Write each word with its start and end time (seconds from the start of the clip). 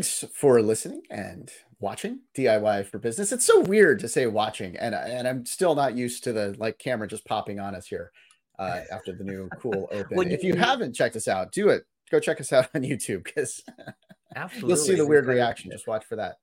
thanks 0.00 0.24
for 0.34 0.62
listening 0.62 1.02
and 1.10 1.50
watching 1.78 2.20
DIY 2.34 2.86
for 2.86 2.98
business. 2.98 3.32
It's 3.32 3.44
so 3.44 3.60
weird 3.60 3.98
to 3.98 4.08
say 4.08 4.26
watching, 4.26 4.74
and 4.78 4.94
and 4.94 5.28
I'm 5.28 5.44
still 5.44 5.74
not 5.74 5.94
used 5.94 6.24
to 6.24 6.32
the 6.32 6.54
like 6.58 6.78
camera 6.78 7.06
just 7.06 7.26
popping 7.26 7.60
on 7.60 7.74
us 7.74 7.86
here 7.86 8.10
uh, 8.58 8.80
after 8.90 9.12
the 9.12 9.24
new 9.24 9.50
cool 9.60 9.88
open. 9.92 10.16
Well, 10.16 10.26
if 10.26 10.42
you, 10.42 10.54
you 10.54 10.58
haven't 10.58 10.94
checked 10.94 11.16
us 11.16 11.28
out, 11.28 11.52
do 11.52 11.68
it. 11.68 11.84
Go 12.10 12.18
check 12.18 12.40
us 12.40 12.50
out 12.50 12.68
on 12.74 12.80
YouTube 12.80 13.24
because 13.24 13.62
you'll 14.56 14.76
see 14.78 14.94
the 14.94 15.06
weird 15.06 15.26
reaction. 15.26 15.70
Just 15.70 15.86
watch 15.86 16.06
for 16.06 16.16
that. 16.16 16.36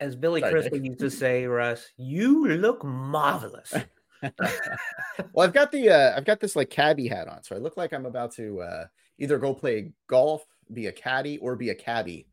As 0.00 0.16
Billy 0.16 0.40
Sorry, 0.40 0.52
Crystal 0.52 0.78
used 0.78 1.00
to 1.00 1.10
say, 1.10 1.44
Russ, 1.44 1.90
you 1.98 2.48
look 2.48 2.82
marvelous. 2.82 3.74
well, 4.22 5.46
I've 5.46 5.52
got 5.52 5.70
the 5.70 5.90
uh, 5.90 6.16
I've 6.16 6.24
got 6.24 6.40
this 6.40 6.56
like 6.56 6.70
cabbie 6.70 7.08
hat 7.08 7.28
on, 7.28 7.42
so 7.42 7.56
I 7.56 7.58
look 7.58 7.76
like 7.76 7.92
I'm 7.92 8.06
about 8.06 8.32
to 8.36 8.62
uh, 8.62 8.84
either 9.18 9.36
go 9.36 9.52
play 9.52 9.92
golf, 10.06 10.46
be 10.72 10.86
a 10.86 10.92
caddy, 10.92 11.36
or 11.36 11.56
be 11.56 11.68
a 11.68 11.74
cabbie 11.74 12.26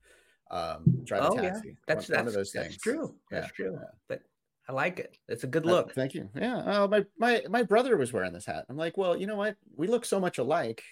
um, 0.51 0.83
drive 1.03 1.23
oh, 1.23 1.37
a 1.37 1.41
taxi. 1.41 1.69
Yeah. 1.69 1.73
That's, 1.87 2.09
one, 2.09 2.15
that's, 2.15 2.21
one 2.21 2.27
of 2.27 2.33
those 2.33 2.51
things. 2.51 2.65
That's 2.65 2.77
true. 2.77 3.15
Yeah. 3.31 3.41
That's 3.41 3.53
true. 3.53 3.73
Yeah. 3.73 3.87
But 4.07 4.21
I 4.67 4.73
like 4.73 4.99
it. 4.99 5.17
It's 5.27 5.43
a 5.43 5.47
good 5.47 5.65
look. 5.65 5.89
Uh, 5.89 5.93
thank 5.93 6.13
you. 6.13 6.29
Yeah. 6.35 6.61
Oh, 6.65 6.87
my 6.87 7.05
my 7.17 7.43
my 7.49 7.63
brother 7.63 7.97
was 7.97 8.13
wearing 8.13 8.33
this 8.33 8.45
hat. 8.45 8.65
I'm 8.69 8.77
like, 8.77 8.97
well, 8.97 9.17
you 9.17 9.27
know 9.27 9.35
what? 9.35 9.55
We 9.75 9.87
look 9.87 10.05
so 10.05 10.19
much 10.19 10.37
alike. 10.37 10.83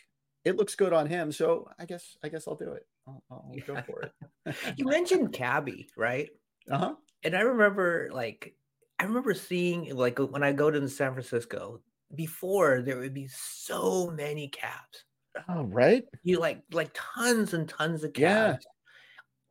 It 0.46 0.56
looks 0.56 0.76
good 0.76 0.94
on 0.94 1.08
him, 1.08 1.32
so 1.32 1.70
I 1.78 1.86
guess 1.86 2.18
I 2.24 2.30
guess 2.30 2.48
I'll 2.48 2.56
do 2.56 2.72
it. 2.72 2.86
I'll, 3.08 3.24
I'll 3.30 3.52
go 3.66 3.82
for 3.88 4.02
it. 4.02 4.56
you 4.78 4.86
mentioned 4.86 5.34
Cabby, 5.34 5.90
right? 5.98 6.30
Uh 6.70 6.78
huh. 6.78 6.94
And 7.24 7.36
I 7.36 7.42
remember, 7.42 8.10
like, 8.12 8.56
I 9.00 9.04
remember 9.04 9.34
seeing, 9.34 9.96
like, 9.96 10.20
when 10.20 10.44
I 10.44 10.54
go 10.54 10.70
to 10.72 10.88
San 10.88 11.14
Francisco. 11.14 11.82
Before 12.16 12.82
there 12.84 12.98
would 13.00 13.14
be 13.14 13.28
so 13.28 14.10
many 14.12 14.48
cabs. 14.48 15.04
Oh, 15.50 15.64
right. 15.64 16.06
You 16.24 16.40
like 16.40 16.62
like 16.72 16.90
tons 16.94 17.54
and 17.54 17.68
tons 17.68 18.06
of 18.06 18.14
cabs. 18.14 18.64
Yeah 18.64 18.72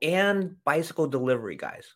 and 0.03 0.57
bicycle 0.65 1.07
delivery 1.07 1.57
guys. 1.57 1.95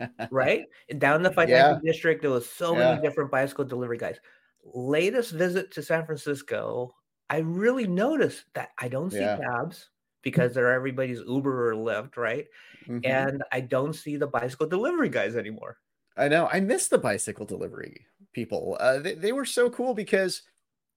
right? 0.30 0.64
Down 0.98 1.16
in 1.16 1.22
the 1.22 1.30
financial 1.30 1.80
yeah. 1.82 1.92
district, 1.92 2.22
there 2.22 2.30
was 2.30 2.48
so 2.48 2.72
yeah. 2.72 2.90
many 2.90 3.02
different 3.02 3.30
bicycle 3.30 3.64
delivery 3.64 3.98
guys. 3.98 4.16
Latest 4.64 5.32
visit 5.32 5.70
to 5.72 5.82
San 5.82 6.06
Francisco, 6.06 6.94
I 7.28 7.38
really 7.38 7.86
noticed 7.86 8.44
that 8.54 8.70
I 8.78 8.88
don't 8.88 9.10
see 9.10 9.18
yeah. 9.18 9.38
cabs 9.38 9.90
because 10.22 10.54
they're 10.54 10.72
everybody's 10.72 11.20
Uber 11.20 11.70
or 11.70 11.74
Lyft, 11.74 12.16
right? 12.16 12.46
Mm-hmm. 12.88 13.00
And 13.04 13.42
I 13.52 13.60
don't 13.60 13.92
see 13.92 14.16
the 14.16 14.26
bicycle 14.26 14.66
delivery 14.66 15.10
guys 15.10 15.36
anymore. 15.36 15.78
I 16.16 16.28
know. 16.28 16.48
I 16.50 16.60
miss 16.60 16.88
the 16.88 16.98
bicycle 16.98 17.44
delivery 17.44 18.06
people. 18.32 18.76
Uh, 18.80 18.98
they, 18.98 19.14
they 19.14 19.32
were 19.32 19.44
so 19.44 19.68
cool 19.68 19.94
because 19.94 20.42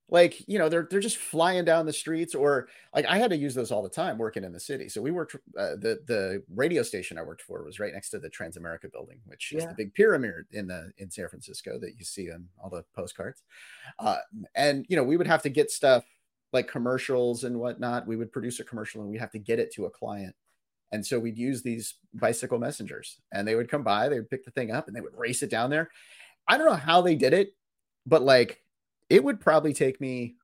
like 0.09 0.47
you 0.47 0.57
know 0.57 0.69
they're 0.69 0.87
they're 0.89 0.99
just 0.99 1.17
flying 1.17 1.65
down 1.65 1.85
the 1.85 1.93
streets 1.93 2.33
or 2.33 2.69
like 2.95 3.05
i 3.05 3.17
had 3.17 3.29
to 3.29 3.37
use 3.37 3.53
those 3.53 3.71
all 3.71 3.83
the 3.83 3.89
time 3.89 4.17
working 4.17 4.43
in 4.43 4.53
the 4.53 4.59
city. 4.59 4.87
So 4.87 5.01
we 5.01 5.11
worked 5.11 5.35
uh, 5.35 5.75
the 5.75 5.99
the 6.07 6.43
radio 6.55 6.83
station 6.83 7.17
i 7.17 7.23
worked 7.23 7.41
for 7.41 7.63
was 7.63 7.79
right 7.79 7.93
next 7.93 8.09
to 8.11 8.19
the 8.19 8.29
transamerica 8.29 8.91
building 8.91 9.19
which 9.25 9.51
yeah. 9.51 9.59
is 9.59 9.65
the 9.65 9.73
big 9.73 9.93
pyramid 9.93 10.45
in 10.51 10.67
the 10.67 10.91
in 10.97 11.11
san 11.11 11.27
francisco 11.27 11.77
that 11.79 11.97
you 11.97 12.05
see 12.05 12.31
on 12.31 12.47
all 12.61 12.69
the 12.69 12.83
postcards. 12.95 13.43
Uh, 13.99 14.17
and 14.55 14.85
you 14.89 14.95
know 14.95 15.03
we 15.03 15.17
would 15.17 15.27
have 15.27 15.41
to 15.43 15.49
get 15.49 15.71
stuff 15.71 16.05
like 16.53 16.69
commercials 16.69 17.43
and 17.43 17.59
whatnot. 17.59 18.07
We 18.07 18.15
would 18.15 18.31
produce 18.31 18.59
a 18.61 18.63
commercial 18.63 19.01
and 19.01 19.11
we 19.11 19.17
have 19.17 19.31
to 19.31 19.39
get 19.39 19.59
it 19.59 19.73
to 19.73 19.85
a 19.85 19.89
client. 19.89 20.33
And 20.93 21.05
so 21.05 21.19
we'd 21.19 21.37
use 21.37 21.61
these 21.61 21.95
bicycle 22.13 22.57
messengers 22.57 23.19
and 23.33 23.45
they 23.45 23.55
would 23.55 23.69
come 23.69 23.83
by 23.83 24.07
they 24.07 24.15
would 24.15 24.29
pick 24.29 24.45
the 24.45 24.51
thing 24.51 24.71
up 24.71 24.87
and 24.87 24.95
they 24.95 25.01
would 25.01 25.17
race 25.17 25.43
it 25.43 25.49
down 25.49 25.69
there. 25.69 25.91
I 26.47 26.57
don't 26.57 26.67
know 26.67 26.75
how 26.75 27.01
they 27.01 27.15
did 27.15 27.33
it 27.33 27.53
but 28.07 28.23
like 28.23 28.63
it 29.09 29.23
would 29.23 29.39
probably 29.39 29.73
take 29.73 30.01
me 30.01 30.35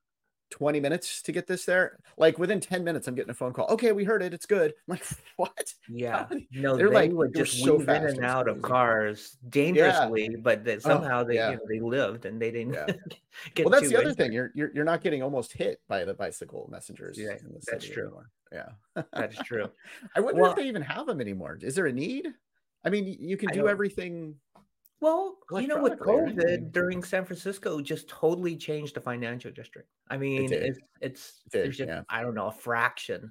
20 0.50 0.78
minutes 0.78 1.20
to 1.22 1.32
get 1.32 1.48
this 1.48 1.64
there. 1.64 1.98
Like 2.16 2.38
within 2.38 2.60
10 2.60 2.84
minutes, 2.84 3.08
I'm 3.08 3.16
getting 3.16 3.30
a 3.30 3.34
phone 3.34 3.52
call. 3.52 3.66
Okay, 3.70 3.90
we 3.90 4.04
heard 4.04 4.22
it. 4.22 4.32
It's 4.32 4.46
good. 4.46 4.70
I'm 4.70 4.92
like, 4.92 5.04
what? 5.36 5.74
Yeah. 5.88 6.26
No, 6.52 6.76
they're 6.76 6.88
they 6.88 6.94
like, 6.94 7.12
would 7.12 7.34
just 7.34 7.64
so 7.64 7.76
weave 7.76 7.88
in 7.88 8.06
and 8.06 8.24
out 8.24 8.48
of 8.48 8.62
cars 8.62 9.36
dangerously, 9.48 10.28
yeah. 10.30 10.38
but 10.40 10.64
that 10.64 10.76
oh, 10.76 10.80
somehow 10.80 11.22
oh, 11.22 11.24
they, 11.24 11.34
yeah. 11.34 11.50
you 11.50 11.56
know, 11.56 11.62
they 11.68 11.80
lived 11.80 12.26
and 12.26 12.40
they 12.40 12.52
didn't 12.52 12.74
yeah. 12.74 12.86
get 13.54 13.66
Well, 13.66 13.72
that's 13.72 13.90
the 13.90 13.98
other 13.98 14.12
thing. 14.12 14.32
You're, 14.32 14.52
you're, 14.54 14.70
you're 14.72 14.84
not 14.84 15.02
getting 15.02 15.22
almost 15.22 15.52
hit 15.52 15.80
by 15.88 16.04
the 16.04 16.14
bicycle 16.14 16.68
messengers. 16.70 17.18
Yeah, 17.18 17.34
that's 17.66 17.88
true. 17.88 18.04
Anymore. 18.04 18.30
Yeah. 18.52 19.02
that's 19.12 19.36
true. 19.42 19.68
I 20.14 20.20
wonder 20.20 20.40
well, 20.40 20.50
if 20.52 20.56
they 20.56 20.68
even 20.68 20.82
have 20.82 21.06
them 21.06 21.20
anymore. 21.20 21.58
Is 21.60 21.74
there 21.74 21.86
a 21.86 21.92
need? 21.92 22.28
I 22.84 22.90
mean, 22.90 23.16
you 23.18 23.36
can 23.36 23.50
do 23.50 23.66
everything 23.66 24.36
well, 25.00 25.36
you 25.52 25.66
know, 25.66 25.82
with 25.82 25.98
COVID 25.98 26.72
during 26.72 27.02
San 27.02 27.24
Francisco, 27.24 27.80
just 27.80 28.08
totally 28.08 28.56
changed 28.56 28.94
the 28.94 29.00
financial 29.00 29.50
district. 29.50 29.88
I 30.08 30.16
mean, 30.16 30.52
it 30.52 30.62
it's 30.62 30.78
it's 31.00 31.42
it 31.46 31.52
there's 31.52 31.76
just 31.76 31.88
yeah. 31.88 32.02
I 32.08 32.22
don't 32.22 32.34
know 32.34 32.46
a 32.46 32.52
fraction 32.52 33.30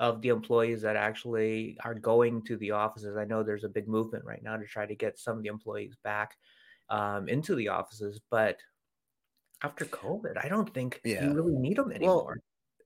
of 0.00 0.20
the 0.20 0.28
employees 0.28 0.82
that 0.82 0.96
actually 0.96 1.78
are 1.84 1.94
going 1.94 2.42
to 2.42 2.56
the 2.56 2.72
offices. 2.72 3.16
I 3.16 3.24
know 3.24 3.42
there's 3.42 3.64
a 3.64 3.68
big 3.68 3.88
movement 3.88 4.24
right 4.24 4.42
now 4.42 4.56
to 4.56 4.66
try 4.66 4.86
to 4.86 4.94
get 4.94 5.18
some 5.18 5.36
of 5.36 5.42
the 5.42 5.48
employees 5.48 5.96
back 6.02 6.36
um, 6.90 7.28
into 7.28 7.54
the 7.54 7.68
offices, 7.68 8.20
but 8.30 8.58
after 9.62 9.84
COVID, 9.84 10.42
I 10.42 10.48
don't 10.48 10.72
think 10.74 11.00
yeah. 11.04 11.24
you 11.24 11.32
really 11.32 11.54
need 11.54 11.76
them 11.76 11.92
anymore. 11.92 12.24
Well, 12.26 12.34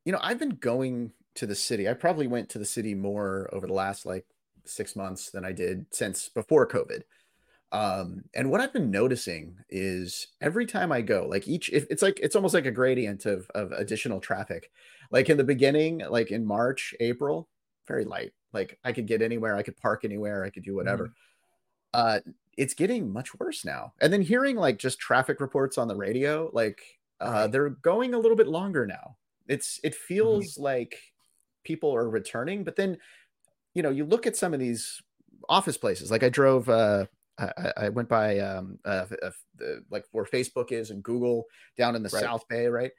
you 0.04 0.12
know, 0.12 0.20
I've 0.22 0.38
been 0.38 0.56
going 0.56 1.12
to 1.36 1.46
the 1.46 1.54
city. 1.54 1.88
I 1.88 1.94
probably 1.94 2.26
went 2.26 2.50
to 2.50 2.58
the 2.58 2.64
city 2.64 2.94
more 2.94 3.48
over 3.52 3.66
the 3.66 3.72
last 3.72 4.06
like 4.06 4.26
six 4.64 4.94
months 4.94 5.30
than 5.30 5.44
I 5.44 5.52
did 5.52 5.86
since 5.92 6.28
before 6.28 6.68
COVID. 6.68 7.02
Um, 7.70 8.24
and 8.34 8.50
what 8.50 8.60
I've 8.60 8.72
been 8.72 8.90
noticing 8.90 9.56
is 9.68 10.28
every 10.40 10.64
time 10.64 10.90
I 10.90 11.02
go, 11.02 11.26
like 11.28 11.46
each, 11.46 11.68
it's 11.68 12.02
like 12.02 12.18
it's 12.20 12.34
almost 12.34 12.54
like 12.54 12.66
a 12.66 12.70
gradient 12.70 13.26
of 13.26 13.48
of 13.54 13.72
additional 13.72 14.20
traffic. 14.20 14.70
Like 15.10 15.28
in 15.28 15.36
the 15.36 15.44
beginning, 15.44 16.02
like 16.08 16.30
in 16.30 16.46
March, 16.46 16.94
April, 17.00 17.48
very 17.86 18.04
light. 18.04 18.32
Like 18.52 18.78
I 18.84 18.92
could 18.92 19.06
get 19.06 19.22
anywhere, 19.22 19.56
I 19.56 19.62
could 19.62 19.76
park 19.76 20.04
anywhere, 20.04 20.44
I 20.44 20.50
could 20.50 20.62
do 20.62 20.74
whatever. 20.74 21.08
Mm. 21.08 21.12
Uh, 21.94 22.20
it's 22.56 22.74
getting 22.74 23.12
much 23.12 23.38
worse 23.38 23.64
now. 23.64 23.92
And 24.00 24.12
then 24.12 24.22
hearing 24.22 24.56
like 24.56 24.78
just 24.78 24.98
traffic 24.98 25.40
reports 25.40 25.78
on 25.78 25.88
the 25.88 25.96
radio, 25.96 26.50
like 26.52 26.80
uh, 27.20 27.46
they're 27.46 27.70
going 27.70 28.14
a 28.14 28.18
little 28.18 28.36
bit 28.36 28.48
longer 28.48 28.86
now. 28.86 29.16
It's 29.46 29.80
it 29.82 29.92
mm-hmm. 29.92 30.06
feels 30.06 30.54
mm-hmm. 30.54 30.62
like 30.62 30.98
people 31.64 31.94
are 31.94 32.08
returning, 32.08 32.64
but 32.64 32.76
then 32.76 32.98
you 33.74 33.82
know 33.82 33.90
you 33.90 34.04
look 34.04 34.26
at 34.26 34.36
some 34.36 34.54
of 34.54 34.60
these 34.60 35.02
office 35.48 35.76
places. 35.76 36.10
Like 36.10 36.22
I 36.22 36.28
drove 36.28 36.68
uh, 36.68 37.06
I, 37.38 37.72
I 37.76 37.88
went 37.88 38.08
by 38.08 38.38
um, 38.40 38.78
uh, 38.84 39.06
uh, 39.22 39.30
the, 39.56 39.84
like 39.90 40.04
where 40.12 40.24
Facebook 40.24 40.72
is 40.72 40.90
and 40.90 41.02
Google 41.02 41.44
down 41.76 41.94
in 41.94 42.02
the 42.02 42.10
right. 42.12 42.22
South 42.22 42.46
Bay, 42.48 42.66
right? 42.66 42.90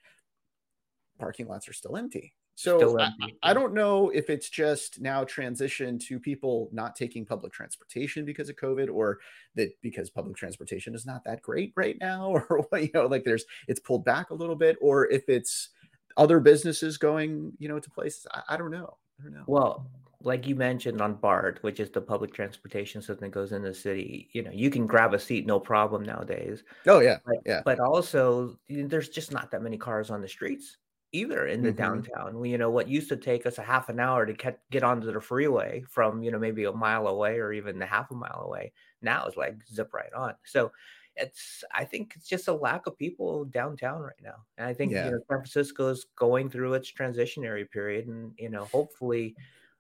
Parking 1.18 1.48
lots 1.48 1.68
are 1.68 1.74
still 1.74 1.98
empty. 1.98 2.34
So 2.56 2.78
still 2.78 3.00
empty. 3.00 3.38
I, 3.44 3.52
I, 3.52 3.54
don't 3.54 3.74
know 3.74 4.10
if 4.10 4.30
it's 4.30 4.50
just 4.50 5.00
now 5.00 5.24
transition 5.24 5.98
to 6.00 6.20
people 6.20 6.70
not 6.74 6.96
taking 6.96 7.26
public 7.26 7.54
transportation 7.54 8.26
because 8.26 8.50
of 8.50 8.58
COVID, 8.58 8.90
or 8.94 9.20
that 9.56 9.72
because 9.82 10.10
public 10.10 10.36
transportation 10.36 10.94
is 10.94 11.06
not 11.06 11.24
that 11.24 11.42
great 11.42 11.72
right 11.76 11.98
now, 12.02 12.28
or 12.50 12.68
you 12.74 12.90
know, 12.94 13.08
like 13.08 13.24
there's 13.24 13.46
it's 13.68 13.80
pulled 13.80 14.04
back 14.04 14.32
a 14.32 14.36
little 14.36 14.58
bit, 14.58 14.78
or 14.82 15.10
if 15.10 15.30
it's 15.30 15.70
other 16.18 16.42
businesses 16.42 16.98
going, 16.98 17.54
you 17.60 17.70
know, 17.70 17.80
to 17.80 17.90
places. 17.90 18.28
I, 18.32 18.42
I 18.50 18.58
don't 18.58 18.72
know. 18.72 18.98
I 19.20 19.24
don't 19.24 19.34
know. 19.34 19.44
Well, 19.48 19.90
like 20.22 20.46
you 20.46 20.56
mentioned 20.56 21.02
on 21.02 21.16
BART, 21.16 21.60
which 21.62 21.80
is 21.80 21.90
the 21.90 22.02
public 22.02 22.34
transportation 22.34 23.02
system 23.02 23.20
that 23.22 23.32
goes 23.32 23.54
in 23.54 23.62
the 23.62 23.74
city, 23.74 24.30
you 24.34 24.44
know, 24.44 24.52
you 24.52 24.70
can 24.70 24.86
grab 24.86 25.14
a 25.14 25.20
seat 25.20 25.46
no 25.46 25.60
problem 25.60 26.04
nowadays. 26.04 26.64
Oh 26.88 27.00
yeah, 27.00 27.18
but, 27.26 27.38
yeah. 27.46 27.62
But 27.64 27.80
also, 27.80 28.58
there's 28.68 29.10
just 29.10 29.32
not 29.32 29.52
that 29.52 29.62
many 29.62 29.78
cars 29.78 30.10
on 30.10 30.22
the 30.22 30.28
streets 30.28 30.78
either 31.12 31.48
in 31.48 31.64
the 31.64 31.70
mm-hmm. 31.70 31.78
downtown. 31.78 32.44
You 32.44 32.58
know, 32.58 32.70
what 32.70 32.90
used 32.90 33.10
to 33.10 33.18
take 33.18 33.46
us 33.46 33.58
a 33.58 33.64
half 33.64 33.88
an 33.90 34.00
hour 34.00 34.26
to 34.26 34.34
get 34.34 34.60
get 34.72 34.84
onto 34.84 35.12
the 35.12 35.22
freeway 35.22 35.84
from 35.88 36.22
you 36.22 36.32
know 36.32 36.40
maybe 36.40 36.66
a 36.66 36.72
mile 36.72 37.08
away 37.08 37.40
or 37.40 37.54
even 37.54 37.82
a 37.82 37.86
half 37.86 38.12
a 38.12 38.16
mile 38.16 38.44
away, 38.46 38.74
now 39.02 39.26
it's 39.26 39.38
like 39.38 39.56
zip 39.72 39.94
right 39.94 40.14
on. 40.14 40.36
So 40.44 40.72
it's 41.16 41.64
I 41.74 41.86
think 41.86 42.14
it's 42.16 42.28
just 42.28 42.50
a 42.50 42.54
lack 42.54 42.88
of 42.88 42.98
people 42.98 43.46
downtown 43.46 44.02
right 44.02 44.22
now, 44.22 44.44
and 44.58 44.68
I 44.68 44.74
think 44.74 44.92
yeah. 44.92 45.06
you 45.06 45.12
know 45.12 45.20
San 45.30 45.38
Francisco 45.40 45.88
is 45.88 46.06
going 46.18 46.50
through 46.50 46.74
its 46.74 46.92
transitionary 46.92 47.70
period, 47.70 48.08
and 48.08 48.34
you 48.38 48.50
know 48.50 48.66
hopefully 48.66 49.36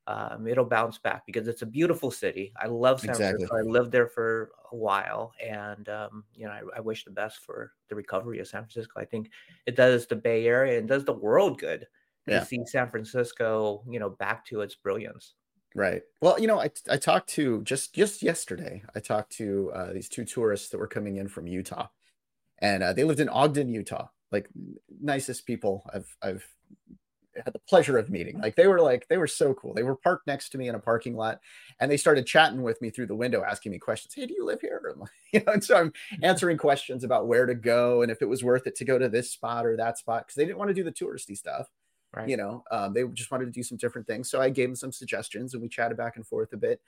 um, 0.09 0.47
it'll 0.47 0.65
bounce 0.65 0.97
back 0.97 1.23
because 1.27 1.47
it's 1.47 1.61
a 1.61 1.67
beautiful 1.67 2.09
city. 2.09 2.51
I 2.59 2.65
love 2.65 2.99
San 2.99 3.11
exactly. 3.11 3.45
Francisco. 3.45 3.57
I 3.57 3.71
lived 3.71 3.91
there 3.91 4.07
for 4.07 4.49
a 4.71 4.75
while, 4.75 5.33
and 5.45 5.87
um, 5.87 6.23
you 6.33 6.47
know, 6.47 6.51
I, 6.51 6.61
I, 6.77 6.79
wish 6.79 7.05
the 7.05 7.11
best 7.11 7.45
for 7.45 7.73
the 7.89 7.95
recovery 7.95 8.39
of 8.39 8.47
San 8.47 8.61
Francisco. 8.61 8.99
I 8.99 9.05
think 9.05 9.29
it 9.67 9.75
does 9.75 10.07
the 10.07 10.15
Bay 10.15 10.47
Area 10.47 10.79
and 10.79 10.87
does 10.87 11.05
the 11.05 11.13
world 11.13 11.59
good 11.59 11.85
to 12.27 12.43
see 12.43 12.59
San 12.65 12.89
Francisco, 12.89 13.83
you 13.87 13.99
know, 13.99 14.09
back 14.09 14.45
to 14.45 14.61
its 14.61 14.73
brilliance. 14.73 15.35
Right. 15.75 16.01
Well, 16.21 16.39
you 16.39 16.47
know, 16.47 16.59
I 16.59 16.71
I 16.89 16.97
talked 16.97 17.29
to 17.31 17.61
just 17.61 17.93
just 17.93 18.23
yesterday. 18.23 18.81
I 18.95 18.99
talked 19.01 19.31
to 19.33 19.71
uh, 19.75 19.93
these 19.93 20.09
two 20.09 20.25
tourists 20.25 20.69
that 20.69 20.79
were 20.79 20.87
coming 20.87 21.17
in 21.17 21.27
from 21.27 21.45
Utah, 21.45 21.87
and 22.57 22.81
uh, 22.81 22.93
they 22.93 23.03
lived 23.03 23.19
in 23.19 23.29
Ogden, 23.29 23.69
Utah. 23.69 24.07
Like 24.31 24.49
nicest 24.99 25.45
people 25.45 25.87
I've 25.93 26.17
I've 26.23 26.47
had 27.43 27.53
the 27.53 27.59
pleasure 27.59 27.97
of 27.97 28.09
meeting. 28.09 28.39
Like 28.39 28.55
they 28.55 28.67
were 28.67 28.81
like 28.81 29.07
they 29.07 29.17
were 29.17 29.27
so 29.27 29.53
cool. 29.53 29.73
They 29.73 29.83
were 29.83 29.95
parked 29.95 30.27
next 30.27 30.49
to 30.49 30.57
me 30.57 30.67
in 30.67 30.75
a 30.75 30.79
parking 30.79 31.15
lot, 31.15 31.39
and 31.79 31.91
they 31.91 31.97
started 31.97 32.25
chatting 32.25 32.61
with 32.61 32.81
me 32.81 32.89
through 32.89 33.07
the 33.07 33.15
window, 33.15 33.43
asking 33.43 33.71
me 33.71 33.79
questions. 33.79 34.13
Hey, 34.13 34.25
do 34.25 34.33
you 34.33 34.45
live 34.45 34.61
here? 34.61 34.81
Like, 34.99 35.09
you 35.33 35.43
know, 35.45 35.53
and 35.53 35.63
so 35.63 35.77
I'm 35.77 35.93
answering 36.23 36.57
questions 36.57 37.03
about 37.03 37.27
where 37.27 37.45
to 37.45 37.55
go 37.55 38.01
and 38.01 38.11
if 38.11 38.21
it 38.21 38.29
was 38.29 38.43
worth 38.43 38.65
it 38.67 38.75
to 38.77 38.85
go 38.85 38.97
to 38.97 39.09
this 39.09 39.31
spot 39.31 39.65
or 39.65 39.77
that 39.77 39.97
spot 39.97 40.25
because 40.25 40.35
they 40.35 40.45
didn't 40.45 40.57
want 40.57 40.69
to 40.69 40.73
do 40.73 40.83
the 40.83 40.91
touristy 40.91 41.37
stuff. 41.37 41.67
Right. 42.15 42.27
You 42.27 42.37
know, 42.37 42.63
um, 42.71 42.93
they 42.93 43.03
just 43.13 43.29
wanted 43.29 43.45
to 43.45 43.51
do 43.51 43.61
some 43.61 43.77
different 43.77 44.07
things. 44.07 44.31
So 44.31 44.41
I 44.41 44.49
gave 44.49 44.69
them 44.69 44.75
some 44.75 44.91
suggestions 44.91 45.53
and 45.53 45.61
we 45.61 45.69
chatted 45.69 45.97
back 45.97 46.15
and 46.15 46.25
forth 46.25 46.53
a 46.53 46.57
bit. 46.57 46.81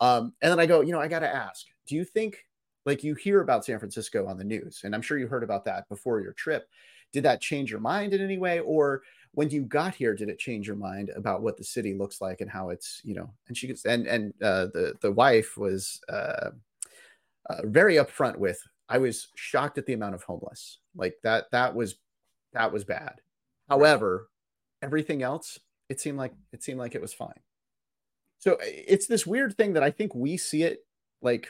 Um, 0.00 0.34
and 0.42 0.50
then 0.50 0.60
I 0.60 0.66
go, 0.66 0.80
you 0.80 0.92
know, 0.92 1.00
I 1.00 1.08
got 1.08 1.20
to 1.20 1.34
ask, 1.34 1.66
do 1.86 1.94
you 1.94 2.04
think, 2.04 2.44
like, 2.84 3.02
you 3.02 3.14
hear 3.14 3.40
about 3.40 3.64
San 3.64 3.78
Francisco 3.78 4.26
on 4.26 4.38
the 4.38 4.44
news, 4.44 4.82
and 4.84 4.94
I'm 4.94 5.02
sure 5.02 5.18
you 5.18 5.26
heard 5.26 5.42
about 5.42 5.64
that 5.64 5.88
before 5.88 6.20
your 6.20 6.32
trip. 6.32 6.68
Did 7.12 7.24
that 7.24 7.40
change 7.40 7.70
your 7.70 7.80
mind 7.80 8.14
in 8.14 8.20
any 8.20 8.38
way? 8.38 8.60
Or 8.60 9.02
when 9.36 9.50
you 9.50 9.60
got 9.60 9.94
here, 9.94 10.14
did 10.14 10.30
it 10.30 10.38
change 10.38 10.66
your 10.66 10.76
mind 10.76 11.10
about 11.14 11.42
what 11.42 11.58
the 11.58 11.62
city 11.62 11.92
looks 11.92 12.22
like 12.22 12.40
and 12.40 12.50
how 12.50 12.70
it's, 12.70 13.02
you 13.04 13.14
know, 13.14 13.30
and 13.48 13.56
she 13.56 13.66
gets, 13.66 13.84
and, 13.84 14.06
and 14.06 14.32
uh, 14.42 14.64
the, 14.72 14.94
the 15.02 15.12
wife 15.12 15.58
was 15.58 16.00
uh, 16.08 16.52
uh, 17.50 17.60
very 17.64 17.96
upfront 17.96 18.38
with, 18.38 18.58
I 18.88 18.96
was 18.96 19.28
shocked 19.34 19.76
at 19.76 19.84
the 19.84 19.92
amount 19.92 20.14
of 20.14 20.22
homeless. 20.22 20.78
Like 20.96 21.18
that, 21.22 21.50
that 21.50 21.74
was, 21.74 21.96
that 22.54 22.72
was 22.72 22.84
bad. 22.84 23.20
However, 23.68 24.30
everything 24.80 25.22
else, 25.22 25.58
it 25.90 26.00
seemed 26.00 26.16
like, 26.16 26.32
it 26.54 26.62
seemed 26.62 26.78
like 26.78 26.94
it 26.94 27.02
was 27.02 27.12
fine. 27.12 27.40
So 28.38 28.56
it's 28.62 29.06
this 29.06 29.26
weird 29.26 29.54
thing 29.54 29.74
that 29.74 29.82
I 29.82 29.90
think 29.90 30.14
we 30.14 30.38
see 30.38 30.62
it 30.62 30.86
like 31.20 31.48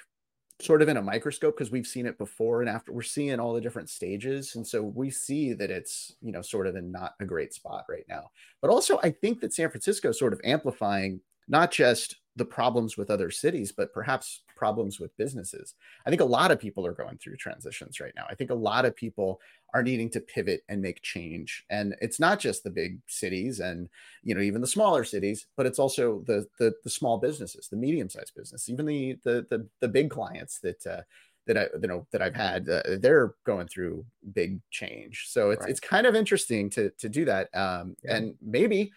sort 0.60 0.80
of 0.80 0.88
in 0.88 0.96
a 0.96 1.02
microscope 1.02 1.56
because 1.56 1.70
we've 1.70 1.86
seen 1.86 2.06
it 2.06 2.16
before 2.16 2.60
and 2.62 2.70
after 2.70 2.92
we're 2.92 3.02
seeing 3.02 3.38
all 3.38 3.52
the 3.52 3.60
different 3.60 3.90
stages 3.90 4.56
and 4.56 4.66
so 4.66 4.82
we 4.82 5.10
see 5.10 5.52
that 5.52 5.70
it's 5.70 6.16
you 6.22 6.32
know 6.32 6.40
sort 6.40 6.66
of 6.66 6.76
in 6.76 6.90
not 6.90 7.12
a 7.20 7.26
great 7.26 7.52
spot 7.52 7.84
right 7.88 8.06
now. 8.08 8.30
But 8.62 8.70
also 8.70 8.98
i 9.02 9.10
think 9.10 9.40
that 9.40 9.52
san 9.52 9.70
francisco 9.70 10.10
is 10.10 10.18
sort 10.18 10.32
of 10.32 10.40
amplifying 10.44 11.20
not 11.48 11.70
just 11.70 12.16
the 12.36 12.44
problems 12.44 12.98
with 12.98 13.10
other 13.10 13.30
cities, 13.30 13.72
but 13.72 13.94
perhaps 13.94 14.42
problems 14.56 15.00
with 15.00 15.16
businesses. 15.16 15.74
I 16.04 16.10
think 16.10 16.20
a 16.20 16.26
lot 16.26 16.50
of 16.50 16.60
people 16.60 16.86
are 16.86 16.92
going 16.92 17.16
through 17.16 17.36
transitions 17.36 17.98
right 17.98 18.12
now. 18.14 18.26
I 18.28 18.34
think 18.34 18.50
a 18.50 18.54
lot 18.54 18.84
of 18.84 18.94
people 18.94 19.40
are 19.72 19.82
needing 19.82 20.10
to 20.10 20.20
pivot 20.20 20.62
and 20.68 20.82
make 20.82 21.00
change. 21.02 21.64
And 21.70 21.94
it's 22.00 22.20
not 22.20 22.38
just 22.38 22.62
the 22.62 22.70
big 22.70 22.98
cities 23.08 23.60
and 23.60 23.88
you 24.22 24.34
know 24.34 24.42
even 24.42 24.60
the 24.60 24.66
smaller 24.66 25.04
cities, 25.04 25.46
but 25.56 25.66
it's 25.66 25.78
also 25.78 26.22
the 26.26 26.46
the, 26.58 26.74
the 26.84 26.90
small 26.90 27.18
businesses, 27.18 27.68
the 27.68 27.76
medium-sized 27.76 28.34
business, 28.34 28.68
even 28.68 28.86
the 28.86 29.18
the 29.24 29.46
the, 29.48 29.66
the 29.80 29.88
big 29.88 30.10
clients 30.10 30.58
that 30.60 30.86
uh, 30.86 31.02
that 31.46 31.56
I 31.56 31.66
you 31.80 31.88
know 31.88 32.06
that 32.12 32.22
I've 32.22 32.34
had, 32.34 32.68
uh, 32.68 32.82
they're 33.00 33.34
going 33.44 33.68
through 33.68 34.04
big 34.34 34.60
change. 34.70 35.26
So 35.28 35.50
it's 35.50 35.62
right. 35.62 35.70
it's 35.70 35.80
kind 35.80 36.06
of 36.06 36.14
interesting 36.14 36.70
to 36.70 36.90
to 36.98 37.08
do 37.08 37.24
that. 37.26 37.48
Um, 37.54 37.96
yeah. 38.04 38.16
And 38.16 38.34
maybe, 38.42 38.92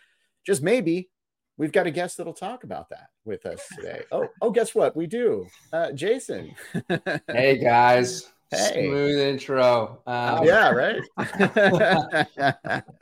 just 0.45 0.61
maybe, 0.61 1.09
we've 1.59 1.71
got 1.71 1.85
a 1.85 1.91
guest 1.91 2.17
that'll 2.17 2.33
talk 2.33 2.63
about 2.63 2.89
that 2.89 3.09
with 3.25 3.45
us 3.45 3.61
today. 3.75 4.01
Oh, 4.11 4.27
oh, 4.41 4.49
guess 4.49 4.73
what? 4.73 4.95
We 4.95 5.05
do. 5.05 5.45
Uh, 5.71 5.91
Jason. 5.91 6.55
hey 7.27 7.59
guys. 7.59 8.31
Hey. 8.51 8.87
Smooth 8.87 9.19
intro. 9.19 10.01
Um, 10.07 10.43
yeah, 10.43 10.71
right. 10.71 11.03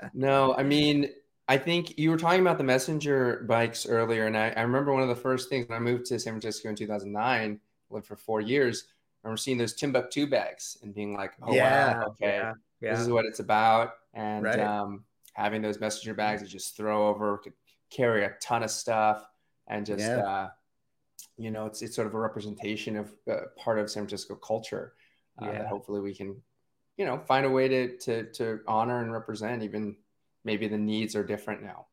no, 0.13 0.53
I 0.53 0.63
mean, 0.63 1.09
I 1.47 1.57
think 1.57 1.97
you 1.97 2.11
were 2.11 2.17
talking 2.17 2.41
about 2.41 2.57
the 2.57 2.65
messenger 2.65 3.45
bikes 3.47 3.85
earlier, 3.85 4.25
and 4.25 4.35
I, 4.35 4.49
I, 4.49 4.63
remember 4.63 4.91
one 4.91 5.03
of 5.03 5.07
the 5.07 5.15
first 5.15 5.47
things 5.47 5.69
when 5.69 5.77
I 5.77 5.79
moved 5.79 6.07
to 6.07 6.19
San 6.19 6.33
Francisco 6.33 6.67
in 6.67 6.75
2009, 6.75 7.61
lived 7.89 8.05
for 8.05 8.17
four 8.17 8.41
years. 8.41 8.87
I 9.23 9.27
remember 9.29 9.37
seeing 9.37 9.57
those 9.57 9.73
Timbuk2 9.73 10.29
bags 10.29 10.79
and 10.83 10.93
being 10.93 11.13
like, 11.13 11.31
"Oh 11.41 11.53
yeah, 11.53 11.99
wow, 11.99 12.07
okay, 12.07 12.39
yeah, 12.39 12.53
yeah. 12.81 12.91
this 12.91 12.99
is 12.99 13.07
what 13.07 13.23
it's 13.23 13.39
about." 13.39 13.91
And 14.13 14.43
right. 14.43 14.59
um, 14.59 15.05
having 15.31 15.61
those 15.61 15.79
messenger 15.79 16.13
bags 16.13 16.41
to 16.41 16.47
just 16.49 16.75
throw 16.75 17.07
over, 17.07 17.37
could 17.37 17.53
carry 17.89 18.25
a 18.25 18.33
ton 18.41 18.63
of 18.63 18.71
stuff 18.71 19.27
and 19.67 19.85
just 19.85 19.99
yeah. 19.99 20.17
uh, 20.17 20.49
you 21.37 21.51
know 21.51 21.65
it's 21.65 21.81
it's 21.81 21.95
sort 21.95 22.07
of 22.07 22.13
a 22.13 22.19
representation 22.19 22.95
of 22.95 23.13
uh, 23.29 23.41
part 23.57 23.79
of 23.79 23.89
San 23.89 24.03
Francisco 24.03 24.35
culture 24.35 24.93
uh, 25.41 25.45
yeah. 25.45 25.51
that 25.53 25.67
hopefully 25.67 26.01
we 26.01 26.13
can 26.13 26.35
you 26.97 27.05
know 27.05 27.19
find 27.19 27.45
a 27.45 27.49
way 27.49 27.67
to 27.67 27.97
to 27.97 28.23
to 28.31 28.59
honor 28.67 29.01
and 29.01 29.11
represent 29.11 29.63
even 29.63 29.95
maybe 30.43 30.67
the 30.67 30.77
needs 30.77 31.15
are 31.15 31.23
different 31.23 31.61
now. 31.61 31.87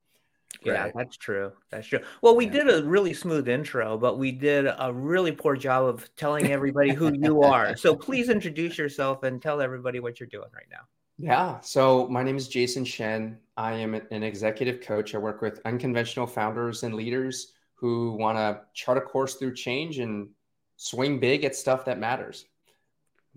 Yeah, 0.63 0.85
right. 0.85 0.93
that's 0.95 1.17
true. 1.17 1.53
That's 1.71 1.87
true. 1.87 1.99
Well, 2.23 2.37
we 2.37 2.47
yeah. 2.47 2.53
did 2.53 2.71
a 2.71 2.85
really 2.85 3.13
smooth 3.13 3.49
intro, 3.49 3.99
but 3.99 4.19
we 4.19 4.33
did 4.33 4.67
a 4.67 4.93
really 4.93 5.33
poor 5.33 5.57
job 5.57 5.85
of 5.85 6.09
telling 6.17 6.51
everybody 6.51 6.95
who 6.95 7.13
you 7.13 7.43
are. 7.53 7.77
So 7.77 7.97
please 7.97 8.29
introduce 8.29 8.79
yourself 8.79 9.25
and 9.25 9.43
tell 9.43 9.61
everybody 9.61 10.01
what 10.01 10.21
you're 10.21 10.29
doing 10.29 10.49
right 10.55 10.69
now. 10.71 10.87
Yeah. 11.19 11.61
So 11.61 12.09
my 12.09 12.23
name 12.23 12.37
is 12.37 12.49
Jason 12.49 12.85
Shen. 12.85 13.39
I 13.57 13.75
am 13.75 13.95
an 13.95 14.23
executive 14.23 14.81
coach. 14.81 15.15
I 15.15 15.19
work 15.19 15.43
with 15.43 15.61
unconventional 15.65 16.27
founders 16.27 16.83
and 16.83 16.95
leaders 16.95 17.53
who 17.75 18.13
want 18.13 18.37
to 18.39 18.63
chart 18.75 18.99
a 18.99 19.01
course 19.01 19.35
through 19.35 19.55
change 19.55 19.99
and 19.99 20.29
swing 20.77 21.21
big 21.21 21.45
at 21.45 21.55
stuff 21.55 21.85
that 21.85 21.99
matters. 21.99 22.47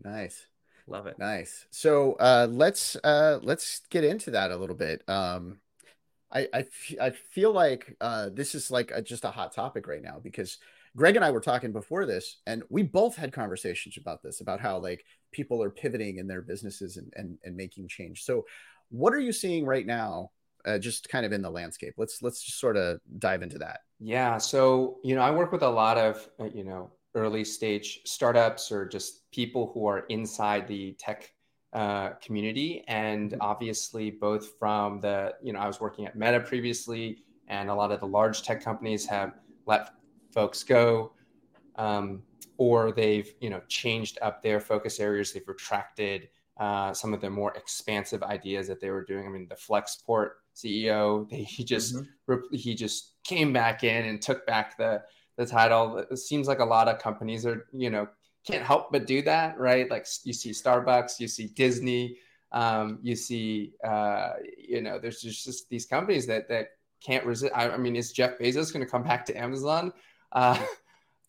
Nice. 0.04 0.48
Love 0.88 1.06
it. 1.06 1.20
Nice. 1.20 1.66
So 1.70 2.14
uh, 2.14 2.48
let's 2.50 2.96
uh, 3.04 3.40
let's 3.44 3.82
get 3.90 4.04
into 4.04 4.32
that 4.32 4.52
a 4.52 4.58
little 4.58 4.76
bit. 4.76 5.04
Um, 5.08 5.60
I, 6.32 6.48
I, 6.54 6.60
f- 6.60 6.96
I 7.00 7.10
feel 7.12 7.52
like 7.52 7.96
uh, 8.02 8.30
this 8.34 8.56
is 8.56 8.72
like 8.72 8.92
a, 8.92 9.02
just 9.02 9.26
a 9.26 9.32
hot 9.32 9.54
topic 9.54 9.88
right 9.88 10.02
now 10.02 10.20
because 10.22 10.58
Greg 10.96 11.16
and 11.16 11.24
I 11.24 11.32
were 11.32 11.42
talking 11.42 11.72
before 11.72 12.06
this, 12.06 12.38
and 12.48 12.64
we 12.70 12.84
both 12.84 13.16
had 13.16 13.32
conversations 13.32 13.98
about 13.98 14.24
this, 14.24 14.42
about 14.42 14.60
how 14.60 14.80
like 14.80 15.06
people 15.32 15.62
are 15.64 15.70
pivoting 15.70 16.18
in 16.18 16.28
their 16.28 16.42
businesses 16.42 16.98
and 16.98 17.12
and, 17.16 17.38
and 17.44 17.56
making 17.56 17.88
change. 17.88 18.24
So, 18.24 18.46
what 18.90 19.14
are 19.14 19.20
you 19.20 19.32
seeing 19.32 19.66
right 19.66 19.86
now, 19.86 20.32
uh, 20.66 20.78
just 20.78 21.10
kind 21.10 21.26
of 21.26 21.32
in 21.32 21.42
the 21.42 21.50
landscape? 21.50 21.94
Let's 21.98 22.22
let's 22.22 22.44
just 22.44 22.60
sort 22.60 22.78
of 22.78 23.00
dive 23.20 23.42
into 23.42 23.58
that. 23.60 23.82
Yeah. 24.00 24.38
So 24.38 24.98
you 25.04 25.16
know, 25.16 25.22
I 25.22 25.32
work 25.32 25.52
with 25.52 25.64
a 25.64 25.70
lot 25.70 25.98
of 25.98 26.30
uh, 26.40 26.46
you 26.46 26.64
know 26.64 26.92
early 27.16 27.44
stage 27.44 28.02
startups 28.06 28.72
or 28.72 28.86
just 28.86 29.30
people 29.32 29.72
who 29.74 29.88
are 29.88 30.00
inside 30.10 30.68
the 30.68 30.94
tech 31.00 31.32
uh, 31.74 32.10
community, 32.22 32.84
and 32.88 33.32
mm-hmm. 33.32 33.42
obviously 33.42 34.12
both 34.12 34.58
from 34.60 35.00
the 35.02 35.34
you 35.42 35.54
know 35.54 35.60
I 35.60 35.68
was 35.68 35.80
working 35.80 36.06
at 36.06 36.16
Meta 36.16 36.40
previously, 36.40 37.24
and 37.48 37.70
a 37.70 37.76
lot 37.76 37.92
of 37.92 38.00
the 38.00 38.08
large 38.08 38.44
tech 38.44 38.64
companies 38.64 39.06
have 39.08 39.34
let 39.66 39.90
folks 40.34 40.64
go. 40.64 41.14
Um, 41.76 42.24
or 42.57 42.92
they've 42.92 43.33
you 43.39 43.50
know 43.50 43.62
changed 43.68 44.18
up 44.21 44.42
their 44.42 44.59
focus 44.59 45.00
areas. 45.00 45.31
They've 45.31 45.48
retracted 45.48 46.30
uh, 46.59 46.94
some 46.94 47.13
of 47.13 47.21
the 47.21 47.30
more 47.30 47.54
expansive 47.54 48.24
ideas 48.24 48.68
that 48.68 48.81
they 48.81 48.89
were 48.89 49.04
doing. 49.04 49.25
I 49.27 49.30
mean, 49.30 49.48
the 49.48 49.56
Flexport 49.56 50.31
CEO, 50.56 51.30
they, 51.30 51.44
he 51.44 51.63
just 51.63 51.95
mm-hmm. 51.95 52.56
he 52.56 52.75
just 52.75 53.13
came 53.24 53.54
back 53.54 53.83
in 53.83 54.06
and 54.06 54.21
took 54.21 54.45
back 54.45 54.77
the 54.77 55.04
the 55.38 55.45
title. 55.45 55.98
It 55.98 56.18
seems 56.18 56.48
like 56.48 56.59
a 56.59 56.65
lot 56.65 56.88
of 56.88 57.00
companies 57.00 57.45
are 57.45 57.68
you 57.71 57.89
know 57.89 58.07
can't 58.45 58.63
help 58.63 58.92
but 58.92 59.06
do 59.06 59.21
that, 59.24 59.59
right? 59.59 59.89
Like 59.89 60.07
you 60.24 60.33
see 60.33 60.51
Starbucks, 60.51 61.19
you 61.19 61.27
see 61.27 61.48
Disney, 61.48 62.18
um, 62.51 62.99
you 63.02 63.16
see 63.16 63.73
uh, 63.83 64.33
you 64.57 64.81
know 64.81 64.99
there's 64.99 65.21
just, 65.21 65.45
just 65.45 65.69
these 65.69 65.85
companies 65.85 66.26
that 66.28 66.47
that 66.49 66.69
can't 67.04 67.26
resist. 67.26 67.54
I, 67.56 67.69
I 67.69 67.78
mean, 67.78 67.95
is 67.95 68.11
Jeff 68.11 68.37
Bezos 68.40 68.73
going 68.73 68.83
to 68.83 68.90
come 68.90 69.04
back 69.04 69.26
to 69.28 69.37
Amazon? 69.37 69.94
Uh, 70.31 70.57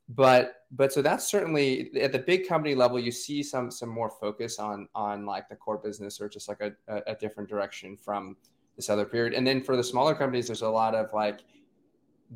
but 0.08 0.62
but 0.70 0.92
so 0.92 1.02
that's 1.02 1.26
certainly 1.26 1.90
at 2.00 2.12
the 2.12 2.18
big 2.18 2.46
company 2.46 2.74
level 2.74 2.98
you 2.98 3.12
see 3.12 3.42
some 3.42 3.70
some 3.70 3.88
more 3.88 4.10
focus 4.10 4.58
on 4.58 4.88
on 4.94 5.26
like 5.26 5.48
the 5.48 5.56
core 5.56 5.78
business 5.78 6.20
or 6.20 6.28
just 6.28 6.48
like 6.48 6.60
a, 6.60 6.72
a, 7.06 7.14
different 7.14 7.48
direction 7.48 7.96
from 7.96 8.36
this 8.76 8.88
other 8.88 9.04
period. 9.04 9.34
And 9.34 9.46
then 9.46 9.62
for 9.62 9.76
the 9.76 9.84
smaller 9.84 10.14
companies 10.14 10.46
there's 10.46 10.62
a 10.62 10.68
lot 10.68 10.94
of 10.94 11.12
like 11.12 11.40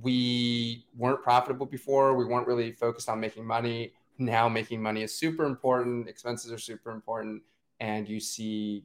we 0.00 0.86
weren't 0.96 1.22
profitable 1.22 1.66
before. 1.66 2.14
We 2.14 2.24
weren't 2.24 2.46
really 2.46 2.72
focused 2.72 3.08
on 3.08 3.20
making 3.20 3.46
money. 3.46 3.92
Now 4.18 4.48
making 4.48 4.82
money 4.82 5.02
is 5.02 5.14
super 5.14 5.44
important. 5.44 6.08
Expenses 6.08 6.52
are 6.52 6.58
super 6.58 6.90
important. 6.90 7.42
And 7.80 8.08
you 8.08 8.20
see 8.20 8.84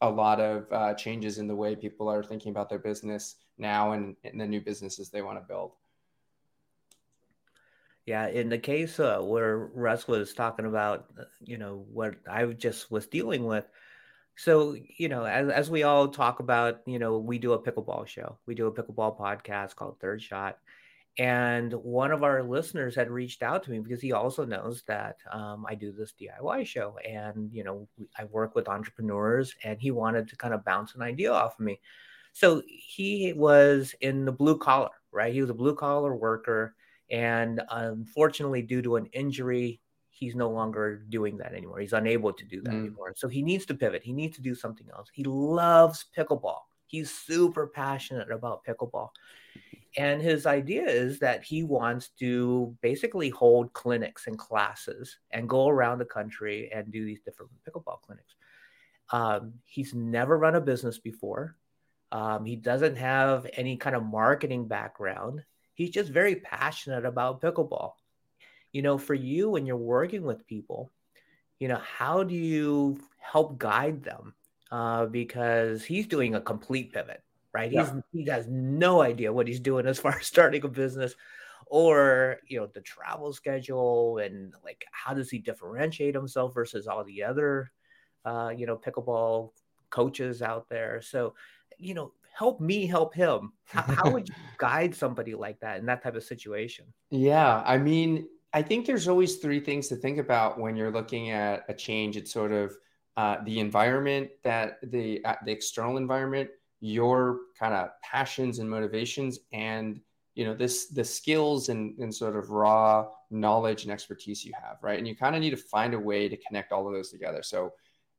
a 0.00 0.08
lot 0.08 0.40
of 0.40 0.66
uh, 0.72 0.94
changes 0.94 1.38
in 1.38 1.48
the 1.48 1.54
way 1.54 1.74
people 1.74 2.08
are 2.08 2.22
thinking 2.22 2.50
about 2.50 2.68
their 2.68 2.78
business 2.78 3.36
now 3.56 3.92
and, 3.92 4.14
and 4.24 4.40
the 4.40 4.46
new 4.46 4.60
businesses 4.60 5.10
they 5.10 5.22
want 5.22 5.38
to 5.38 5.44
build 5.46 5.72
yeah, 8.08 8.28
in 8.28 8.48
the 8.48 8.56
case 8.56 8.98
uh, 8.98 9.18
where 9.20 9.58
Russ 9.74 10.08
was 10.08 10.32
talking 10.32 10.64
about, 10.64 11.04
uh, 11.20 11.24
you 11.44 11.58
know, 11.58 11.84
what 11.92 12.14
I 12.26 12.46
just 12.46 12.90
was 12.90 13.06
dealing 13.06 13.44
with. 13.44 13.66
So, 14.34 14.76
you 14.96 15.10
know, 15.10 15.24
as, 15.24 15.50
as 15.50 15.70
we 15.70 15.82
all 15.82 16.08
talk 16.08 16.40
about, 16.40 16.80
you 16.86 16.98
know, 16.98 17.18
we 17.18 17.38
do 17.38 17.52
a 17.52 17.62
pickleball 17.62 18.06
show. 18.06 18.38
We 18.46 18.54
do 18.54 18.66
a 18.66 18.72
pickleball 18.72 19.18
podcast 19.20 19.76
called 19.76 20.00
Third 20.00 20.22
Shot. 20.22 20.56
And 21.18 21.70
one 21.74 22.10
of 22.10 22.22
our 22.22 22.42
listeners 22.42 22.94
had 22.94 23.10
reached 23.10 23.42
out 23.42 23.62
to 23.64 23.70
me 23.70 23.80
because 23.80 24.00
he 24.00 24.12
also 24.12 24.46
knows 24.46 24.84
that 24.86 25.18
um, 25.30 25.66
I 25.68 25.74
do 25.74 25.92
this 25.92 26.14
DIY 26.18 26.66
show 26.66 26.96
and, 27.06 27.52
you 27.52 27.62
know, 27.62 27.86
I 28.18 28.24
work 28.24 28.54
with 28.54 28.68
entrepreneurs 28.68 29.54
and 29.64 29.78
he 29.78 29.90
wanted 29.90 30.28
to 30.28 30.36
kind 30.36 30.54
of 30.54 30.64
bounce 30.64 30.94
an 30.94 31.02
idea 31.02 31.30
off 31.30 31.60
of 31.60 31.66
me. 31.66 31.78
So 32.32 32.62
he 32.66 33.34
was 33.34 33.94
in 34.00 34.24
the 34.24 34.32
blue 34.32 34.56
collar, 34.56 34.96
right? 35.12 35.34
He 35.34 35.42
was 35.42 35.50
a 35.50 35.54
blue 35.54 35.74
collar 35.74 36.14
worker 36.16 36.74
and 37.10 37.62
unfortunately, 37.70 38.62
due 38.62 38.82
to 38.82 38.96
an 38.96 39.06
injury, 39.06 39.80
he's 40.10 40.34
no 40.34 40.50
longer 40.50 41.04
doing 41.08 41.38
that 41.38 41.52
anymore. 41.52 41.78
He's 41.78 41.92
unable 41.92 42.32
to 42.32 42.44
do 42.44 42.60
that 42.62 42.74
mm. 42.74 42.80
anymore. 42.80 43.14
So 43.16 43.28
he 43.28 43.42
needs 43.42 43.66
to 43.66 43.74
pivot. 43.74 44.02
He 44.02 44.12
needs 44.12 44.36
to 44.36 44.42
do 44.42 44.54
something 44.54 44.86
else. 44.92 45.08
He 45.12 45.24
loves 45.24 46.06
pickleball. 46.16 46.60
He's 46.86 47.10
super 47.10 47.66
passionate 47.66 48.30
about 48.30 48.64
pickleball. 48.64 49.10
And 49.96 50.20
his 50.20 50.46
idea 50.46 50.84
is 50.84 51.18
that 51.20 51.42
he 51.42 51.62
wants 51.62 52.08
to 52.20 52.76
basically 52.82 53.30
hold 53.30 53.72
clinics 53.72 54.26
and 54.26 54.38
classes 54.38 55.18
and 55.30 55.48
go 55.48 55.68
around 55.68 55.98
the 55.98 56.04
country 56.04 56.70
and 56.72 56.92
do 56.92 57.04
these 57.04 57.20
different 57.20 57.50
pickleball 57.66 58.00
clinics. 58.02 58.34
Um, 59.10 59.54
he's 59.64 59.94
never 59.94 60.36
run 60.36 60.54
a 60.54 60.60
business 60.60 60.98
before. 60.98 61.56
Um, 62.12 62.44
he 62.44 62.56
doesn't 62.56 62.96
have 62.96 63.46
any 63.54 63.76
kind 63.76 63.96
of 63.96 64.04
marketing 64.04 64.68
background. 64.68 65.42
He's 65.78 65.90
just 65.90 66.10
very 66.10 66.34
passionate 66.34 67.06
about 67.06 67.40
pickleball. 67.40 67.92
You 68.72 68.82
know, 68.82 68.98
for 68.98 69.14
you 69.14 69.50
when 69.50 69.64
you're 69.64 69.76
working 69.76 70.24
with 70.24 70.44
people, 70.44 70.90
you 71.60 71.68
know, 71.68 71.80
how 71.96 72.24
do 72.24 72.34
you 72.34 72.98
help 73.18 73.58
guide 73.58 74.02
them? 74.02 74.34
Uh, 74.72 75.06
because 75.06 75.84
he's 75.84 76.08
doing 76.08 76.34
a 76.34 76.40
complete 76.40 76.92
pivot, 76.92 77.22
right? 77.54 77.70
Yeah. 77.70 77.84
He's 77.84 78.24
he 78.24 78.30
has 78.30 78.48
no 78.48 79.00
idea 79.00 79.32
what 79.32 79.46
he's 79.46 79.60
doing 79.60 79.86
as 79.86 80.00
far 80.00 80.18
as 80.18 80.26
starting 80.34 80.64
a 80.64 80.68
business 80.68 81.14
or 81.68 82.38
you 82.48 82.58
know 82.58 82.66
the 82.66 82.80
travel 82.80 83.32
schedule 83.32 84.18
and 84.18 84.52
like 84.64 84.84
how 84.90 85.14
does 85.14 85.30
he 85.30 85.38
differentiate 85.38 86.14
himself 86.14 86.54
versus 86.54 86.86
all 86.88 87.04
the 87.04 87.22
other 87.22 87.70
uh, 88.24 88.50
you 88.56 88.66
know 88.66 88.76
pickleball 88.76 89.52
coaches 89.90 90.42
out 90.42 90.68
there 90.68 91.00
so 91.00 91.34
you 91.78 91.94
know 91.94 92.12
help 92.38 92.60
me 92.60 92.86
help 92.86 93.14
him. 93.14 93.52
How, 93.66 93.82
how 93.82 94.10
would 94.10 94.28
you 94.32 94.34
guide 94.58 94.94
somebody 94.94 95.34
like 95.34 95.58
that 95.60 95.80
in 95.80 95.86
that 95.86 96.02
type 96.02 96.14
of 96.14 96.22
situation? 96.22 96.86
Yeah 97.10 97.62
i 97.66 97.76
mean 97.76 98.28
i 98.52 98.62
think 98.62 98.86
there's 98.86 99.08
always 99.08 99.36
three 99.36 99.60
things 99.60 99.88
to 99.88 99.96
think 99.96 100.18
about 100.18 100.58
when 100.60 100.76
you're 100.76 100.90
looking 100.90 101.30
at 101.30 101.64
a 101.68 101.74
change. 101.74 102.16
It's 102.16 102.32
sort 102.32 102.52
of 102.52 102.76
uh, 103.16 103.38
the 103.44 103.58
environment 103.58 104.30
that 104.44 104.78
the 104.82 105.24
uh, 105.24 105.34
the 105.44 105.50
external 105.50 105.96
environment 105.96 106.48
your 106.80 107.40
kind 107.58 107.74
of 107.74 107.88
passions 108.04 108.60
and 108.60 108.70
motivations 108.70 109.40
and 109.52 110.00
you 110.36 110.44
know 110.44 110.54
this 110.54 110.86
the 110.86 111.02
skills 111.02 111.68
and, 111.68 111.98
and 111.98 112.14
sort 112.14 112.36
of 112.36 112.50
raw 112.50 113.04
knowledge 113.32 113.82
and 113.82 113.90
expertise 113.90 114.44
you 114.44 114.52
have 114.54 114.76
right? 114.82 114.98
And 114.98 115.08
you 115.08 115.16
kind 115.16 115.34
of 115.34 115.40
need 115.40 115.50
to 115.50 115.56
find 115.74 115.92
a 115.94 115.98
way 115.98 116.28
to 116.28 116.36
connect 116.46 116.70
all 116.70 116.86
of 116.86 116.94
those 116.94 117.10
together. 117.10 117.42
So 117.42 117.72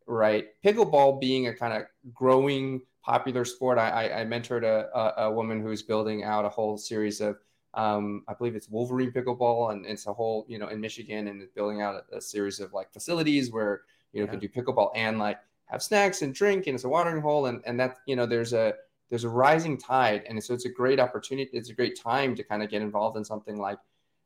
right 0.10 0.48
pickleball 0.64 1.20
being 1.20 1.48
a 1.48 1.54
kind 1.54 1.74
of 1.74 1.84
growing 2.14 2.82
popular 3.04 3.46
sport 3.46 3.78
i, 3.78 4.22
I 4.22 4.26
mentored 4.26 4.64
a, 4.64 4.90
a, 4.98 5.28
a, 5.28 5.32
woman 5.32 5.62
who's 5.62 5.82
building 5.82 6.24
out 6.24 6.46
a 6.46 6.50
whole 6.50 6.78
series 6.78 7.22
of 7.22 7.38
um, 7.76 8.24
i 8.28 8.34
believe 8.34 8.56
it's 8.56 8.70
wolverine 8.70 9.12
pickleball 9.12 9.72
and 9.72 9.86
it's 9.86 10.08
a 10.08 10.14
whole 10.14 10.46
you 10.50 10.60
know 10.60 10.68
in 10.68 10.82
michigan 10.82 11.28
and 11.28 11.48
building 11.56 11.82
out 11.82 12.04
a, 12.12 12.18
a 12.18 12.22
series 12.22 12.60
of 12.60 12.74
like 12.74 12.92
facilities 12.92 13.52
where 13.52 13.82
you 14.12 14.20
know 14.20 14.26
yeah. 14.26 14.32
can 14.32 14.40
do 14.40 14.50
pickleball 14.50 14.92
and 14.96 15.20
like 15.20 15.40
have 15.66 15.82
snacks 15.82 16.24
and 16.24 16.34
drink 16.34 16.68
and 16.68 16.76
it's 16.76 16.84
a 16.84 16.90
watering 16.90 17.22
hole 17.22 17.46
and 17.46 17.62
and 17.66 17.80
that 17.80 17.98
you 18.06 18.16
know 18.16 18.26
there's 18.26 18.54
a 18.54 18.74
there's 19.10 19.24
a 19.24 19.30
rising 19.30 19.78
tide, 19.78 20.24
and 20.28 20.42
so 20.44 20.54
it's 20.54 20.66
a 20.66 20.70
great 20.70 21.00
opportunity. 21.00 21.50
It's 21.54 21.70
a 21.70 21.74
great 21.74 22.00
time 22.00 22.36
to 22.36 22.44
kind 22.44 22.62
of 22.62 22.70
get 22.70 22.82
involved 22.82 23.18
in 23.18 23.26
something 23.26 23.58
like 23.58 23.80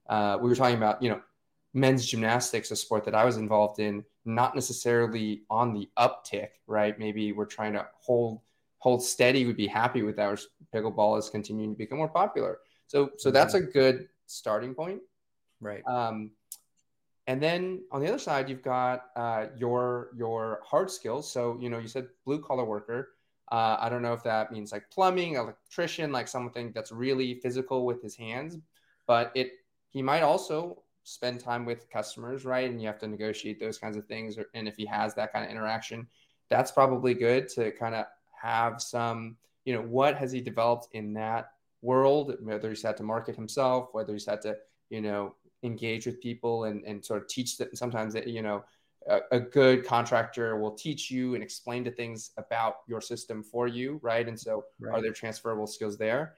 uh, 0.08 0.38
we 0.42 0.50
were 0.50 0.56
talking 0.56 0.78
about. 0.78 1.02
You 1.02 1.12
know, 1.12 1.22
men's 1.74 2.06
gymnastics, 2.06 2.72
a 2.72 2.75
sport 2.75 3.03
that 3.06 3.15
I 3.15 3.25
was 3.25 3.38
involved 3.38 3.80
in, 3.80 4.03
not 4.25 4.56
necessarily 4.56 5.44
on 5.50 5.74
the 5.74 5.89
uptick, 5.98 6.50
right? 6.68 6.98
Maybe 6.98 7.32
we're 7.32 7.46
trying 7.46 7.74
to 7.74 7.88
hold 8.00 8.42
hold 8.80 9.03
steady. 9.03 9.46
We'd 9.46 9.58
be 9.58 9.68
happy 9.68 10.01
with 10.01 10.20
our 10.20 10.38
pickleball 10.74 11.18
is 11.18 11.30
continuing 11.30 11.72
to 11.72 11.77
become 11.77 11.98
more 11.98 12.10
popular. 12.10 12.60
So, 12.88 13.12
so 13.18 13.32
that's 13.32 13.53
a 13.53 13.62
good 13.62 14.10
starting 14.27 14.75
point, 14.75 15.00
right? 15.62 15.82
Um, 15.88 16.32
and 17.27 17.42
then 17.42 17.84
on 17.94 18.01
the 18.01 18.08
other 18.10 18.20
side, 18.20 18.50
you've 18.50 18.62
got 18.62 19.06
uh, 19.15 19.46
your 19.56 20.10
your 20.15 20.60
hard 20.65 20.92
skills. 20.92 21.32
So, 21.32 21.58
you 21.62 21.70
know, 21.70 21.80
you 21.80 21.88
said 21.88 22.08
blue 22.25 22.39
collar 22.39 22.65
worker 22.65 23.10
uh, 23.51 23.77
I 23.80 23.89
don't 23.89 24.01
know 24.01 24.13
if 24.13 24.24
that 24.24 24.51
means 24.51 24.72
like 24.72 24.89
plumbing, 24.89 25.36
electrician, 25.36 26.12
like 26.12 26.27
something 26.27 26.72
that's 26.74 26.92
really 26.92 27.36
physical 27.36 27.86
with 27.86 28.01
his 28.01 28.15
hands, 28.15 28.58
but 29.06 29.32
it 29.36 29.51
he 29.92 30.01
might 30.01 30.24
also 30.24 30.82
spend 31.03 31.39
time 31.39 31.65
with 31.65 31.89
customers, 31.89 32.45
right? 32.45 32.69
And 32.69 32.81
you 32.81 32.88
have 32.88 33.00
to 33.00 33.07
negotiate 33.07 33.60
those 33.60 33.77
kinds 33.77 33.98
of 33.98 34.05
things. 34.05 34.38
Or, 34.38 34.45
and 34.53 34.67
if 34.67 34.75
he 34.75 34.86
has 34.86 35.13
that 35.15 35.33
kind 35.33 35.45
of 35.45 35.51
interaction, 35.51 36.07
that's 36.50 36.72
probably 36.72 37.13
good 37.13 37.50
to 37.50 37.72
kind 37.72 37.95
of 37.95 38.05
have 38.41 38.81
some, 38.81 39.38
you 39.65 39.74
know, 39.74 39.81
what 39.81 40.15
has 40.15 40.31
he 40.31 40.41
developed 40.41 40.88
in 40.93 41.13
that 41.13 41.51
world, 41.81 42.36
whether 42.41 42.69
he's 42.69 42.81
had 42.81 42.98
to 42.98 43.03
market 43.03 43.36
himself, 43.36 43.89
whether 43.91 44.13
he's 44.13 44.25
had 44.25 44.41
to, 44.41 44.55
you 44.89 45.01
know, 45.01 45.36
engage 45.63 46.05
with 46.05 46.22
people 46.22 46.65
and, 46.65 46.83
and 46.86 47.03
sort 47.03 47.22
of 47.22 47.27
teach 47.27 47.57
that 47.57 47.77
sometimes 47.77 48.13
that, 48.13 48.27
you 48.27 48.41
know, 48.41 48.63
a, 49.07 49.19
a, 49.31 49.39
good 49.39 49.86
contractor 49.86 50.57
will 50.57 50.72
teach 50.72 51.12
you 51.12 51.36
and 51.36 51.43
explain 51.43 51.83
to 51.83 51.91
things 51.91 52.31
about 52.38 52.77
your 52.88 53.01
system 53.01 53.43
for 53.43 53.67
you, 53.67 54.00
right? 54.01 54.27
And 54.27 54.39
so, 54.39 54.65
right. 54.79 54.93
are 54.93 55.01
there 55.01 55.12
transferable 55.12 55.67
skills 55.67 55.98
there? 55.98 56.36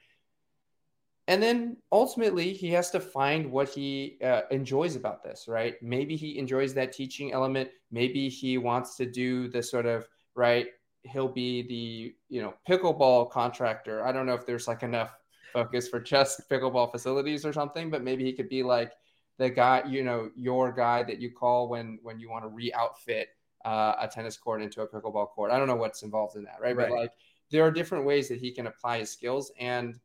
And 1.28 1.42
then 1.42 1.78
ultimately, 1.92 2.54
he 2.54 2.70
has 2.72 2.92
to 2.92 3.00
find 3.00 3.52
what 3.52 3.70
he 3.70 4.18
uh, 4.24 4.42
enjoys 4.52 4.96
about 4.96 5.24
this, 5.24 5.46
right? 5.48 5.76
Maybe 5.82 6.16
he 6.16 6.38
enjoys 6.38 6.74
that 6.76 6.94
teaching 6.94 7.34
element. 7.34 7.70
Maybe 7.92 8.30
he 8.30 8.60
wants 8.60 8.96
to 8.98 9.06
do 9.08 9.48
the 9.48 9.64
sort 9.64 9.88
of 9.88 10.08
right. 10.36 10.68
He'll 11.02 11.28
be 11.28 11.64
the 11.64 12.16
you 12.30 12.42
know 12.42 12.54
pickleball 12.70 13.32
contractor. 13.32 14.06
I 14.06 14.12
don't 14.12 14.28
know 14.28 14.36
if 14.36 14.46
there's 14.46 14.68
like 14.68 14.84
enough 14.84 15.16
focus 15.52 15.88
for 15.88 16.00
just 16.00 16.48
pickleball 16.50 16.92
facilities 16.92 17.44
or 17.44 17.54
something, 17.54 17.90
but 17.90 18.04
maybe 18.04 18.24
he 18.24 18.34
could 18.34 18.50
be 18.50 18.62
like 18.62 18.92
the 19.40 19.50
guy, 19.50 19.84
you 19.88 20.04
know, 20.04 20.30
your 20.36 20.72
guy 20.72 21.02
that 21.04 21.20
you 21.20 21.32
call 21.32 21.70
when 21.70 21.98
when 22.04 22.20
you 22.20 22.30
want 22.30 22.44
to 22.44 22.50
re-outfit 22.50 23.30
uh, 23.66 23.96
a 24.00 24.08
tennis 24.08 24.38
court 24.38 24.62
into 24.62 24.82
a 24.82 24.88
pickleball 24.88 25.30
court. 25.30 25.52
I 25.52 25.58
don't 25.58 25.68
know 25.68 25.76
what's 25.76 26.04
involved 26.04 26.36
in 26.36 26.44
that, 26.44 26.58
right? 26.62 26.76
right? 26.76 26.90
But 26.90 26.96
like 26.96 27.12
there 27.50 27.64
are 27.64 27.72
different 27.72 28.06
ways 28.06 28.30
that 28.30 28.40
he 28.40 28.52
can 28.52 28.68
apply 28.68 29.00
his 29.00 29.12
skills 29.12 29.52
and 29.60 30.00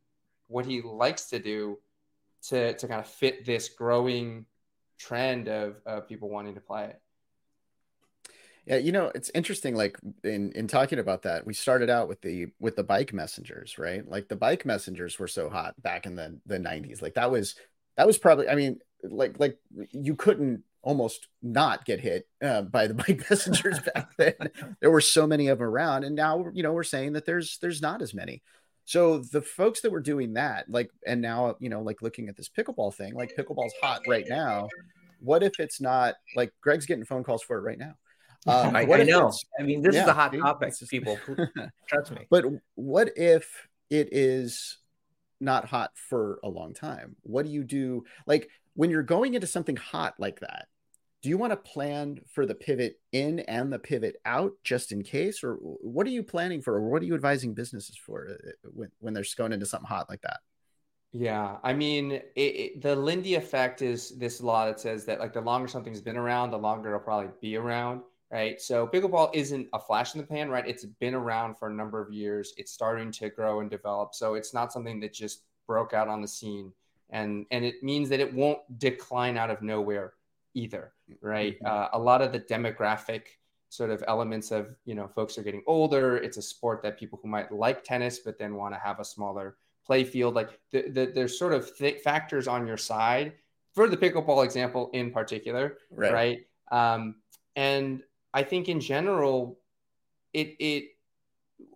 what 0.50 0.66
he 0.66 0.82
likes 0.82 1.30
to 1.30 1.38
do 1.38 1.78
to 2.48 2.74
to 2.74 2.88
kind 2.88 3.00
of 3.00 3.06
fit 3.06 3.44
this 3.44 3.68
growing 3.68 4.46
trend 4.98 5.48
of 5.48 5.76
uh, 5.86 6.00
people 6.00 6.28
wanting 6.28 6.54
to 6.54 6.60
play 6.60 6.86
it. 6.86 7.00
Yeah, 8.66 8.76
you 8.76 8.92
know, 8.92 9.10
it's 9.14 9.30
interesting. 9.34 9.74
Like 9.74 9.98
in 10.22 10.52
in 10.52 10.68
talking 10.68 10.98
about 10.98 11.22
that, 11.22 11.46
we 11.46 11.54
started 11.54 11.88
out 11.88 12.08
with 12.08 12.20
the 12.20 12.48
with 12.58 12.76
the 12.76 12.84
bike 12.84 13.12
messengers, 13.12 13.78
right? 13.78 14.06
Like 14.06 14.28
the 14.28 14.36
bike 14.36 14.66
messengers 14.66 15.18
were 15.18 15.28
so 15.28 15.48
hot 15.48 15.80
back 15.80 16.06
in 16.06 16.14
the 16.14 16.38
the 16.46 16.58
nineties. 16.58 17.00
Like 17.00 17.14
that 17.14 17.30
was 17.30 17.54
that 17.96 18.06
was 18.06 18.18
probably. 18.18 18.48
I 18.48 18.54
mean, 18.54 18.78
like 19.02 19.40
like 19.40 19.58
you 19.92 20.14
couldn't 20.14 20.62
almost 20.82 21.28
not 21.42 21.84
get 21.84 22.00
hit 22.00 22.28
uh, 22.42 22.62
by 22.62 22.86
the 22.86 22.94
bike 23.06 23.24
messengers 23.30 23.80
back 23.94 24.14
then. 24.16 24.34
there 24.80 24.90
were 24.90 25.00
so 25.00 25.26
many 25.26 25.48
of 25.48 25.58
them 25.58 25.66
around, 25.66 26.04
and 26.04 26.14
now 26.14 26.46
you 26.52 26.62
know 26.62 26.72
we're 26.72 26.84
saying 26.84 27.14
that 27.14 27.24
there's 27.24 27.58
there's 27.62 27.82
not 27.82 28.02
as 28.02 28.14
many. 28.14 28.42
So 28.90 29.18
the 29.18 29.40
folks 29.40 29.82
that 29.82 29.92
were 29.92 30.00
doing 30.00 30.32
that, 30.32 30.68
like, 30.68 30.90
and 31.06 31.22
now 31.22 31.54
you 31.60 31.68
know, 31.68 31.80
like 31.80 32.02
looking 32.02 32.28
at 32.28 32.36
this 32.36 32.48
pickleball 32.48 32.92
thing, 32.92 33.14
like 33.14 33.36
pickleball's 33.38 33.72
hot 33.80 34.00
right 34.08 34.26
now. 34.28 34.66
What 35.20 35.44
if 35.44 35.60
it's 35.60 35.80
not 35.80 36.16
like 36.34 36.52
Greg's 36.60 36.86
getting 36.86 37.04
phone 37.04 37.22
calls 37.22 37.40
for 37.40 37.56
it 37.58 37.60
right 37.60 37.78
now? 37.78 37.94
Um, 38.46 38.74
I, 38.74 38.80
I 38.90 39.02
know. 39.02 39.30
I 39.58 39.62
mean, 39.64 39.82
this 39.82 39.94
yeah, 39.94 40.04
is 40.04 40.08
a 40.08 40.14
hot 40.14 40.32
topic, 40.32 40.70
just, 40.70 40.90
people. 40.90 41.18
Trust 41.86 42.10
me. 42.12 42.26
But 42.30 42.46
what 42.74 43.10
if 43.14 43.68
it 43.90 44.08
is 44.12 44.78
not 45.42 45.66
hot 45.66 45.90
for 46.08 46.40
a 46.42 46.48
long 46.48 46.72
time? 46.72 47.16
What 47.20 47.44
do 47.44 47.52
you 47.52 47.64
do? 47.64 48.04
Like, 48.26 48.48
when 48.72 48.88
you're 48.88 49.02
going 49.02 49.34
into 49.34 49.46
something 49.46 49.76
hot 49.76 50.14
like 50.18 50.40
that, 50.40 50.68
do 51.22 51.28
you 51.28 51.36
want 51.36 51.52
to 51.52 51.56
plan 51.56 52.20
for 52.32 52.46
the 52.46 52.54
pivot 52.54 52.98
in 53.12 53.40
and 53.40 53.72
the 53.72 53.78
pivot 53.78 54.16
out 54.24 54.52
just 54.64 54.92
in 54.92 55.02
case, 55.02 55.44
or 55.44 55.54
what 55.54 56.06
are 56.06 56.10
you 56.10 56.22
planning 56.22 56.62
for, 56.62 56.74
or 56.74 56.88
what 56.88 57.02
are 57.02 57.06
you 57.06 57.14
advising 57.14 57.54
businesses 57.54 57.96
for 57.96 58.28
uh, 58.30 58.50
when, 58.72 58.90
when 59.00 59.14
they're 59.14 59.24
going 59.36 59.52
into 59.52 59.66
something 59.66 59.88
hot 59.88 60.08
like 60.08 60.22
that? 60.22 60.40
Yeah, 61.12 61.56
I 61.62 61.72
mean, 61.72 62.12
it, 62.12 62.24
it, 62.36 62.82
the 62.82 62.94
Lindy 62.94 63.34
effect 63.34 63.82
is 63.82 64.16
this 64.16 64.40
law 64.40 64.66
that 64.66 64.80
says 64.80 65.04
that 65.06 65.18
like 65.18 65.32
the 65.32 65.40
longer 65.40 65.68
something's 65.68 66.00
been 66.00 66.16
around, 66.16 66.52
the 66.52 66.58
longer 66.58 66.88
it'll 66.88 67.00
probably 67.00 67.30
be 67.40 67.56
around, 67.56 68.02
right? 68.30 68.60
So 68.60 68.86
pickleball 68.86 69.34
isn't 69.34 69.68
a 69.72 69.80
flash 69.80 70.14
in 70.14 70.20
the 70.20 70.26
pan, 70.26 70.48
right? 70.48 70.66
It's 70.66 70.84
been 70.84 71.14
around 71.14 71.58
for 71.58 71.68
a 71.68 71.74
number 71.74 72.00
of 72.00 72.12
years. 72.12 72.54
It's 72.56 72.72
starting 72.72 73.10
to 73.12 73.28
grow 73.28 73.60
and 73.60 73.68
develop, 73.68 74.14
so 74.14 74.34
it's 74.34 74.54
not 74.54 74.72
something 74.72 75.00
that 75.00 75.12
just 75.12 75.42
broke 75.66 75.92
out 75.92 76.08
on 76.08 76.22
the 76.22 76.28
scene 76.28 76.72
and 77.10 77.46
and 77.50 77.64
it 77.64 77.82
means 77.82 78.08
that 78.08 78.20
it 78.20 78.32
won't 78.32 78.60
decline 78.78 79.36
out 79.36 79.50
of 79.50 79.62
nowhere 79.62 80.14
either 80.54 80.92
right? 81.20 81.54
Mm-hmm. 81.56 81.66
uh, 81.66 81.88
a 81.92 81.98
lot 81.98 82.22
of 82.22 82.32
the 82.32 82.40
demographic 82.40 83.22
sort 83.68 83.90
of 83.90 84.02
elements 84.08 84.50
of 84.50 84.74
you 84.84 84.94
know 84.94 85.08
folks 85.08 85.38
are 85.38 85.42
getting 85.42 85.62
older. 85.66 86.16
It's 86.16 86.36
a 86.36 86.42
sport 86.42 86.82
that 86.82 86.98
people 86.98 87.18
who 87.22 87.28
might 87.28 87.52
like 87.52 87.84
tennis 87.84 88.18
but 88.18 88.38
then 88.38 88.54
want 88.54 88.74
to 88.74 88.80
have 88.80 89.00
a 89.00 89.04
smaller 89.04 89.56
play 89.86 90.04
field. 90.04 90.34
Like 90.34 90.58
the, 90.70 90.88
the, 90.88 91.12
there's 91.14 91.38
sort 91.38 91.52
of 91.52 91.76
th- 91.76 92.00
factors 92.02 92.48
on 92.48 92.66
your 92.66 92.76
side 92.76 93.34
for 93.74 93.88
the 93.88 93.96
pickleball 93.96 94.44
example 94.44 94.90
in 94.92 95.10
particular 95.12 95.78
right, 95.90 96.12
right? 96.12 96.38
Um, 96.72 97.16
and 97.56 98.04
i 98.32 98.44
think 98.44 98.68
in 98.68 98.80
general 98.80 99.58
it 100.32 100.54
it 100.60 100.84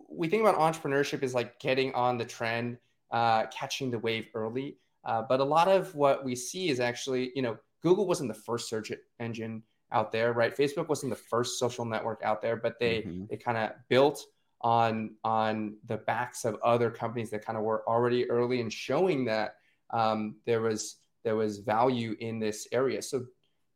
we 0.09 0.27
think 0.29 0.41
about 0.41 0.55
entrepreneurship 0.55 1.21
as 1.23 1.33
like 1.33 1.59
getting 1.59 1.93
on 1.93 2.17
the 2.17 2.25
trend 2.25 2.77
uh, 3.11 3.45
catching 3.47 3.91
the 3.91 3.99
wave 3.99 4.27
early. 4.33 4.77
Uh, 5.03 5.21
but 5.21 5.39
a 5.39 5.43
lot 5.43 5.67
of 5.67 5.93
what 5.93 6.25
we 6.25 6.35
see 6.35 6.69
is 6.69 6.79
actually, 6.79 7.31
you 7.35 7.41
know, 7.41 7.57
Google 7.85 8.07
wasn't 8.07 8.29
the 8.29 8.41
first 8.49 8.67
search 8.67 8.91
engine 9.19 9.61
out 9.91 10.11
there, 10.11 10.33
right? 10.33 10.57
Facebook 10.57 10.89
wasn't 10.89 11.11
the 11.11 11.15
first 11.15 11.59
social 11.59 11.85
network 11.85 12.19
out 12.23 12.41
there, 12.41 12.55
but 12.55 12.79
they 12.79 13.03
mm-hmm. 13.03 13.25
they 13.29 13.37
kind 13.37 13.59
of 13.59 13.73
built 13.89 14.25
on 14.61 15.11
on 15.23 15.77
the 15.85 15.97
backs 15.97 16.45
of 16.45 16.55
other 16.63 16.89
companies 16.89 17.29
that 17.29 17.45
kind 17.45 17.59
of 17.59 17.63
were 17.63 17.87
already 17.87 18.27
early 18.31 18.59
and 18.59 18.73
showing 18.73 19.25
that 19.25 19.57
um, 19.91 20.37
there 20.47 20.61
was 20.61 20.95
there 21.23 21.35
was 21.35 21.59
value 21.59 22.15
in 22.19 22.39
this 22.39 22.67
area. 22.71 23.03
So 23.03 23.27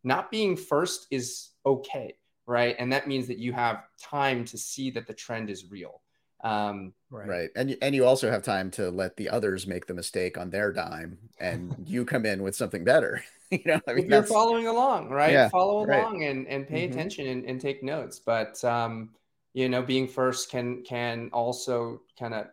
not 0.04 0.32
being 0.32 0.58
first 0.58 1.06
is 1.12 1.52
okay, 1.64 2.16
right? 2.48 2.76
And 2.80 2.92
that 2.92 3.08
means 3.08 3.28
that 3.28 3.38
you 3.38 3.54
have 3.54 3.84
time 4.02 4.44
to 4.46 4.58
see 4.58 4.90
that 4.92 5.06
the 5.06 5.14
trend 5.14 5.52
is 5.52 5.70
real. 5.70 6.02
Um, 6.44 6.94
right. 7.10 7.28
right. 7.28 7.50
And, 7.56 7.78
and 7.82 7.96
you 7.96 8.06
also 8.06 8.30
have 8.30 8.44
time 8.44 8.72
to 8.72 8.90
let 8.90 9.18
the 9.18 9.30
others 9.30 9.68
make 9.68 9.88
the 9.88 9.94
mistake 9.94 10.38
on 10.38 10.50
their 10.50 10.72
dime 10.72 11.18
and 11.40 11.76
you 11.86 12.06
come 12.06 12.26
in 12.26 12.44
with 12.44 12.56
something 12.56 12.84
better. 12.84 13.24
you 13.52 13.62
know, 13.66 13.82
I 13.88 13.94
mean, 13.94 14.10
you're 14.10 14.24
following 14.24 14.68
along, 14.68 15.10
right? 15.10 15.32
Yeah, 15.32 15.50
Follow 15.50 15.86
right. 15.86 16.00
along 16.00 16.24
and, 16.24 16.48
and 16.48 16.68
pay 16.68 16.84
mm-hmm. 16.84 16.94
attention 16.94 17.28
and, 17.28 17.46
and 17.46 17.60
take 17.60 17.84
notes. 17.84 18.20
But, 18.20 18.64
um, 18.64 19.12
you 19.54 19.70
know, 19.70 19.82
being 19.82 20.08
first 20.08 20.52
can, 20.52 20.84
can 20.84 21.30
also 21.34 22.02
kind 22.18 22.34
of 22.34 22.48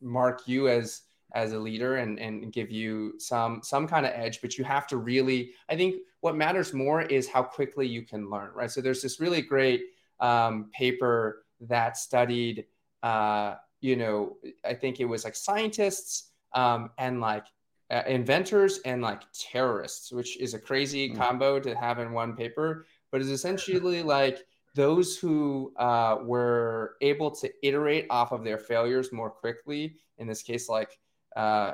mark 0.00 0.42
you 0.46 0.68
as, 0.68 1.02
as 1.34 1.52
a 1.52 1.58
leader 1.58 1.96
and, 1.96 2.18
and 2.18 2.52
give 2.52 2.70
you 2.70 3.14
some 3.18 3.60
some 3.62 3.88
kind 3.88 4.06
of 4.06 4.12
edge 4.14 4.40
but 4.40 4.56
you 4.56 4.62
have 4.62 4.86
to 4.86 4.98
really 4.98 5.50
i 5.68 5.74
think 5.74 5.96
what 6.20 6.36
matters 6.36 6.72
more 6.72 7.02
is 7.02 7.28
how 7.28 7.42
quickly 7.42 7.86
you 7.86 8.02
can 8.02 8.30
learn 8.30 8.50
right 8.54 8.70
so 8.70 8.80
there's 8.80 9.02
this 9.02 9.18
really 9.18 9.42
great 9.42 9.82
um, 10.20 10.70
paper 10.72 11.44
that 11.60 11.96
studied 11.96 12.64
uh, 13.02 13.56
you 13.84 13.96
know 13.96 14.36
i 14.64 14.74
think 14.74 15.00
it 15.00 15.04
was 15.04 15.24
like 15.24 15.36
scientists 15.36 16.30
um, 16.54 16.90
and 16.98 17.20
like 17.20 17.46
uh, 17.90 18.02
inventors 18.06 18.80
and 18.84 19.02
like 19.02 19.22
terrorists 19.32 20.12
which 20.12 20.38
is 20.38 20.54
a 20.54 20.58
crazy 20.58 21.10
mm. 21.10 21.16
combo 21.16 21.60
to 21.60 21.74
have 21.74 21.98
in 21.98 22.12
one 22.12 22.34
paper 22.34 22.86
but 23.10 23.20
it's 23.20 23.30
essentially 23.30 24.02
like 24.02 24.38
those 24.74 25.16
who 25.16 25.72
uh, 25.76 26.16
were 26.22 26.96
able 27.00 27.30
to 27.30 27.48
iterate 27.62 28.06
off 28.10 28.32
of 28.32 28.42
their 28.42 28.58
failures 28.58 29.12
more 29.12 29.30
quickly 29.30 29.96
in 30.18 30.26
this 30.26 30.42
case 30.42 30.68
like 30.68 30.98
uh, 31.36 31.72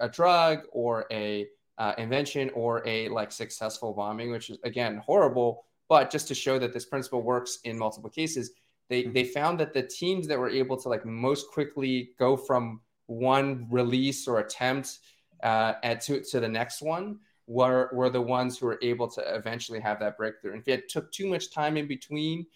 a 0.00 0.08
drug 0.08 0.60
or 0.72 1.06
a 1.10 1.48
uh, 1.78 1.94
invention 1.96 2.50
or 2.54 2.86
a 2.86 3.08
like 3.08 3.32
successful 3.32 3.92
bombing, 3.92 4.30
which 4.30 4.50
is 4.50 4.58
again 4.64 4.98
horrible. 4.98 5.64
But 5.88 6.10
just 6.10 6.28
to 6.28 6.34
show 6.34 6.58
that 6.58 6.72
this 6.72 6.84
principle 6.84 7.22
works 7.22 7.58
in 7.64 7.78
multiple 7.78 8.10
cases, 8.10 8.50
they 8.88 9.04
mm-hmm. 9.04 9.12
they 9.12 9.24
found 9.24 9.60
that 9.60 9.72
the 9.72 9.82
teams 9.82 10.26
that 10.28 10.38
were 10.38 10.50
able 10.50 10.76
to 10.76 10.88
like 10.88 11.04
most 11.04 11.50
quickly 11.50 12.10
go 12.18 12.36
from 12.36 12.80
one 13.06 13.66
release 13.70 14.28
or 14.28 14.40
attempt 14.40 14.98
uh, 15.42 15.74
at 15.82 16.00
to, 16.02 16.22
to 16.22 16.40
the 16.40 16.48
next 16.48 16.82
one 16.82 17.18
were 17.46 17.90
were 17.92 18.10
the 18.10 18.20
ones 18.20 18.58
who 18.58 18.66
were 18.66 18.78
able 18.82 19.08
to 19.08 19.34
eventually 19.34 19.80
have 19.80 19.98
that 20.00 20.16
breakthrough. 20.16 20.52
And 20.52 20.60
if 20.60 20.68
it 20.68 20.88
took 20.88 21.10
too 21.10 21.26
much 21.26 21.50
time 21.50 21.76
in 21.76 21.86
between, 21.88 22.46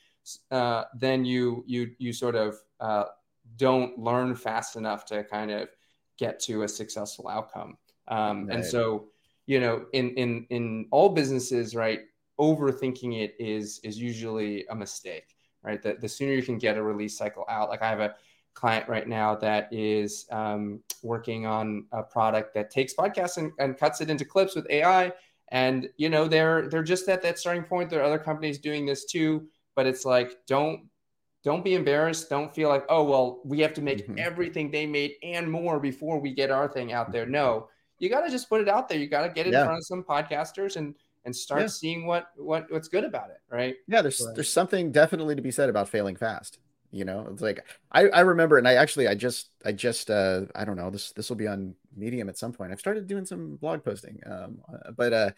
uh, 0.50 0.84
then 0.98 1.24
you 1.24 1.64
you 1.66 1.90
you 1.98 2.12
sort 2.12 2.34
of 2.34 2.56
uh, 2.80 3.04
don't 3.56 3.98
learn 3.98 4.34
fast 4.34 4.76
enough 4.76 5.04
to 5.06 5.24
kind 5.24 5.50
of 5.50 5.68
get 6.18 6.38
to 6.40 6.62
a 6.62 6.68
successful 6.68 7.28
outcome. 7.28 7.76
Um, 8.08 8.46
right. 8.46 8.56
And 8.56 8.64
so, 8.64 9.08
you 9.46 9.60
know, 9.60 9.86
in 9.92 10.10
in 10.14 10.46
in 10.50 10.86
all 10.90 11.08
businesses, 11.08 11.74
right, 11.74 12.00
overthinking 12.38 13.20
it 13.22 13.34
is 13.38 13.80
is 13.82 13.98
usually 13.98 14.66
a 14.68 14.74
mistake, 14.74 15.34
right? 15.62 15.82
The, 15.82 15.96
the 16.00 16.08
sooner 16.08 16.32
you 16.32 16.42
can 16.42 16.58
get 16.58 16.76
a 16.76 16.82
release 16.82 17.16
cycle 17.16 17.44
out, 17.48 17.68
like 17.68 17.82
I 17.82 17.88
have 17.88 18.00
a 18.00 18.14
client 18.54 18.88
right 18.88 19.08
now 19.08 19.34
that 19.36 19.68
is 19.72 20.26
um, 20.30 20.80
working 21.02 21.46
on 21.46 21.86
a 21.92 22.02
product 22.02 22.54
that 22.54 22.70
takes 22.70 22.94
podcasts 22.94 23.38
and, 23.38 23.52
and 23.58 23.78
cuts 23.78 24.00
it 24.00 24.10
into 24.10 24.24
clips 24.24 24.54
with 24.54 24.66
AI. 24.70 25.12
And 25.48 25.88
you 25.96 26.08
know, 26.08 26.28
they're 26.28 26.68
they're 26.68 26.82
just 26.82 27.08
at 27.08 27.22
that 27.22 27.38
starting 27.38 27.64
point. 27.64 27.90
There 27.90 28.00
are 28.00 28.04
other 28.04 28.18
companies 28.18 28.58
doing 28.58 28.86
this 28.86 29.04
too, 29.04 29.48
but 29.74 29.86
it's 29.86 30.04
like 30.04 30.38
don't 30.46 30.88
don't 31.44 31.64
be 31.64 31.74
embarrassed. 31.74 32.30
Don't 32.30 32.54
feel 32.54 32.68
like, 32.68 32.84
oh, 32.88 33.02
well, 33.02 33.40
we 33.44 33.60
have 33.60 33.74
to 33.74 33.82
make 33.82 34.06
mm-hmm. 34.06 34.18
everything 34.18 34.70
they 34.70 34.86
made 34.86 35.14
and 35.22 35.50
more 35.50 35.80
before 35.80 36.20
we 36.20 36.32
get 36.32 36.50
our 36.50 36.68
thing 36.68 36.92
out 36.92 37.10
there. 37.10 37.26
No, 37.26 37.68
you 37.98 38.08
got 38.08 38.20
to 38.22 38.30
just 38.30 38.48
put 38.48 38.60
it 38.60 38.68
out 38.68 38.88
there. 38.88 38.98
You 38.98 39.08
got 39.08 39.26
to 39.26 39.28
get 39.28 39.46
it 39.46 39.52
yeah. 39.52 39.60
in 39.60 39.66
front 39.66 39.78
of 39.78 39.86
some 39.86 40.04
podcasters 40.04 40.76
and 40.76 40.94
and 41.24 41.34
start 41.34 41.62
yeah. 41.62 41.66
seeing 41.68 42.06
what 42.06 42.28
what 42.36 42.66
what's 42.70 42.88
good 42.88 43.04
about 43.04 43.30
it, 43.30 43.38
right? 43.50 43.76
Yeah, 43.86 44.02
there's 44.02 44.22
right. 44.24 44.34
there's 44.34 44.52
something 44.52 44.92
definitely 44.92 45.36
to 45.36 45.42
be 45.42 45.50
said 45.50 45.68
about 45.68 45.88
failing 45.88 46.16
fast. 46.16 46.58
You 46.90 47.06
know, 47.06 47.26
it's 47.30 47.40
like 47.40 47.64
I 47.90 48.08
I 48.08 48.20
remember, 48.20 48.58
and 48.58 48.68
I 48.68 48.74
actually 48.74 49.08
I 49.08 49.14
just 49.14 49.50
I 49.64 49.72
just 49.72 50.10
uh 50.10 50.42
I 50.54 50.64
don't 50.64 50.76
know 50.76 50.90
this 50.90 51.12
this 51.12 51.28
will 51.28 51.36
be 51.36 51.46
on 51.46 51.74
Medium 51.96 52.28
at 52.28 52.36
some 52.36 52.52
point. 52.52 52.72
I've 52.72 52.80
started 52.80 53.06
doing 53.06 53.24
some 53.24 53.56
blog 53.56 53.82
posting, 53.82 54.20
um, 54.26 54.58
uh, 54.70 54.90
but 54.90 55.12
uh 55.12 55.30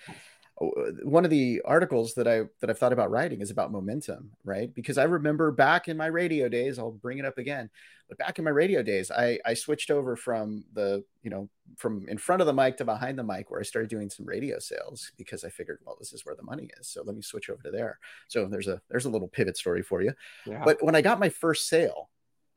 Oh, 0.60 0.70
uh, 0.70 0.92
one 1.02 1.24
of 1.24 1.32
the 1.32 1.60
articles 1.64 2.14
that 2.14 2.28
I 2.28 2.42
that 2.60 2.70
I've 2.70 2.78
thought 2.78 2.92
about 2.92 3.10
writing 3.10 3.40
is 3.40 3.50
about 3.50 3.72
momentum, 3.72 4.30
right? 4.44 4.72
Because 4.72 4.98
I 4.98 5.04
remember 5.04 5.50
back 5.50 5.88
in 5.88 5.96
my 5.96 6.06
radio 6.06 6.48
days, 6.48 6.78
I'll 6.78 6.92
bring 6.92 7.18
it 7.18 7.24
up 7.24 7.38
again, 7.38 7.70
but 8.08 8.18
back 8.18 8.38
in 8.38 8.44
my 8.44 8.52
radio 8.52 8.80
days, 8.80 9.10
I 9.10 9.40
I 9.44 9.54
switched 9.54 9.90
over 9.90 10.14
from 10.14 10.64
the 10.72 11.02
you 11.22 11.30
know 11.30 11.48
from 11.76 12.06
in 12.08 12.18
front 12.18 12.40
of 12.40 12.46
the 12.46 12.52
mic 12.52 12.76
to 12.76 12.84
behind 12.84 13.18
the 13.18 13.24
mic, 13.24 13.50
where 13.50 13.58
I 13.58 13.64
started 13.64 13.90
doing 13.90 14.08
some 14.10 14.26
radio 14.26 14.60
sales 14.60 15.10
because 15.16 15.42
I 15.42 15.48
figured, 15.48 15.80
well, 15.84 15.96
this 15.98 16.12
is 16.12 16.24
where 16.24 16.36
the 16.36 16.44
money 16.44 16.70
is, 16.78 16.86
so 16.86 17.02
let 17.02 17.16
me 17.16 17.22
switch 17.22 17.50
over 17.50 17.62
to 17.64 17.72
there. 17.72 17.98
So 18.28 18.46
there's 18.46 18.68
a 18.68 18.80
there's 18.88 19.06
a 19.06 19.10
little 19.10 19.28
pivot 19.28 19.56
story 19.56 19.82
for 19.82 20.02
you. 20.02 20.12
Yeah. 20.46 20.62
But 20.64 20.80
when 20.84 20.94
I 20.94 21.02
got 21.02 21.18
my 21.18 21.30
first 21.30 21.68
sale, 21.68 22.10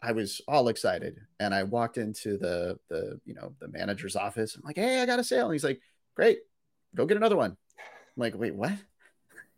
I 0.03 0.11
was 0.11 0.39
all 0.47 0.67
excited, 0.67 1.19
and 1.39 1.51
I 1.51 1.63
walked 1.63 1.97
into 1.97 2.37
the 2.37 2.77
the 2.89 3.19
you 3.25 3.33
know 3.33 3.55
the 3.59 3.69
manager's 3.69 4.15
office. 4.15 4.55
I'm 4.55 4.61
like, 4.63 4.77
hey, 4.77 5.01
I 5.01 5.07
got 5.07 5.17
a 5.17 5.23
sale, 5.23 5.45
and 5.45 5.53
he's 5.53 5.63
like, 5.63 5.81
great, 6.15 6.41
go 6.93 7.07
get 7.07 7.17
another 7.17 7.37
one 7.37 7.57
like, 8.17 8.37
wait, 8.37 8.55
what? 8.55 8.73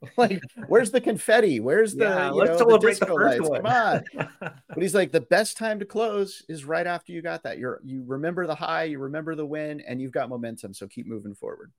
like, 0.17 0.41
where's 0.67 0.91
the 0.91 1.01
confetti? 1.01 1.59
Where's 1.59 1.93
the 1.95 2.05
yeah, 2.05 2.31
you 2.31 2.45
know, 2.45 2.57
the 2.57 2.77
disco 2.77 3.05
the 3.05 3.13
lights? 3.13 3.49
One. 3.49 3.63
Come 3.63 3.71
on. 3.71 4.03
but 4.39 4.81
he's 4.81 4.95
like, 4.95 5.11
the 5.11 5.21
best 5.21 5.57
time 5.57 5.79
to 5.79 5.85
close 5.85 6.43
is 6.47 6.65
right 6.65 6.87
after 6.87 7.11
you 7.11 7.21
got 7.21 7.43
that. 7.43 7.57
You're 7.57 7.81
you 7.83 8.03
remember 8.07 8.47
the 8.47 8.55
high, 8.55 8.85
you 8.85 8.99
remember 8.99 9.35
the 9.35 9.45
win, 9.45 9.81
and 9.81 10.01
you've 10.01 10.11
got 10.11 10.29
momentum. 10.29 10.73
So 10.73 10.87
keep 10.87 11.07
moving 11.07 11.35
forward. 11.35 11.71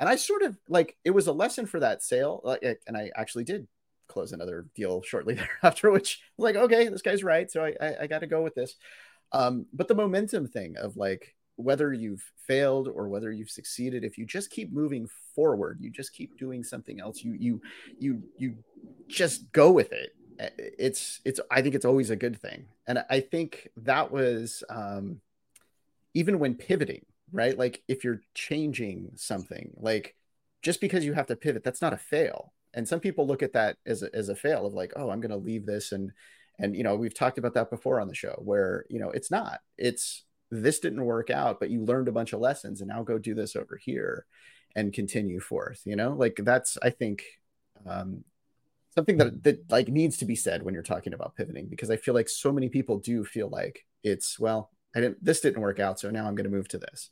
And 0.00 0.08
I 0.08 0.16
sort 0.16 0.42
of 0.42 0.56
like 0.68 0.96
it 1.04 1.10
was 1.10 1.26
a 1.26 1.32
lesson 1.32 1.66
for 1.66 1.80
that 1.80 2.02
sale. 2.02 2.40
Like, 2.42 2.62
and 2.86 2.96
I 2.96 3.10
actually 3.14 3.44
did 3.44 3.66
close 4.08 4.32
another 4.32 4.66
deal 4.74 5.02
shortly 5.02 5.34
thereafter, 5.62 5.90
which 5.90 6.20
like, 6.38 6.56
okay, 6.56 6.88
this 6.88 7.02
guy's 7.02 7.24
right. 7.24 7.50
So 7.50 7.64
I 7.64 7.74
I, 7.80 7.94
I 8.02 8.06
got 8.06 8.20
to 8.20 8.26
go 8.26 8.42
with 8.42 8.54
this. 8.54 8.76
Um, 9.32 9.66
but 9.74 9.88
the 9.88 9.94
momentum 9.94 10.46
thing 10.46 10.76
of 10.78 10.96
like 10.96 11.34
whether 11.58 11.92
you've 11.92 12.24
failed 12.46 12.88
or 12.88 13.08
whether 13.08 13.32
you've 13.32 13.50
succeeded 13.50 14.04
if 14.04 14.16
you 14.16 14.24
just 14.24 14.50
keep 14.50 14.72
moving 14.72 15.08
forward 15.34 15.78
you 15.80 15.90
just 15.90 16.12
keep 16.12 16.38
doing 16.38 16.62
something 16.62 17.00
else 17.00 17.24
you 17.24 17.34
you 17.38 17.60
you 17.98 18.22
you 18.36 18.56
just 19.08 19.50
go 19.52 19.70
with 19.70 19.92
it. 19.92 20.14
It's 20.78 21.20
it's 21.24 21.40
i 21.50 21.60
think 21.60 21.74
it's 21.74 21.84
always 21.84 22.10
a 22.10 22.16
good 22.16 22.40
thing. 22.40 22.66
And 22.86 23.04
i 23.10 23.20
think 23.20 23.68
that 23.78 24.12
was 24.12 24.62
um 24.70 25.20
even 26.14 26.38
when 26.38 26.54
pivoting 26.54 27.04
right? 27.30 27.58
Like 27.58 27.82
if 27.88 28.04
you're 28.04 28.22
changing 28.34 29.10
something 29.16 29.72
like 29.76 30.14
just 30.62 30.80
because 30.80 31.04
you 31.04 31.12
have 31.12 31.26
to 31.26 31.36
pivot 31.36 31.64
that's 31.64 31.82
not 31.82 31.92
a 31.92 31.98
fail. 31.98 32.52
And 32.72 32.86
some 32.86 33.00
people 33.00 33.26
look 33.26 33.42
at 33.42 33.52
that 33.54 33.76
as 33.84 34.02
a, 34.02 34.14
as 34.14 34.28
a 34.28 34.36
fail 34.36 34.64
of 34.64 34.74
like 34.74 34.92
oh 34.96 35.10
i'm 35.10 35.20
going 35.20 35.30
to 35.30 35.36
leave 35.36 35.66
this 35.66 35.92
and 35.92 36.12
and 36.58 36.76
you 36.76 36.82
know 36.82 36.96
we've 36.96 37.14
talked 37.14 37.38
about 37.38 37.54
that 37.54 37.70
before 37.70 38.00
on 38.00 38.08
the 38.08 38.14
show 38.14 38.40
where 38.44 38.84
you 38.88 38.98
know 38.98 39.10
it's 39.10 39.30
not. 39.30 39.60
It's 39.76 40.24
this 40.50 40.78
didn't 40.80 41.04
work 41.04 41.30
out, 41.30 41.60
but 41.60 41.70
you 41.70 41.84
learned 41.84 42.08
a 42.08 42.12
bunch 42.12 42.32
of 42.32 42.40
lessons 42.40 42.80
and 42.80 42.88
now 42.88 43.02
go 43.02 43.18
do 43.18 43.34
this 43.34 43.54
over 43.56 43.76
here 43.76 44.24
and 44.74 44.92
continue 44.92 45.40
forth. 45.40 45.82
You 45.84 45.96
know, 45.96 46.14
like 46.14 46.38
that's, 46.42 46.78
I 46.82 46.90
think, 46.90 47.22
um, 47.86 48.24
something 48.94 49.18
that, 49.18 49.42
that 49.44 49.70
like 49.70 49.88
needs 49.88 50.16
to 50.18 50.24
be 50.24 50.34
said 50.34 50.62
when 50.62 50.74
you're 50.74 50.82
talking 50.82 51.14
about 51.14 51.36
pivoting, 51.36 51.66
because 51.66 51.90
I 51.90 51.96
feel 51.96 52.14
like 52.14 52.28
so 52.28 52.52
many 52.52 52.68
people 52.68 52.98
do 52.98 53.24
feel 53.24 53.48
like 53.48 53.84
it's, 54.02 54.38
well, 54.38 54.70
I 54.94 55.00
didn't, 55.00 55.22
this 55.22 55.40
didn't 55.40 55.60
work 55.60 55.80
out. 55.80 56.00
So 56.00 56.10
now 56.10 56.26
I'm 56.26 56.34
going 56.34 56.50
to 56.50 56.56
move 56.56 56.68
to 56.68 56.78
this. 56.78 57.10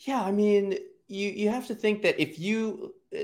Yeah. 0.00 0.22
I 0.22 0.32
mean, 0.32 0.76
you, 1.08 1.28
you 1.30 1.48
have 1.48 1.66
to 1.68 1.74
think 1.74 2.02
that 2.02 2.20
if 2.20 2.38
you, 2.38 2.94
uh, 3.16 3.22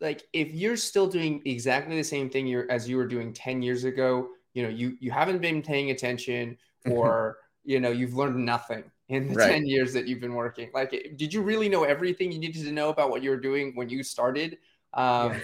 like, 0.00 0.22
if 0.32 0.54
you're 0.54 0.76
still 0.76 1.08
doing 1.08 1.42
exactly 1.44 1.96
the 1.96 2.04
same 2.04 2.30
thing 2.30 2.46
you're, 2.46 2.70
as 2.70 2.88
you 2.88 2.96
were 2.96 3.06
doing 3.06 3.32
10 3.32 3.62
years 3.62 3.84
ago, 3.84 4.28
you 4.54 4.62
know, 4.62 4.68
you, 4.68 4.96
you 5.00 5.10
haven't 5.10 5.40
been 5.40 5.60
paying 5.60 5.90
attention 5.90 6.56
or, 6.86 7.38
you 7.64 7.80
know 7.80 7.90
you've 7.90 8.14
learned 8.14 8.36
nothing 8.36 8.84
in 9.08 9.28
the 9.28 9.34
right. 9.34 9.52
10 9.52 9.66
years 9.66 9.92
that 9.92 10.06
you've 10.06 10.20
been 10.20 10.34
working 10.34 10.70
like 10.72 10.90
did 11.16 11.32
you 11.32 11.42
really 11.42 11.68
know 11.68 11.84
everything 11.84 12.32
you 12.32 12.38
needed 12.38 12.64
to 12.64 12.72
know 12.72 12.88
about 12.88 13.10
what 13.10 13.22
you 13.22 13.30
were 13.30 13.40
doing 13.40 13.72
when 13.74 13.88
you 13.88 14.02
started 14.02 14.58
um, 14.94 15.40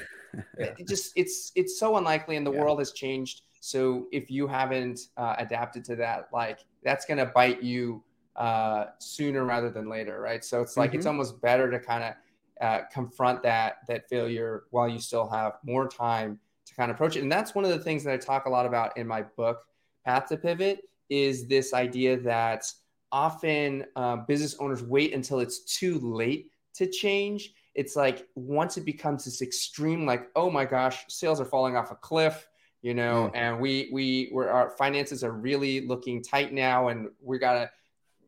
yeah. 0.59 0.73
it 0.79 0.89
just 0.89 1.13
it's 1.17 1.53
it's 1.55 1.79
so 1.79 1.97
unlikely 1.97 2.37
and 2.37 2.47
the 2.47 2.53
yeah. 2.53 2.61
world 2.61 2.79
has 2.79 2.93
changed 2.93 3.43
so 3.61 4.07
if 4.13 4.31
you 4.31 4.47
haven't 4.47 5.09
uh, 5.17 5.35
adapted 5.39 5.85
to 5.85 5.97
that 5.97 6.29
like 6.33 6.61
that's 6.83 7.05
going 7.05 7.19
to 7.19 7.27
bite 7.27 7.63
you 7.63 8.03
uh, 8.37 8.87
sooner 8.99 9.45
rather 9.45 9.71
than 9.71 9.89
later 9.89 10.21
right 10.21 10.45
so 10.45 10.63
it's 10.63 10.77
like 10.77 10.91
mm-hmm. 10.91 10.99
it's 10.99 11.07
almost 11.07 11.41
better 11.43 11.71
to 11.71 11.79
kind 11.79 12.05
of 12.05 12.15
uh, 12.61 12.83
confront 12.93 13.43
that 13.43 13.79
that 13.89 14.09
failure 14.09 14.65
while 14.71 14.89
you 14.89 14.99
still 14.99 15.29
have 15.29 15.55
more 15.65 15.89
time 15.89 16.39
to 16.65 16.75
kind 16.75 16.91
of 16.91 16.95
approach 16.95 17.17
it 17.17 17.23
and 17.23 17.33
that's 17.33 17.55
one 17.55 17.65
of 17.65 17.71
the 17.71 17.79
things 17.79 18.05
that 18.05 18.13
i 18.13 18.17
talk 18.17 18.47
a 18.47 18.51
lot 18.51 18.65
about 18.65 18.97
in 18.97 19.07
my 19.07 19.23
book 19.37 19.65
path 20.05 20.27
to 20.27 20.37
pivot 20.37 20.90
is 21.11 21.47
this 21.49 21.75
idea 21.75 22.17
that 22.21 22.65
often 23.13 23.85
uh, 23.97 24.17
business 24.17 24.57
owners 24.59 24.83
wait 24.83 25.13
until 25.13 25.41
it's 25.41 25.61
too 25.65 25.99
late 25.99 26.51
to 26.75 26.87
change. 26.87 27.53
It's 27.75 27.97
like 27.97 28.27
once 28.35 28.77
it 28.77 28.85
becomes 28.85 29.25
this 29.25 29.43
extreme, 29.43 30.07
like, 30.07 30.29
oh 30.37 30.51
my 30.51 30.65
gosh, 30.65 31.05
sales 31.09 31.41
are 31.41 31.45
falling 31.45 31.77
off 31.77 31.91
a 31.91 31.97
cliff, 31.97 32.49
you 32.83 32.95
know, 32.95 33.31
mm. 33.33 33.37
and 33.37 33.61
we 33.61 33.91
we 33.93 34.31
we 34.33 34.45
our 34.45 34.71
finances 34.71 35.23
are 35.23 35.33
really 35.33 35.87
looking 35.87 36.23
tight 36.23 36.53
now, 36.53 36.89
and 36.89 37.09
we 37.21 37.39
gotta, 37.39 37.71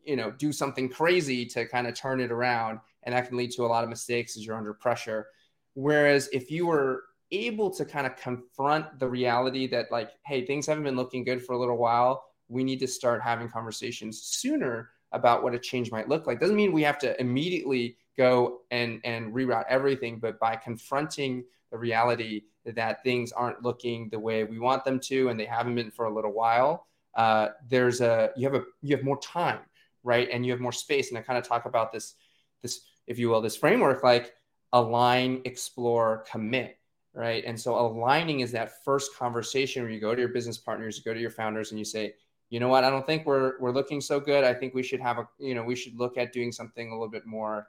you 0.04 0.16
know, 0.16 0.30
do 0.30 0.52
something 0.52 0.88
crazy 0.88 1.46
to 1.46 1.66
kind 1.66 1.86
of 1.86 1.94
turn 1.94 2.20
it 2.20 2.30
around, 2.30 2.80
and 3.02 3.14
that 3.14 3.28
can 3.28 3.36
lead 3.36 3.50
to 3.52 3.64
a 3.64 3.66
lot 3.68 3.84
of 3.84 3.90
mistakes 3.90 4.36
as 4.36 4.44
you're 4.44 4.56
under 4.56 4.74
pressure. 4.74 5.26
Whereas 5.74 6.28
if 6.32 6.50
you 6.50 6.66
were 6.66 7.04
able 7.30 7.70
to 7.70 7.84
kind 7.84 8.06
of 8.06 8.14
confront 8.16 8.98
the 8.98 9.08
reality 9.08 9.66
that 9.66 9.90
like, 9.90 10.10
hey, 10.26 10.44
things 10.44 10.66
haven't 10.66 10.84
been 10.84 10.96
looking 10.96 11.24
good 11.24 11.42
for 11.42 11.54
a 11.54 11.58
little 11.58 11.78
while 11.78 12.24
we 12.52 12.64
need 12.64 12.78
to 12.80 12.86
start 12.86 13.22
having 13.22 13.48
conversations 13.48 14.22
sooner 14.22 14.90
about 15.12 15.42
what 15.42 15.54
a 15.54 15.58
change 15.58 15.90
might 15.90 16.08
look 16.08 16.26
like. 16.26 16.40
Doesn't 16.40 16.56
mean 16.56 16.72
we 16.72 16.82
have 16.82 16.98
to 17.00 17.18
immediately 17.20 17.96
go 18.16 18.60
and 18.70 19.00
and 19.04 19.32
reroute 19.32 19.64
everything, 19.68 20.18
but 20.18 20.38
by 20.38 20.56
confronting 20.56 21.44
the 21.70 21.78
reality 21.78 22.42
that 22.64 23.02
things 23.02 23.32
aren't 23.32 23.62
looking 23.62 24.08
the 24.10 24.18
way 24.18 24.44
we 24.44 24.58
want 24.58 24.84
them 24.84 25.00
to, 25.00 25.28
and 25.28 25.40
they 25.40 25.46
haven't 25.46 25.74
been 25.74 25.90
for 25.90 26.04
a 26.04 26.14
little 26.14 26.32
while, 26.32 26.86
uh, 27.14 27.48
there's 27.68 28.00
a 28.00 28.30
you 28.36 28.46
have 28.46 28.54
a 28.54 28.64
you 28.82 28.94
have 28.94 29.04
more 29.04 29.18
time, 29.20 29.60
right? 30.02 30.28
And 30.30 30.44
you 30.44 30.52
have 30.52 30.60
more 30.60 30.72
space. 30.72 31.10
And 31.10 31.18
I 31.18 31.22
kind 31.22 31.38
of 31.38 31.46
talk 31.46 31.64
about 31.64 31.92
this 31.92 32.14
this 32.60 32.82
if 33.06 33.18
you 33.18 33.28
will 33.28 33.40
this 33.40 33.56
framework 33.56 34.02
like 34.02 34.34
align, 34.72 35.42
explore, 35.44 36.24
commit 36.30 36.78
right? 37.14 37.44
And 37.46 37.58
so 37.58 37.78
aligning 37.78 38.40
is 38.40 38.52
that 38.52 38.82
first 38.84 39.14
conversation 39.16 39.82
where 39.82 39.92
you 39.92 40.00
go 40.00 40.14
to 40.14 40.20
your 40.20 40.30
business 40.30 40.58
partners, 40.58 40.96
you 40.96 41.04
go 41.04 41.14
to 41.14 41.20
your 41.20 41.30
founders, 41.30 41.70
and 41.70 41.78
you 41.78 41.84
say, 41.84 42.14
you 42.52 42.60
know 42.60 42.68
what, 42.68 42.84
I 42.84 42.90
don't 42.90 43.06
think 43.06 43.24
we're 43.24 43.58
we're 43.60 43.72
looking 43.72 44.02
so 44.02 44.20
good. 44.20 44.44
I 44.44 44.52
think 44.52 44.74
we 44.74 44.82
should 44.82 45.00
have 45.00 45.16
a, 45.16 45.26
you 45.38 45.54
know, 45.54 45.62
we 45.62 45.74
should 45.74 45.98
look 45.98 46.18
at 46.18 46.34
doing 46.34 46.52
something 46.52 46.90
a 46.90 46.92
little 46.92 47.08
bit 47.08 47.24
more 47.24 47.68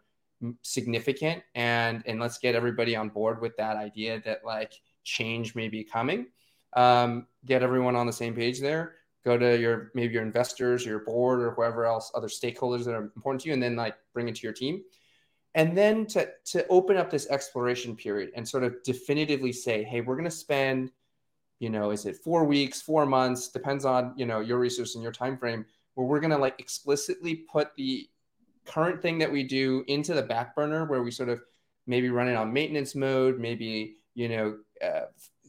significant, 0.62 1.42
and 1.56 2.04
and 2.06 2.20
let's 2.20 2.38
get 2.38 2.54
everybody 2.54 2.94
on 2.94 3.08
board 3.08 3.40
with 3.40 3.56
that 3.56 3.78
idea 3.78 4.22
that 4.26 4.42
like 4.44 4.74
change 5.06 5.56
may 5.56 5.70
be 5.70 5.86
coming. 5.86 6.28
Um, 6.76 7.28
get 7.46 7.64
everyone 7.64 7.96
on 7.96 8.08
the 8.08 8.12
same 8.12 8.36
page 8.36 8.60
there. 8.60 8.96
Go 9.24 9.38
to 9.38 9.58
your 9.58 9.92
maybe 9.96 10.16
your 10.16 10.24
investors, 10.24 10.86
your 10.86 11.00
board, 11.00 11.40
or 11.40 11.52
whoever 11.52 11.86
else, 11.86 12.12
other 12.14 12.28
stakeholders 12.28 12.84
that 12.84 12.94
are 12.94 13.04
important 13.16 13.42
to 13.44 13.48
you, 13.48 13.54
and 13.54 13.64
then 13.64 13.78
like 13.78 13.96
bring 14.14 14.28
it 14.28 14.36
to 14.36 14.42
your 14.44 14.52
team 14.52 14.84
and 15.56 15.78
then 15.78 16.06
to 16.08 16.28
to 16.44 16.68
open 16.68 16.98
up 16.98 17.10
this 17.10 17.30
exploration 17.30 17.96
period 17.96 18.32
and 18.36 18.46
sort 18.46 18.64
of 18.64 18.82
definitively 18.84 19.54
say 19.54 19.84
hey 19.84 20.02
we're 20.02 20.16
going 20.16 20.26
to 20.26 20.32
spend 20.32 20.92
you 21.64 21.70
know 21.70 21.92
is 21.92 22.06
it 22.06 22.18
four 22.18 22.44
weeks 22.44 22.82
four 22.82 23.06
months 23.06 23.48
depends 23.48 23.86
on 23.86 24.14
you 24.18 24.26
know 24.26 24.42
your 24.42 24.60
resource 24.60 24.96
and 24.96 25.02
your 25.02 25.14
time 25.14 25.38
frame 25.38 25.66
where 25.94 26.06
we're 26.06 26.20
going 26.20 26.30
to 26.30 26.38
like 26.38 26.60
explicitly 26.60 27.36
put 27.36 27.74
the 27.78 28.06
current 28.66 29.02
thing 29.02 29.18
that 29.18 29.32
we 29.32 29.44
do 29.44 29.82
into 29.88 30.14
the 30.14 30.22
back 30.22 30.54
burner 30.58 30.84
where 30.86 31.02
we 31.04 31.10
sort 31.10 31.30
of 31.30 31.42
maybe 31.88 32.10
run 32.10 32.28
it 32.28 32.36
on 32.36 32.52
maintenance 32.52 32.96
mode 32.96 33.40
maybe 33.40 33.96
you 34.14 34.28
know 34.28 34.58
uh, 34.86 35.06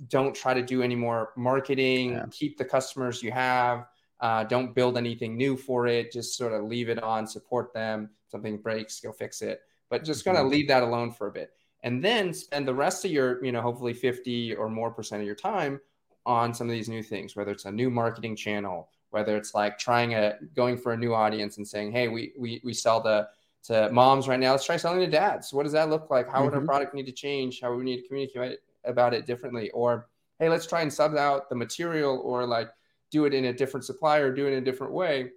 don't 0.06 0.36
try 0.36 0.54
to 0.54 0.62
do 0.62 0.82
any 0.82 0.94
more 0.94 1.30
marketing 1.36 2.12
yeah. 2.12 2.26
keep 2.30 2.56
the 2.56 2.64
customers 2.64 3.20
you 3.20 3.32
have 3.32 3.86
uh, 4.20 4.44
don't 4.44 4.72
build 4.72 4.96
anything 4.96 5.36
new 5.36 5.56
for 5.56 5.88
it 5.88 6.12
just 6.12 6.36
sort 6.36 6.52
of 6.52 6.62
leave 6.62 6.88
it 6.88 7.02
on 7.02 7.26
support 7.26 7.74
them 7.74 8.08
something 8.28 8.56
breaks 8.56 9.00
go 9.00 9.10
fix 9.10 9.42
it 9.42 9.62
but 9.90 10.04
just 10.04 10.24
kind 10.24 10.36
of 10.36 10.44
mm-hmm. 10.44 10.52
leave 10.52 10.68
that 10.68 10.84
alone 10.84 11.10
for 11.10 11.26
a 11.26 11.32
bit 11.32 11.50
and 11.82 12.02
then 12.02 12.32
spend 12.32 12.68
the 12.68 12.74
rest 12.74 13.04
of 13.04 13.10
your 13.10 13.44
you 13.44 13.50
know 13.50 13.60
hopefully 13.60 13.92
50 13.92 14.54
or 14.54 14.68
more 14.68 14.92
percent 14.92 15.20
of 15.20 15.26
your 15.26 15.34
time 15.34 15.80
on 16.26 16.54
some 16.54 16.68
of 16.68 16.72
these 16.72 16.88
new 16.88 17.02
things 17.02 17.36
whether 17.36 17.52
it's 17.52 17.64
a 17.64 17.72
new 17.72 17.90
marketing 17.90 18.34
channel 18.36 18.88
whether 19.10 19.36
it's 19.36 19.54
like 19.54 19.78
trying 19.78 20.14
a 20.14 20.34
going 20.56 20.76
for 20.76 20.92
a 20.92 20.96
new 20.96 21.14
audience 21.14 21.56
and 21.56 21.66
saying 21.66 21.92
hey 21.92 22.08
we 22.08 22.32
we, 22.38 22.60
we 22.64 22.72
sell 22.72 23.00
the 23.00 23.28
to 23.62 23.90
moms 23.92 24.28
right 24.28 24.40
now 24.40 24.50
let's 24.50 24.64
try 24.64 24.76
selling 24.76 25.00
to 25.00 25.06
dads 25.06 25.52
what 25.52 25.62
does 25.62 25.72
that 25.72 25.88
look 25.88 26.10
like 26.10 26.26
how 26.26 26.34
mm-hmm. 26.34 26.44
would 26.44 26.54
our 26.54 26.60
mm-hmm. 26.60 26.68
product 26.68 26.94
need 26.94 27.06
to 27.06 27.12
change 27.12 27.60
how 27.60 27.70
would 27.70 27.78
we 27.78 27.84
need 27.84 28.00
to 28.00 28.06
communicate 28.08 28.58
about 28.84 29.14
it 29.14 29.26
differently 29.26 29.70
or 29.70 30.08
hey 30.38 30.48
let's 30.48 30.66
try 30.66 30.82
and 30.82 30.92
sub 30.92 31.16
out 31.16 31.48
the 31.48 31.54
material 31.54 32.20
or 32.24 32.46
like 32.46 32.68
do 33.10 33.24
it 33.24 33.32
in 33.32 33.46
a 33.46 33.52
different 33.52 33.84
supplier 33.84 34.32
do 34.32 34.46
it 34.46 34.52
in 34.52 34.58
a 34.58 34.64
different 34.64 34.92
way 34.92 35.30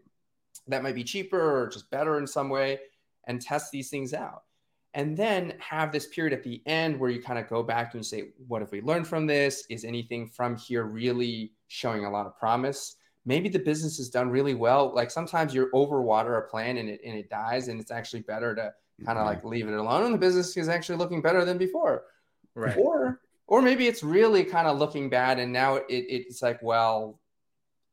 that 0.68 0.84
might 0.84 0.96
be 0.96 1.04
cheaper 1.04 1.40
or 1.40 1.68
just 1.68 1.90
better 1.90 2.18
in 2.18 2.28
some 2.28 2.50
way 2.50 2.80
and 3.26 3.42
test 3.42 3.72
these 3.72 3.90
things 3.90 4.14
out. 4.14 4.44
And 4.94 5.16
then 5.16 5.54
have 5.60 5.92
this 5.92 6.08
period 6.08 6.34
at 6.34 6.44
the 6.44 6.62
end 6.66 7.00
where 7.00 7.10
you 7.10 7.22
kind 7.22 7.38
of 7.38 7.48
go 7.48 7.62
back 7.62 7.94
and 7.94 8.06
say, 8.06 8.30
what 8.48 8.62
have 8.62 8.72
we 8.72 8.82
learned 8.82 9.08
from 9.08 9.28
this? 9.28 9.66
Is 9.70 9.86
anything 9.86 10.28
from 10.28 10.58
here 10.58 10.86
really 10.86 11.54
showing 11.68 12.06
a 12.06 12.10
lot 12.10 12.26
of 12.26 12.38
promise? 12.38 12.96
Maybe 13.26 13.50
the 13.50 13.60
business 13.60 14.00
is 14.00 14.10
done 14.10 14.30
really 14.30 14.56
well. 14.56 14.94
Like 14.96 15.12
sometimes 15.12 15.54
you 15.54 15.70
overwater 15.74 16.40
a 16.40 16.50
plan 16.50 16.78
and 16.78 16.90
it, 16.90 17.02
and 17.06 17.18
it 17.18 17.30
dies, 17.30 17.68
and 17.68 17.80
it's 17.80 17.92
actually 17.92 18.22
better 18.22 18.56
to 18.56 18.74
kind 19.06 19.18
of 19.20 19.26
mm-hmm. 19.26 19.36
like 19.36 19.44
leave 19.44 19.68
it 19.68 19.74
alone. 19.74 20.06
And 20.06 20.14
the 20.14 20.18
business 20.18 20.56
is 20.58 20.70
actually 20.70 20.98
looking 20.98 21.22
better 21.22 21.46
than 21.46 21.58
before. 21.58 22.06
Right. 22.56 22.76
Or 22.78 23.22
or 23.46 23.62
maybe 23.62 23.88
it's 23.88 24.04
really 24.04 24.44
kind 24.44 24.68
of 24.68 24.78
looking 24.78 25.10
bad 25.10 25.40
and 25.40 25.54
now 25.54 25.76
it, 25.76 25.86
it's 25.90 26.42
like 26.42 26.62
well 26.62 27.20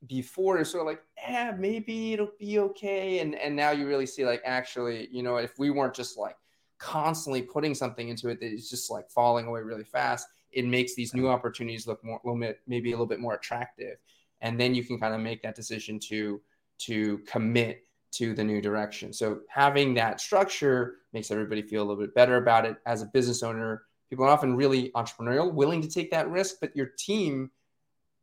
before 0.07 0.59
it's 0.59 0.71
sort 0.71 0.83
of 0.83 0.87
like, 0.87 1.03
yeah, 1.17 1.53
maybe 1.57 2.13
it'll 2.13 2.33
be 2.39 2.59
okay. 2.59 3.21
And 3.21 3.35
and 3.35 3.55
now 3.55 3.71
you 3.71 3.87
really 3.87 4.07
see 4.07 4.25
like 4.25 4.43
actually, 4.45 5.09
you 5.11 5.23
know, 5.23 5.37
if 5.37 5.59
we 5.59 5.71
weren't 5.71 5.95
just 5.95 6.19
like 6.19 6.37
constantly 6.79 7.43
putting 7.43 7.75
something 7.75 8.09
into 8.09 8.29
it 8.29 8.41
that 8.41 8.53
is 8.53 8.69
just 8.69 8.91
like 8.91 9.09
falling 9.11 9.47
away 9.47 9.61
really 9.61 9.85
fast, 9.85 10.29
it 10.53 10.65
makes 10.65 10.95
these 10.95 11.15
new 11.15 11.29
opportunities 11.29 11.87
look 11.87 12.03
more 12.05 12.21
little 12.25 12.41
bit 12.41 12.61
maybe 12.67 12.91
a 12.91 12.95
little 12.95 13.07
bit 13.07 13.21
more 13.21 13.35
attractive. 13.35 13.97
And 14.41 14.61
then 14.61 14.75
you 14.75 14.85
can 14.85 14.99
kind 14.99 15.15
of 15.15 15.21
make 15.21 15.43
that 15.43 15.55
decision 15.55 15.99
to 16.11 16.41
to 16.81 17.19
commit 17.27 17.85
to 18.13 18.35
the 18.35 18.45
new 18.45 18.61
direction. 18.61 19.13
So 19.13 19.41
having 19.49 19.95
that 19.95 20.21
structure 20.21 20.97
makes 21.13 21.31
everybody 21.31 21.63
feel 21.63 21.83
a 21.83 21.87
little 21.87 22.03
bit 22.03 22.15
better 22.15 22.37
about 22.37 22.65
it. 22.65 22.77
As 22.87 23.03
a 23.03 23.07
business 23.07 23.43
owner, 23.43 23.83
people 24.09 24.25
are 24.25 24.29
often 24.29 24.55
really 24.55 24.91
entrepreneurial, 24.91 25.53
willing 25.53 25.83
to 25.83 25.89
take 25.89 26.11
that 26.13 26.31
risk, 26.31 26.57
but 26.61 26.75
your 26.77 26.87
team 26.99 27.51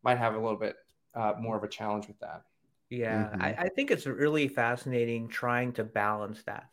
might 0.04 0.18
have 0.18 0.36
a 0.36 0.40
little 0.40 0.58
bit 0.58 0.76
uh, 1.14 1.34
more 1.40 1.58
of 1.58 1.64
a 1.64 1.68
challenge 1.68 2.08
with 2.08 2.20
that. 2.20 2.44
Yeah, 2.90 3.24
mm-hmm. 3.24 3.42
I, 3.42 3.56
I, 3.58 3.70
think 3.70 3.90
it's 3.90 4.06
really 4.06 4.50
fascinating 4.50 5.30
trying 5.30 5.72
to 5.74 5.84
balance 5.84 6.44
that 6.44 6.66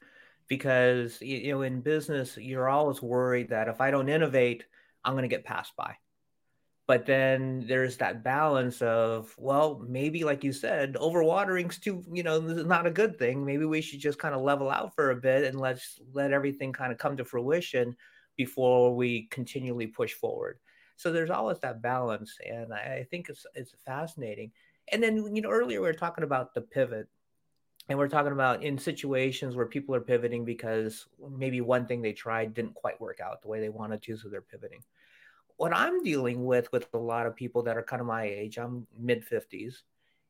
because 0.48 1.20
you 1.20 1.52
know 1.52 1.62
in 1.62 1.80
business 1.80 2.36
you're 2.36 2.68
always 2.68 3.02
worried 3.02 3.50
that 3.50 3.68
if 3.68 3.80
I 3.80 3.90
don't 3.90 4.08
innovate, 4.08 4.64
I'm 5.04 5.12
going 5.12 5.22
to 5.22 5.28
get 5.28 5.44
passed 5.44 5.76
by. 5.76 5.96
But 6.86 7.04
then 7.04 7.66
there's 7.68 7.98
that 7.98 8.24
balance 8.24 8.80
of 8.80 9.34
well, 9.38 9.84
maybe 9.86 10.24
like 10.24 10.42
you 10.42 10.52
said, 10.52 10.94
overwatering's 10.94 11.78
too 11.78 12.02
you 12.12 12.22
know 12.22 12.40
not 12.40 12.86
a 12.86 12.90
good 12.90 13.18
thing. 13.18 13.44
Maybe 13.44 13.66
we 13.66 13.82
should 13.82 14.00
just 14.00 14.18
kind 14.18 14.34
of 14.34 14.42
level 14.42 14.70
out 14.70 14.94
for 14.94 15.10
a 15.10 15.16
bit 15.16 15.44
and 15.44 15.60
let's 15.60 16.00
let 16.12 16.32
everything 16.32 16.72
kind 16.72 16.92
of 16.92 16.98
come 16.98 17.16
to 17.18 17.24
fruition 17.24 17.94
before 18.36 18.94
we 18.96 19.26
continually 19.30 19.86
push 19.86 20.14
forward. 20.14 20.58
So 20.96 21.12
there's 21.12 21.30
always 21.30 21.60
that 21.60 21.82
balance, 21.82 22.36
and 22.44 22.72
I, 22.72 23.06
think 23.10 23.28
it's 23.28 23.46
it's 23.54 23.74
fascinating. 23.86 24.50
And 24.90 25.02
then 25.02 25.36
you 25.36 25.42
know 25.42 25.50
earlier 25.50 25.80
we 25.80 25.86
were 25.86 25.92
talking 25.92 26.24
about 26.24 26.54
the 26.54 26.62
pivot, 26.62 27.06
and 27.88 27.98
we're 27.98 28.08
talking 28.08 28.32
about 28.32 28.62
in 28.62 28.76
situations 28.78 29.56
where 29.56 29.66
people 29.66 29.94
are 29.94 30.00
pivoting 30.00 30.44
because 30.44 31.06
maybe 31.30 31.60
one 31.60 31.86
thing 31.86 32.02
they 32.02 32.12
tried 32.12 32.54
didn't 32.54 32.74
quite 32.74 33.00
work 33.00 33.20
out 33.20 33.40
the 33.40 33.48
way 33.48 33.60
they 33.60 33.70
wanted 33.70 34.02
to, 34.02 34.16
so 34.16 34.28
they're 34.28 34.42
pivoting. 34.42 34.82
What 35.56 35.74
I'm 35.74 36.02
dealing 36.02 36.44
with 36.44 36.70
with 36.72 36.86
a 36.94 36.98
lot 36.98 37.26
of 37.26 37.34
people 37.34 37.62
that 37.64 37.76
are 37.76 37.82
kind 37.82 38.00
of 38.00 38.06
my 38.06 38.24
age, 38.24 38.58
I'm 38.58 38.86
mid 38.98 39.24
50s, 39.26 39.82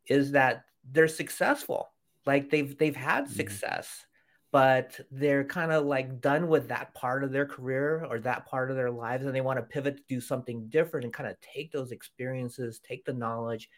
is 0.06 0.32
that 0.32 0.64
they're 0.90 1.08
successful. 1.08 1.90
Like 2.26 2.50
they've 2.50 2.76
they've 2.78 2.96
had 2.96 3.24
mm-hmm. 3.24 3.34
success 3.34 4.06
but 4.50 4.98
they're 5.10 5.44
kind 5.44 5.72
of 5.72 5.84
like 5.84 6.20
done 6.20 6.48
with 6.48 6.68
that 6.68 6.94
part 6.94 7.22
of 7.22 7.32
their 7.32 7.44
career 7.44 8.06
or 8.08 8.18
that 8.18 8.46
part 8.46 8.70
of 8.70 8.76
their 8.76 8.90
lives 8.90 9.26
and 9.26 9.34
they 9.34 9.40
want 9.40 9.58
to 9.58 9.62
pivot 9.62 9.96
to 9.96 10.02
do 10.08 10.20
something 10.20 10.66
different 10.68 11.04
and 11.04 11.12
kind 11.12 11.28
of 11.28 11.36
take 11.40 11.70
those 11.70 11.92
experiences 11.92 12.80
take 12.80 13.04
the 13.04 13.12
knowledge 13.12 13.68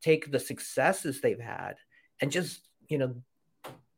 take 0.00 0.30
the 0.30 0.38
successes 0.38 1.20
they've 1.20 1.40
had 1.40 1.76
and 2.20 2.32
just 2.32 2.68
you 2.88 2.98
know 2.98 3.14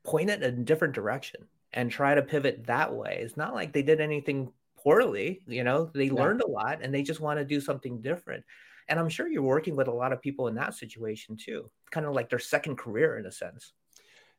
point 0.04 0.30
it 0.30 0.42
in 0.42 0.54
a 0.60 0.64
different 0.64 0.94
direction 0.94 1.40
and 1.72 1.90
try 1.90 2.14
to 2.14 2.22
pivot 2.22 2.66
that 2.66 2.94
way 2.94 3.18
it's 3.22 3.36
not 3.36 3.54
like 3.54 3.72
they 3.72 3.82
did 3.82 4.00
anything 4.00 4.50
poorly 4.76 5.40
you 5.46 5.64
know 5.64 5.90
they 5.94 6.04
yeah. 6.04 6.12
learned 6.12 6.40
a 6.40 6.46
lot 6.46 6.80
and 6.82 6.94
they 6.94 7.02
just 7.02 7.20
want 7.20 7.38
to 7.38 7.44
do 7.44 7.60
something 7.60 8.00
different 8.00 8.44
and 8.88 8.98
i'm 8.98 9.08
sure 9.08 9.28
you're 9.28 9.42
working 9.42 9.76
with 9.76 9.88
a 9.88 9.92
lot 9.92 10.12
of 10.12 10.22
people 10.22 10.48
in 10.48 10.54
that 10.54 10.74
situation 10.74 11.36
too 11.36 11.70
kind 11.90 12.06
of 12.06 12.14
like 12.14 12.30
their 12.30 12.38
second 12.38 12.76
career 12.76 13.18
in 13.18 13.26
a 13.26 13.32
sense 13.32 13.72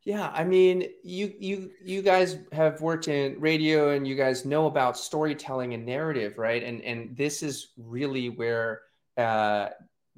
yeah, 0.03 0.31
I 0.33 0.45
mean, 0.45 0.85
you 1.03 1.33
you 1.37 1.71
you 1.83 2.01
guys 2.01 2.37
have 2.53 2.81
worked 2.81 3.09
in 3.09 3.39
radio 3.39 3.89
and 3.89 4.07
you 4.07 4.15
guys 4.15 4.45
know 4.45 4.65
about 4.65 4.97
storytelling 4.97 5.73
and 5.73 5.85
narrative, 5.85 6.37
right? 6.37 6.63
And 6.63 6.81
and 6.83 7.15
this 7.17 7.43
is 7.43 7.73
really 7.77 8.29
where 8.29 8.81
uh, 9.17 9.69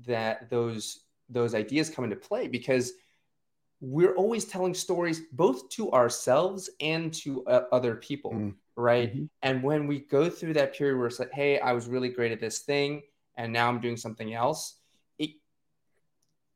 that 0.05 0.49
those 0.49 1.05
those 1.29 1.55
ideas 1.55 1.89
come 1.89 2.03
into 2.03 2.15
play 2.15 2.47
because 2.47 2.93
we're 3.81 4.15
always 4.15 4.45
telling 4.45 4.73
stories 4.73 5.21
both 5.33 5.69
to 5.69 5.91
ourselves 5.91 6.69
and 6.79 7.13
to 7.15 7.43
uh, 7.45 7.63
other 7.71 7.95
people, 7.95 8.31
mm. 8.31 8.53
right? 8.75 9.13
Mm-hmm. 9.13 9.25
And 9.41 9.63
when 9.63 9.87
we 9.87 9.99
go 9.99 10.29
through 10.29 10.53
that 10.53 10.75
period 10.75 10.97
where 10.97 11.07
it's 11.07 11.19
like, 11.19 11.33
hey, 11.33 11.59
I 11.59 11.73
was 11.73 11.87
really 11.87 12.09
great 12.09 12.31
at 12.31 12.39
this 12.39 12.59
thing, 12.59 13.01
and 13.35 13.51
now 13.51 13.67
I'm 13.67 13.81
doing 13.81 13.97
something 13.97 14.33
else 14.33 14.77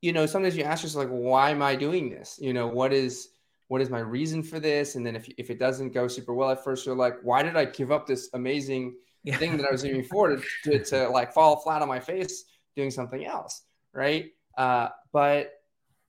you 0.05 0.13
know, 0.13 0.27
sometimes 0.27 0.55
you 0.55 0.63
ask 0.63 0.83
yourself 0.83 1.05
like, 1.05 1.17
why 1.17 1.49
am 1.49 1.63
I 1.63 1.75
doing 1.75 2.11
this? 2.11 2.37
You 2.39 2.53
know, 2.53 2.67
what 2.67 2.93
is 2.93 3.29
what 3.69 3.81
is 3.81 3.89
my 3.89 3.99
reason 3.99 4.43
for 4.43 4.59
this? 4.59 4.93
And 4.93 5.03
then 5.03 5.15
if 5.15 5.27
if 5.39 5.49
it 5.49 5.57
doesn't 5.57 5.93
go 5.93 6.07
super 6.07 6.35
well 6.35 6.51
at 6.51 6.63
first, 6.63 6.85
you're 6.85 6.95
like, 6.95 7.15
why 7.23 7.41
did 7.41 7.57
I 7.57 7.65
give 7.65 7.91
up 7.91 8.05
this 8.05 8.29
amazing 8.35 8.97
yeah. 9.23 9.37
thing 9.37 9.57
that 9.57 9.65
I 9.65 9.71
was 9.71 9.81
doing 9.81 10.01
before 10.01 10.35
to, 10.35 10.43
to, 10.65 10.83
to 10.91 11.09
like 11.09 11.33
fall 11.33 11.57
flat 11.57 11.81
on 11.81 11.87
my 11.87 11.99
face 11.99 12.43
doing 12.75 12.91
something 12.91 13.25
else, 13.25 13.63
right? 13.93 14.29
Uh, 14.55 14.89
but 15.11 15.53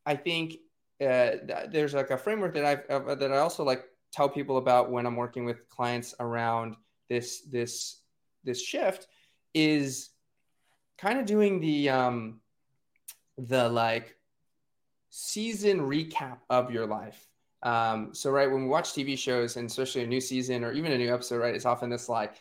I 0.04 0.14
think 0.14 0.56
uh, 1.00 1.32
there's 1.70 1.94
like 1.94 2.10
a 2.10 2.16
framework 2.16 2.54
that 2.54 2.64
I've 2.64 2.90
uh, 2.90 3.14
that 3.14 3.32
I 3.32 3.38
also 3.38 3.64
like 3.64 3.84
tell 4.12 4.28
people 4.28 4.56
about 4.56 4.90
when 4.90 5.06
I'm 5.06 5.16
working 5.16 5.44
with 5.44 5.68
clients 5.68 6.14
around 6.20 6.76
this 7.08 7.42
this 7.42 8.00
this 8.44 8.62
shift 8.62 9.06
is 9.52 10.10
kind 10.98 11.18
of 11.18 11.26
doing 11.26 11.60
the 11.60 11.90
um, 11.90 12.40
the 13.36 13.68
like 13.68 14.16
season 15.10 15.80
recap 15.80 16.38
of 16.48 16.70
your 16.70 16.86
life. 16.86 17.28
Um, 17.62 18.14
so 18.14 18.30
right 18.30 18.50
when 18.50 18.62
we 18.62 18.68
watch 18.68 18.92
TV 18.92 19.18
shows 19.18 19.56
and 19.56 19.68
especially 19.68 20.04
a 20.04 20.06
new 20.06 20.20
season 20.20 20.62
or 20.62 20.72
even 20.72 20.92
a 20.92 20.98
new 20.98 21.12
episode, 21.12 21.38
right, 21.38 21.54
it's 21.54 21.66
often 21.66 21.90
this 21.90 22.08
like 22.08 22.34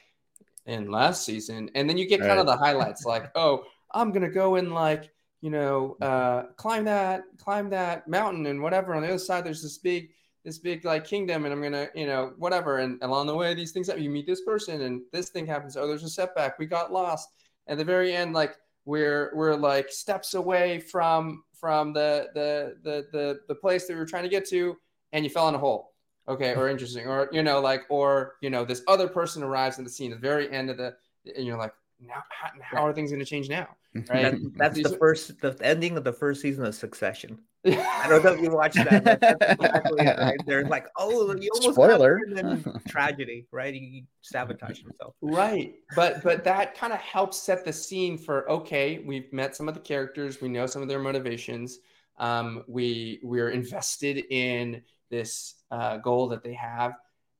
in 0.66 0.92
last 0.92 1.26
season, 1.26 1.70
and 1.76 1.90
then 1.90 1.98
you 1.98 2.08
get 2.08 2.22
kind 2.22 2.40
of 2.40 2.46
the 2.46 2.58
highlights 2.58 3.06
like, 3.06 3.32
oh, 3.36 3.64
I'm 3.92 4.12
gonna 4.12 4.30
go 4.30 4.56
and 4.56 4.74
like 4.74 5.10
you 5.42 5.50
know 5.50 5.98
uh, 6.02 6.44
climb 6.58 6.86
that 6.86 7.24
climb 7.38 7.70
that 7.70 8.08
mountain 8.08 8.46
and 8.48 8.62
whatever. 8.62 8.96
On 8.96 9.02
the 9.02 9.10
other 9.10 9.20
side, 9.20 9.44
there's 9.44 9.62
this 9.62 9.78
big 9.78 10.10
this 10.44 10.58
big 10.58 10.86
like 10.86 11.06
kingdom, 11.06 11.46
and 11.46 11.54
I'm 11.54 11.62
gonna 11.62 11.90
you 11.96 12.06
know 12.06 12.34
whatever. 12.38 12.80
And 12.80 13.02
along 13.02 13.28
the 13.28 13.36
way, 13.36 13.54
these 13.54 13.72
things 13.72 13.88
happen. 13.88 14.04
You 14.04 14.10
meet 14.10 14.28
this 14.28 14.42
person, 14.42 14.82
and 14.82 15.02
this 15.12 15.30
thing 15.30 15.46
happens. 15.46 15.78
Oh, 15.78 15.88
there's 15.88 16.04
a 16.04 16.10
setback. 16.10 16.60
We 16.60 16.66
got 16.66 16.92
lost. 16.92 17.30
At 17.68 17.78
the 17.78 17.84
very 17.84 18.16
end, 18.16 18.34
like 18.34 18.56
we're 18.86 19.32
we're 19.36 19.56
like 19.56 19.92
steps 19.92 20.36
away 20.36 20.80
from 20.80 21.44
from 21.54 21.94
the 21.94 22.28
the 22.34 22.78
the 22.84 23.08
the, 23.12 23.40
the 23.48 23.56
place 23.56 23.88
that 23.88 23.94
we 23.94 24.00
were 24.00 24.06
trying 24.06 24.24
to 24.24 24.30
get 24.30 24.48
to, 24.50 24.78
and 25.14 25.26
you 25.26 25.30
fell 25.30 25.50
in 25.50 25.56
a 25.56 25.60
hole 25.60 25.96
okay 26.28 26.56
or 26.56 26.70
interesting 26.70 27.08
or 27.08 27.30
you 27.32 27.44
know 27.44 27.60
like 27.60 27.84
or 27.90 28.36
you 28.42 28.50
know 28.50 28.66
this 28.66 28.82
other 28.88 29.08
person 29.08 29.44
arrives 29.44 29.78
in 29.78 29.84
the 29.84 29.90
scene 29.90 30.12
at 30.12 30.20
the 30.20 30.28
very 30.28 30.52
end 30.52 30.70
of 30.70 30.78
the 30.78 30.96
and 31.36 31.46
you're 31.46 31.58
like 31.58 31.74
now 32.00 32.24
how, 32.30 32.50
how 32.62 32.86
are 32.86 32.94
things 32.94 33.12
going 33.12 33.20
to 33.20 33.26
change 33.26 33.50
now 33.50 33.68
right? 34.10 34.32
That, 34.32 34.52
that's 34.56 34.84
the 34.84 34.98
first 34.98 35.40
the 35.42 35.58
ending 35.62 35.98
of 35.98 36.04
the 36.04 36.12
first 36.14 36.42
season 36.42 36.66
of 36.66 36.76
succession. 36.76 37.40
I 37.66 38.06
don't 38.08 38.24
know 38.24 38.34
if 38.34 38.42
you 38.42 38.52
watched 38.52 38.76
that 38.76 39.20
exactly 39.52 40.06
right? 40.06 40.38
they're 40.46 40.66
like 40.68 40.88
oh 40.98 41.36
you 41.36 41.50
almost 41.56 41.76
spoiler 41.76 42.20
tragedy 42.88 43.48
right? 43.52 43.74
He 43.74 44.06
sabotaged 44.22 44.84
himself 44.84 45.16
right. 45.22 45.74
But 45.96 46.24
but 46.24 46.44
that 46.44 46.78
kind 46.78 46.94
of 46.94 47.00
helps 47.00 47.42
set 47.42 47.66
the 47.66 47.74
scene 47.74 48.18
for 48.18 48.50
okay 48.52 49.00
we've 49.06 49.32
met 49.32 49.56
some 49.56 49.68
of 49.68 49.74
the 49.74 49.82
characters 49.82 50.42
we 50.42 50.50
know 50.50 50.66
some 50.66 50.82
of 50.82 50.88
their 50.88 51.00
motivations 51.00 51.80
um, 52.18 52.64
we 52.68 53.20
we're 53.24 53.50
invested 53.50 54.24
in 54.30 54.82
this 55.10 55.56
uh, 55.72 55.98
goal 55.98 56.28
that 56.30 56.44
they 56.44 56.54
have. 56.54 56.94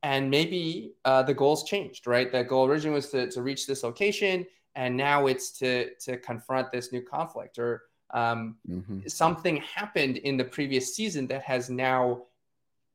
And 0.06 0.30
maybe 0.30 0.94
uh, 1.04 1.24
the 1.24 1.34
goals 1.34 1.64
changed, 1.64 2.06
right? 2.06 2.32
The 2.32 2.44
goal 2.44 2.68
originally 2.68 2.94
was 2.94 3.10
to, 3.10 3.28
to 3.32 3.42
reach 3.42 3.66
this 3.66 3.82
location, 3.82 4.46
and 4.76 4.96
now 4.96 5.26
it's 5.26 5.50
to 5.58 5.96
to 5.96 6.18
confront 6.18 6.72
this 6.72 6.92
new 6.92 7.02
conflict, 7.02 7.58
or 7.58 7.86
um, 8.12 8.56
mm-hmm. 8.70 9.00
something 9.08 9.58
happened 9.58 10.18
in 10.18 10.38
the 10.38 10.44
previous 10.44 10.96
season 10.96 11.26
that 11.30 11.42
has 11.42 11.72
now 11.72 12.22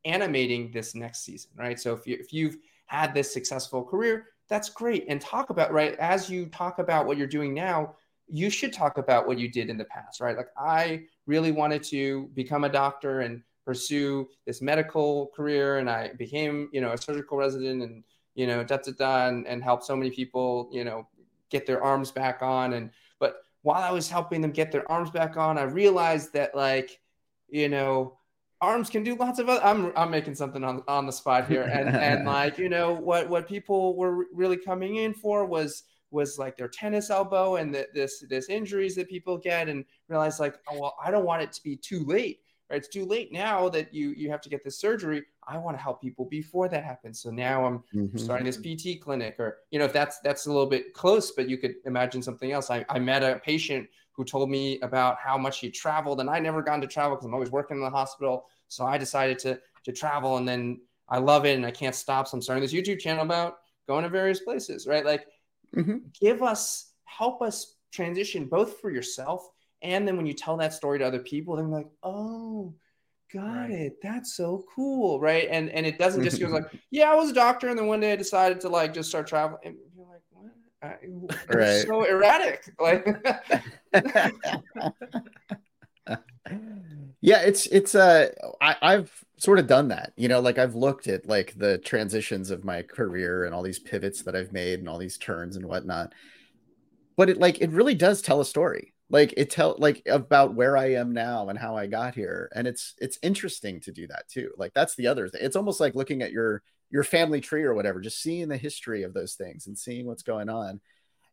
animating 0.04 0.70
this 0.70 0.94
next 0.94 1.24
season, 1.24 1.50
right? 1.56 1.80
So 1.80 1.94
if 1.94 2.06
you 2.06 2.16
if 2.20 2.32
you've 2.32 2.58
had 2.86 3.12
this 3.12 3.32
successful 3.32 3.82
career, 3.82 4.26
that's 4.48 4.68
great, 4.68 5.06
and 5.08 5.20
talk 5.20 5.50
about 5.50 5.72
right 5.72 5.96
as 5.98 6.30
you 6.30 6.46
talk 6.46 6.78
about 6.78 7.06
what 7.06 7.18
you're 7.18 7.26
doing 7.26 7.52
now. 7.52 7.96
You 8.32 8.50
should 8.50 8.72
talk 8.72 8.98
about 8.98 9.26
what 9.26 9.36
you 9.40 9.48
did 9.48 9.68
in 9.68 9.76
the 9.76 9.86
past, 9.86 10.20
right? 10.20 10.36
Like 10.36 10.50
I 10.56 11.06
really 11.26 11.50
wanted 11.50 11.82
to 11.90 12.30
become 12.34 12.62
a 12.62 12.68
doctor 12.68 13.22
and 13.22 13.42
pursue 13.64 14.28
this 14.46 14.62
medical 14.62 15.28
career 15.28 15.78
and 15.78 15.88
I 15.88 16.12
became, 16.14 16.68
you 16.72 16.80
know, 16.80 16.92
a 16.92 16.98
surgical 16.98 17.36
resident 17.36 17.82
and, 17.82 18.04
you 18.34 18.46
know, 18.46 18.64
da 18.64 18.78
da 18.78 18.92
da 18.92 19.28
and, 19.28 19.46
and 19.46 19.62
help 19.62 19.82
so 19.82 19.96
many 19.96 20.10
people, 20.10 20.68
you 20.72 20.84
know, 20.84 21.06
get 21.50 21.66
their 21.66 21.82
arms 21.82 22.10
back 22.10 22.42
on. 22.42 22.74
And 22.74 22.90
but 23.18 23.36
while 23.62 23.82
I 23.82 23.90
was 23.90 24.08
helping 24.08 24.40
them 24.40 24.52
get 24.52 24.72
their 24.72 24.90
arms 24.90 25.10
back 25.10 25.36
on, 25.36 25.58
I 25.58 25.62
realized 25.62 26.32
that 26.32 26.54
like, 26.54 27.00
you 27.48 27.68
know, 27.68 28.18
arms 28.60 28.90
can 28.90 29.02
do 29.02 29.14
lots 29.14 29.38
of 29.38 29.48
other 29.48 29.64
I'm 29.64 29.92
I'm 29.96 30.10
making 30.10 30.34
something 30.34 30.64
on, 30.64 30.82
on 30.88 31.06
the 31.06 31.12
spot 31.12 31.48
here. 31.48 31.62
And 31.62 31.88
and 31.88 32.24
like, 32.26 32.58
you 32.58 32.68
know, 32.68 32.94
what 32.94 33.28
what 33.28 33.48
people 33.48 33.96
were 33.96 34.26
really 34.32 34.56
coming 34.56 34.96
in 34.96 35.14
for 35.14 35.44
was 35.44 35.84
was 36.10 36.38
like 36.38 36.56
their 36.56 36.68
tennis 36.68 37.10
elbow 37.10 37.56
and 37.56 37.74
the, 37.74 37.86
this 37.94 38.24
this 38.28 38.48
injuries 38.48 38.94
that 38.96 39.08
people 39.08 39.38
get 39.38 39.68
and 39.68 39.84
realize 40.08 40.40
like 40.40 40.58
oh 40.68 40.78
well 40.80 40.96
I 41.02 41.10
don't 41.10 41.24
want 41.24 41.42
it 41.42 41.52
to 41.52 41.62
be 41.62 41.76
too 41.76 42.04
late 42.04 42.40
right? 42.70 42.78
It's 42.78 42.88
too 42.88 43.04
late 43.04 43.32
now 43.32 43.68
that 43.70 43.92
you 43.92 44.10
you 44.10 44.30
have 44.30 44.40
to 44.42 44.48
get 44.48 44.64
this 44.64 44.78
surgery. 44.78 45.24
I 45.46 45.58
want 45.58 45.76
to 45.76 45.82
help 45.82 46.00
people 46.00 46.24
before 46.26 46.68
that 46.68 46.84
happens. 46.84 47.20
So 47.20 47.30
now 47.30 47.64
I'm 47.64 47.82
mm-hmm. 47.94 48.16
starting 48.16 48.46
this 48.46 48.56
PT 48.56 49.00
clinic, 49.02 49.36
or 49.38 49.58
you 49.70 49.78
know, 49.78 49.84
if 49.84 49.92
that's 49.92 50.20
that's 50.20 50.46
a 50.46 50.52
little 50.52 50.66
bit 50.66 50.94
close, 50.94 51.32
but 51.32 51.48
you 51.48 51.58
could 51.58 51.74
imagine 51.84 52.22
something 52.22 52.52
else. 52.52 52.70
I, 52.70 52.84
I 52.88 52.98
met 52.98 53.22
a 53.22 53.40
patient 53.44 53.88
who 54.12 54.24
told 54.24 54.50
me 54.50 54.78
about 54.80 55.18
how 55.18 55.36
much 55.36 55.58
he 55.58 55.70
traveled, 55.70 56.20
and 56.20 56.30
I 56.30 56.38
never 56.38 56.62
gone 56.62 56.80
to 56.80 56.86
travel 56.86 57.16
because 57.16 57.26
I'm 57.26 57.34
always 57.34 57.50
working 57.50 57.78
in 57.78 57.82
the 57.82 57.90
hospital. 57.90 58.46
So 58.68 58.86
I 58.86 58.98
decided 58.98 59.38
to 59.40 59.60
to 59.84 59.92
travel, 59.92 60.36
and 60.36 60.46
then 60.46 60.80
I 61.08 61.18
love 61.18 61.44
it, 61.44 61.56
and 61.56 61.66
I 61.66 61.72
can't 61.72 61.94
stop. 61.94 62.28
So 62.28 62.36
I'm 62.36 62.42
starting 62.42 62.62
this 62.62 62.72
YouTube 62.72 63.00
channel 63.00 63.24
about 63.24 63.58
going 63.86 64.04
to 64.04 64.08
various 64.08 64.40
places, 64.40 64.86
right? 64.86 65.04
Like, 65.04 65.26
mm-hmm. 65.74 65.96
give 66.20 66.42
us, 66.42 66.92
help 67.04 67.42
us 67.42 67.74
transition 67.90 68.46
both 68.46 68.78
for 68.78 68.90
yourself 68.90 69.50
and 69.82 70.06
then 70.06 70.16
when 70.16 70.26
you 70.26 70.34
tell 70.34 70.56
that 70.58 70.74
story 70.74 70.98
to 70.98 71.06
other 71.06 71.20
people, 71.20 71.56
they're 71.56 71.64
like, 71.64 71.88
oh, 72.02 72.74
got 73.32 73.44
right. 73.44 73.70
it. 73.70 74.02
That's 74.02 74.34
so 74.34 74.64
cool. 74.74 75.20
Right. 75.20 75.48
And 75.50 75.70
and 75.70 75.86
it 75.86 75.98
doesn't 75.98 76.22
just 76.22 76.40
go 76.40 76.48
like, 76.48 76.64
yeah, 76.90 77.10
I 77.10 77.14
was 77.14 77.30
a 77.30 77.34
doctor. 77.34 77.68
And 77.68 77.78
then 77.78 77.86
one 77.86 78.00
day 78.00 78.12
I 78.12 78.16
decided 78.16 78.60
to 78.62 78.68
like 78.68 78.92
just 78.92 79.08
start 79.08 79.26
traveling. 79.26 79.60
And 79.64 79.76
you're 79.96 80.06
like, 80.06 80.20
what? 80.30 80.52
I, 80.82 80.96
right. 81.54 81.86
so 81.86 82.04
erratic. 82.04 82.74
Like 82.80 83.06
yeah, 87.20 87.40
it's 87.40 87.66
it's 87.66 87.94
uh 87.94 88.28
I, 88.60 88.76
I've 88.82 89.24
sort 89.36 89.58
of 89.58 89.66
done 89.66 89.88
that. 89.88 90.12
You 90.16 90.28
know, 90.28 90.40
like 90.40 90.58
I've 90.58 90.74
looked 90.74 91.06
at 91.06 91.26
like 91.26 91.54
the 91.56 91.78
transitions 91.78 92.50
of 92.50 92.64
my 92.64 92.82
career 92.82 93.44
and 93.44 93.54
all 93.54 93.62
these 93.62 93.78
pivots 93.78 94.22
that 94.22 94.36
I've 94.36 94.52
made 94.52 94.80
and 94.80 94.88
all 94.88 94.98
these 94.98 95.18
turns 95.18 95.56
and 95.56 95.66
whatnot. 95.66 96.12
But 97.16 97.30
it 97.30 97.38
like 97.38 97.60
it 97.60 97.70
really 97.70 97.94
does 97.94 98.22
tell 98.22 98.40
a 98.40 98.44
story 98.44 98.89
like 99.10 99.34
it 99.36 99.50
tell 99.50 99.74
like 99.78 100.02
about 100.06 100.54
where 100.54 100.76
i 100.76 100.92
am 100.92 101.12
now 101.12 101.48
and 101.48 101.58
how 101.58 101.76
i 101.76 101.86
got 101.86 102.14
here 102.14 102.50
and 102.54 102.66
it's 102.66 102.94
it's 102.98 103.18
interesting 103.22 103.80
to 103.80 103.92
do 103.92 104.06
that 104.06 104.28
too 104.28 104.50
like 104.56 104.72
that's 104.72 104.94
the 104.94 105.06
other 105.06 105.28
thing 105.28 105.40
it's 105.44 105.56
almost 105.56 105.80
like 105.80 105.94
looking 105.94 106.22
at 106.22 106.32
your 106.32 106.62
your 106.90 107.04
family 107.04 107.40
tree 107.40 107.62
or 107.62 107.74
whatever 107.74 108.00
just 108.00 108.22
seeing 108.22 108.48
the 108.48 108.56
history 108.56 109.02
of 109.02 109.12
those 109.12 109.34
things 109.34 109.66
and 109.66 109.76
seeing 109.76 110.06
what's 110.06 110.22
going 110.22 110.48
on 110.48 110.80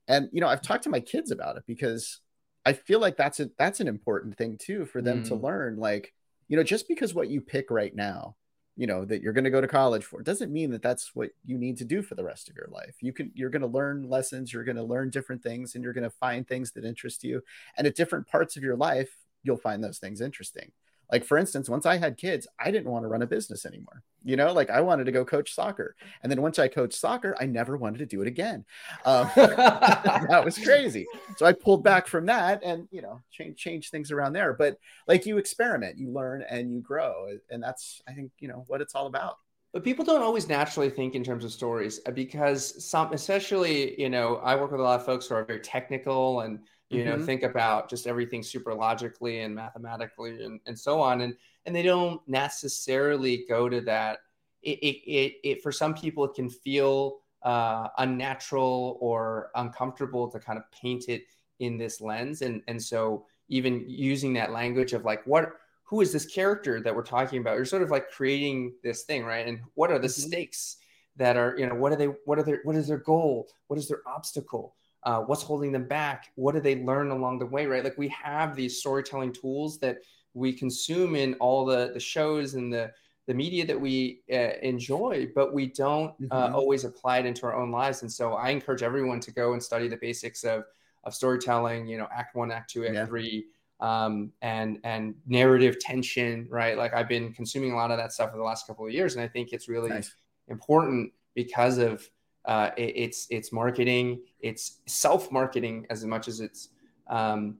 and 0.07 0.27
you 0.31 0.41
know 0.41 0.47
i've 0.47 0.61
talked 0.61 0.83
to 0.83 0.89
my 0.89 0.99
kids 0.99 1.31
about 1.31 1.57
it 1.57 1.63
because 1.67 2.19
i 2.65 2.73
feel 2.73 2.99
like 2.99 3.15
that's 3.15 3.39
a 3.39 3.49
that's 3.57 3.79
an 3.79 3.87
important 3.87 4.37
thing 4.37 4.57
too 4.59 4.85
for 4.85 5.01
them 5.01 5.23
mm. 5.23 5.27
to 5.27 5.35
learn 5.35 5.77
like 5.77 6.13
you 6.47 6.57
know 6.57 6.63
just 6.63 6.87
because 6.87 7.13
what 7.13 7.29
you 7.29 7.41
pick 7.41 7.69
right 7.69 7.95
now 7.95 8.35
you 8.77 8.87
know 8.87 9.03
that 9.03 9.21
you're 9.21 9.33
going 9.33 9.43
to 9.43 9.49
go 9.49 9.59
to 9.59 9.67
college 9.67 10.05
for 10.05 10.21
doesn't 10.21 10.53
mean 10.53 10.69
that 10.71 10.83
that's 10.83 11.15
what 11.15 11.31
you 11.43 11.57
need 11.57 11.77
to 11.77 11.85
do 11.85 12.01
for 12.01 12.15
the 12.15 12.23
rest 12.23 12.47
of 12.47 12.55
your 12.55 12.69
life. 12.71 12.95
You 13.01 13.11
can 13.11 13.31
you're 13.33 13.49
going 13.49 13.63
to 13.63 13.67
learn 13.67 14.07
lessons 14.07 14.53
you're 14.53 14.63
going 14.63 14.77
to 14.77 14.83
learn 14.83 15.09
different 15.09 15.43
things 15.43 15.75
and 15.75 15.83
you're 15.83 15.93
going 15.93 16.03
to 16.03 16.09
find 16.09 16.47
things 16.47 16.71
that 16.73 16.85
interest 16.85 17.23
you. 17.23 17.41
And 17.75 17.87
at 17.87 17.95
different 17.95 18.27
parts 18.27 18.55
of 18.55 18.63
your 18.63 18.77
life 18.77 19.09
you'll 19.43 19.57
find 19.57 19.83
those 19.83 19.97
things 19.97 20.21
interesting 20.21 20.71
like 21.11 21.23
for 21.23 21.37
instance 21.37 21.69
once 21.69 21.85
i 21.85 21.97
had 21.97 22.17
kids 22.17 22.47
i 22.59 22.71
didn't 22.71 22.91
want 22.91 23.03
to 23.03 23.07
run 23.07 23.21
a 23.21 23.27
business 23.27 23.65
anymore 23.65 24.03
you 24.27 24.35
know? 24.35 24.51
Like 24.51 24.69
i 24.69 24.81
wanted 24.81 25.05
to 25.05 25.11
go 25.11 25.23
coach 25.25 25.53
soccer 25.53 25.95
and 26.21 26.31
then 26.31 26.41
once 26.41 26.59
i 26.59 26.67
coached 26.67 26.99
soccer 26.99 27.35
i 27.39 27.45
never 27.45 27.77
wanted 27.77 27.99
to 27.99 28.05
do 28.05 28.21
it 28.21 28.27
again. 28.27 28.65
Um, 29.05 29.31
that 29.35 30.41
was 30.43 30.57
crazy. 30.57 31.07
So 31.37 31.45
i 31.45 31.53
pulled 31.53 31.83
back 31.83 32.07
from 32.07 32.25
that 32.27 32.61
and 32.63 32.87
you 32.91 33.01
know 33.01 33.21
change 33.31 33.57
change 33.57 33.89
things 33.89 34.11
around 34.11 34.33
there. 34.33 34.53
But 34.53 34.77
like 35.07 35.25
you 35.25 35.37
experiment 35.37 35.97
you 35.97 36.11
learn 36.11 36.43
and 36.47 36.71
you 36.71 36.81
grow 36.81 37.29
and 37.49 37.63
that's 37.63 38.01
i 38.07 38.13
think 38.13 38.31
you 38.39 38.49
know 38.49 38.65
what 38.67 38.81
it's 38.81 38.93
all 38.93 39.07
about. 39.07 39.37
But 39.73 39.83
people 39.83 40.03
don't 40.03 40.21
always 40.21 40.49
naturally 40.49 40.89
think 40.89 41.15
in 41.15 41.23
terms 41.23 41.45
of 41.45 41.51
stories 41.51 42.01
uh, 42.05 42.11
because 42.11 42.83
some 42.83 43.13
especially 43.13 43.99
you 43.99 44.09
know 44.09 44.37
i 44.37 44.55
work 44.55 44.71
with 44.71 44.81
a 44.81 44.83
lot 44.83 44.99
of 44.99 45.05
folks 45.05 45.27
who 45.27 45.35
are 45.35 45.45
very 45.45 45.61
technical 45.61 46.41
and 46.41 46.59
you 46.89 47.03
mm-hmm. 47.03 47.19
know 47.19 47.25
think 47.25 47.43
about 47.43 47.89
just 47.89 48.07
everything 48.07 48.41
super 48.41 48.73
logically 48.73 49.41
and 49.41 49.53
mathematically 49.55 50.43
and, 50.43 50.59
and 50.65 50.77
so 50.77 51.01
on 51.01 51.21
and 51.21 51.35
and 51.67 51.75
they 51.75 51.83
don't 51.83 52.21
necessarily 52.27 53.45
go 53.47 53.69
to 53.69 53.81
that. 53.81 54.19
It 54.63 54.79
it, 54.79 55.11
it, 55.11 55.33
it 55.43 55.61
for 55.61 55.71
some 55.71 55.93
people 55.93 56.23
it 56.23 56.33
can 56.33 56.49
feel 56.49 57.19
uh, 57.43 57.89
unnatural 57.99 58.97
or 59.01 59.51
uncomfortable 59.55 60.29
to 60.29 60.39
kind 60.39 60.57
of 60.57 60.63
paint 60.71 61.05
it 61.09 61.23
in 61.59 61.77
this 61.77 62.01
lens 62.01 62.41
and 62.41 62.61
and 62.67 62.81
so 62.81 63.25
even 63.49 63.83
using 63.87 64.33
that 64.33 64.51
language 64.51 64.93
of 64.93 65.05
like 65.05 65.25
what 65.27 65.51
who 65.83 66.01
is 66.01 66.11
this 66.11 66.25
character 66.25 66.81
that 66.81 66.93
we're 66.93 67.01
talking 67.01 67.39
about? 67.39 67.55
You're 67.55 67.63
sort 67.63 67.81
of 67.81 67.91
like 67.91 68.09
creating 68.11 68.73
this 68.83 69.03
thing 69.03 69.23
right? 69.23 69.45
And 69.45 69.59
what 69.75 69.91
are 69.91 69.99
the 69.99 70.07
mm-hmm. 70.07 70.27
stakes 70.29 70.77
that 71.17 71.35
are 71.35 71.55
you 71.57 71.67
know 71.67 71.75
what 71.75 71.91
are 71.91 71.97
they 71.97 72.07
what 72.25 72.39
are 72.39 72.43
their 72.43 72.61
what 72.63 72.77
is 72.77 72.87
their 72.87 72.97
goal? 72.97 73.49
What 73.67 73.77
is 73.77 73.89
their 73.89 74.01
obstacle 74.07 74.76
uh, 75.03 75.21
what's 75.21 75.43
holding 75.43 75.71
them 75.71 75.87
back 75.87 76.31
what 76.35 76.53
do 76.53 76.59
they 76.59 76.83
learn 76.83 77.11
along 77.11 77.39
the 77.39 77.45
way 77.45 77.65
right 77.65 77.83
like 77.83 77.97
we 77.97 78.07
have 78.09 78.55
these 78.55 78.79
storytelling 78.79 79.31
tools 79.31 79.79
that 79.79 79.97
we 80.33 80.53
consume 80.53 81.15
in 81.15 81.33
all 81.35 81.65
the 81.65 81.91
the 81.93 81.99
shows 81.99 82.53
and 82.55 82.71
the 82.71 82.91
the 83.27 83.33
media 83.33 83.65
that 83.65 83.79
we 83.79 84.21
uh, 84.31 84.57
enjoy 84.61 85.27
but 85.35 85.53
we 85.53 85.67
don't 85.67 86.13
uh, 86.31 86.47
mm-hmm. 86.47 86.55
always 86.55 86.85
apply 86.85 87.19
it 87.19 87.25
into 87.25 87.45
our 87.45 87.55
own 87.55 87.71
lives 87.71 88.01
and 88.01 88.11
so 88.11 88.33
i 88.33 88.49
encourage 88.49 88.83
everyone 88.83 89.19
to 89.19 89.31
go 89.31 89.53
and 89.53 89.61
study 89.61 89.87
the 89.87 89.97
basics 89.97 90.43
of 90.43 90.63
of 91.03 91.13
storytelling 91.13 91.87
you 91.87 91.97
know 91.97 92.07
act 92.13 92.35
one 92.35 92.51
act 92.51 92.69
two 92.69 92.85
act 92.85 92.95
yeah. 92.95 93.05
three 93.05 93.45
um, 93.79 94.31
and 94.41 94.79
and 94.83 95.13
narrative 95.27 95.79
tension 95.79 96.47
right 96.49 96.77
like 96.77 96.93
i've 96.93 97.07
been 97.07 97.31
consuming 97.33 97.71
a 97.71 97.75
lot 97.75 97.91
of 97.91 97.97
that 97.97 98.11
stuff 98.11 98.31
for 98.31 98.37
the 98.37 98.43
last 98.43 98.65
couple 98.65 98.85
of 98.85 98.91
years 98.91 99.15
and 99.15 99.23
i 99.23 99.27
think 99.27 99.53
it's 99.53 99.69
really 99.69 99.89
nice. 99.89 100.15
important 100.47 101.11
because 101.35 101.77
of 101.77 102.09
uh, 102.47 102.71
it, 102.77 102.93
it's 102.95 103.27
it's 103.29 103.51
marketing, 103.51 104.21
it's 104.39 104.79
self 104.87 105.31
marketing 105.31 105.85
as 105.89 106.03
much 106.05 106.27
as 106.27 106.39
it's 106.39 106.69
um, 107.07 107.57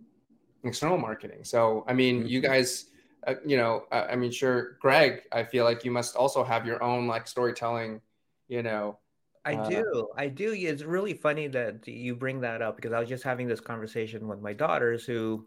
external 0.64 0.98
marketing. 0.98 1.44
So 1.44 1.86
I 1.88 1.94
mean, 1.94 2.20
mm-hmm. 2.20 2.28
you 2.28 2.42
guys 2.42 2.88
uh, 3.28 3.36
you 3.46 3.58
know, 3.58 3.84
uh, 3.92 4.08
I 4.10 4.16
mean, 4.16 4.32
sure, 4.32 4.78
Greg, 4.80 5.24
I 5.32 5.44
feel 5.44 5.66
like 5.66 5.84
you 5.84 5.92
must 5.92 6.16
also 6.16 6.44
have 6.44 6.66
your 6.66 6.82
own 6.82 7.08
like 7.08 7.28
storytelling, 7.28 8.02
you 8.48 8.64
know. 8.64 9.00
I 9.44 9.56
uh, 9.56 9.70
do. 9.70 10.08
I 10.18 10.28
do. 10.28 10.54
It's 10.54 10.84
really 10.84 11.14
funny 11.14 11.48
that 11.48 11.88
you 11.88 12.16
bring 12.16 12.42
that 12.42 12.62
up 12.62 12.78
because 12.78 12.94
I 12.94 13.00
was 13.00 13.10
just 13.10 13.24
having 13.24 13.48
this 13.48 13.60
conversation 13.60 14.28
with 14.28 14.42
my 14.42 14.54
daughters 14.54 15.06
who 15.06 15.46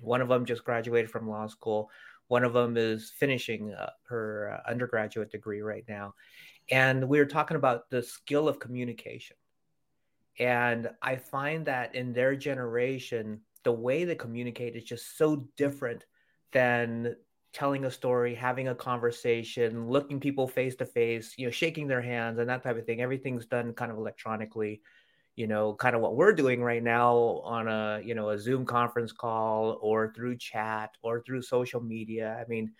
one 0.00 0.20
of 0.20 0.28
them 0.28 0.44
just 0.44 0.64
graduated 0.64 1.10
from 1.10 1.28
law 1.28 1.46
school. 1.46 1.90
One 2.28 2.44
of 2.44 2.52
them 2.52 2.76
is 2.76 3.12
finishing 3.18 3.74
uh, 3.74 3.90
her 4.08 4.52
uh, 4.52 4.70
undergraduate 4.70 5.30
degree 5.30 5.60
right 5.60 5.84
now. 5.88 6.14
And 6.70 7.08
we 7.08 7.18
were 7.18 7.26
talking 7.26 7.56
about 7.56 7.90
the 7.90 8.02
skill 8.02 8.48
of 8.48 8.60
communication. 8.60 9.36
And 10.38 10.90
I 11.02 11.16
find 11.16 11.66
that 11.66 11.94
in 11.94 12.12
their 12.12 12.36
generation, 12.36 13.40
the 13.64 13.72
way 13.72 14.04
they 14.04 14.14
communicate 14.14 14.76
is 14.76 14.84
just 14.84 15.18
so 15.18 15.48
different 15.56 16.04
than 16.52 17.16
telling 17.52 17.84
a 17.84 17.90
story, 17.90 18.34
having 18.34 18.68
a 18.68 18.74
conversation, 18.74 19.88
looking 19.88 20.20
people 20.20 20.46
face 20.46 20.76
to 20.76 20.86
face, 20.86 21.34
you 21.36 21.46
know, 21.46 21.50
shaking 21.50 21.88
their 21.88 22.02
hands 22.02 22.38
and 22.38 22.48
that 22.48 22.62
type 22.62 22.78
of 22.78 22.86
thing. 22.86 23.00
Everything's 23.00 23.46
done 23.46 23.72
kind 23.72 23.90
of 23.90 23.98
electronically, 23.98 24.80
you 25.34 25.46
know, 25.46 25.74
kind 25.74 25.96
of 25.96 26.02
what 26.02 26.14
we're 26.14 26.34
doing 26.34 26.62
right 26.62 26.82
now 26.82 27.16
on 27.44 27.66
a, 27.66 28.00
you 28.04 28.14
know, 28.14 28.30
a 28.30 28.38
Zoom 28.38 28.64
conference 28.64 29.12
call 29.12 29.78
or 29.80 30.12
through 30.14 30.36
chat 30.36 30.90
or 31.02 31.22
through 31.22 31.42
social 31.42 31.80
media. 31.80 32.38
I 32.40 32.48
mean, 32.48 32.72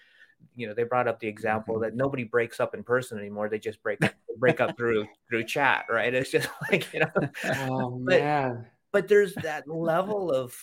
you 0.57 0.67
know, 0.67 0.75
they 0.75 0.83
brought 0.83 1.09
up 1.09 1.21
the 1.21 1.29
example 1.29 1.75
mm-hmm. 1.75 1.85
that 1.85 1.95
nobody 1.95 2.25
breaks 2.25 2.61
up 2.61 2.75
in 2.75 2.83
person 2.83 3.19
anymore. 3.19 3.49
They 3.49 3.59
just 3.59 3.83
break 3.83 4.01
break 4.39 4.61
up 4.61 4.77
through 4.77 5.07
through 5.29 5.45
chat, 5.45 5.87
right? 5.89 6.13
It's 6.13 6.31
just 6.31 6.49
like, 6.71 6.93
you 6.93 7.01
know, 7.01 7.29
oh 7.71 7.99
man. 7.99 8.67
But, 8.91 9.03
but 9.03 9.09
there's 9.09 9.35
that 9.37 9.69
level 9.69 10.31
of 10.33 10.55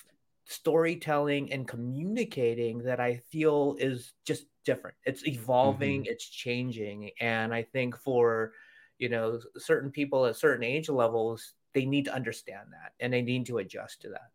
storytelling 0.46 1.52
and 1.52 1.68
communicating 1.68 2.80
that 2.80 3.00
I 3.00 3.18
feel 3.32 3.76
is 3.80 4.14
just 4.26 4.46
different. 4.64 4.98
It's 5.04 5.28
evolving, 5.28 6.04
mm-hmm. 6.04 6.12
it's 6.12 6.28
changing. 6.28 7.12
And 7.20 7.54
I 7.54 7.64
think 7.64 7.98
for, 7.98 8.54
you 8.98 9.10
know, 9.10 9.40
certain 9.58 9.92
people 9.92 10.26
at 10.26 10.36
certain 10.36 10.64
age 10.64 10.90
levels, 10.90 11.54
they 11.74 11.86
need 11.86 12.06
to 12.06 12.14
understand 12.14 12.68
that 12.72 12.94
and 13.00 13.12
they 13.12 13.22
need 13.22 13.46
to 13.48 13.58
adjust 13.58 14.02
to 14.02 14.10
that. 14.10 14.32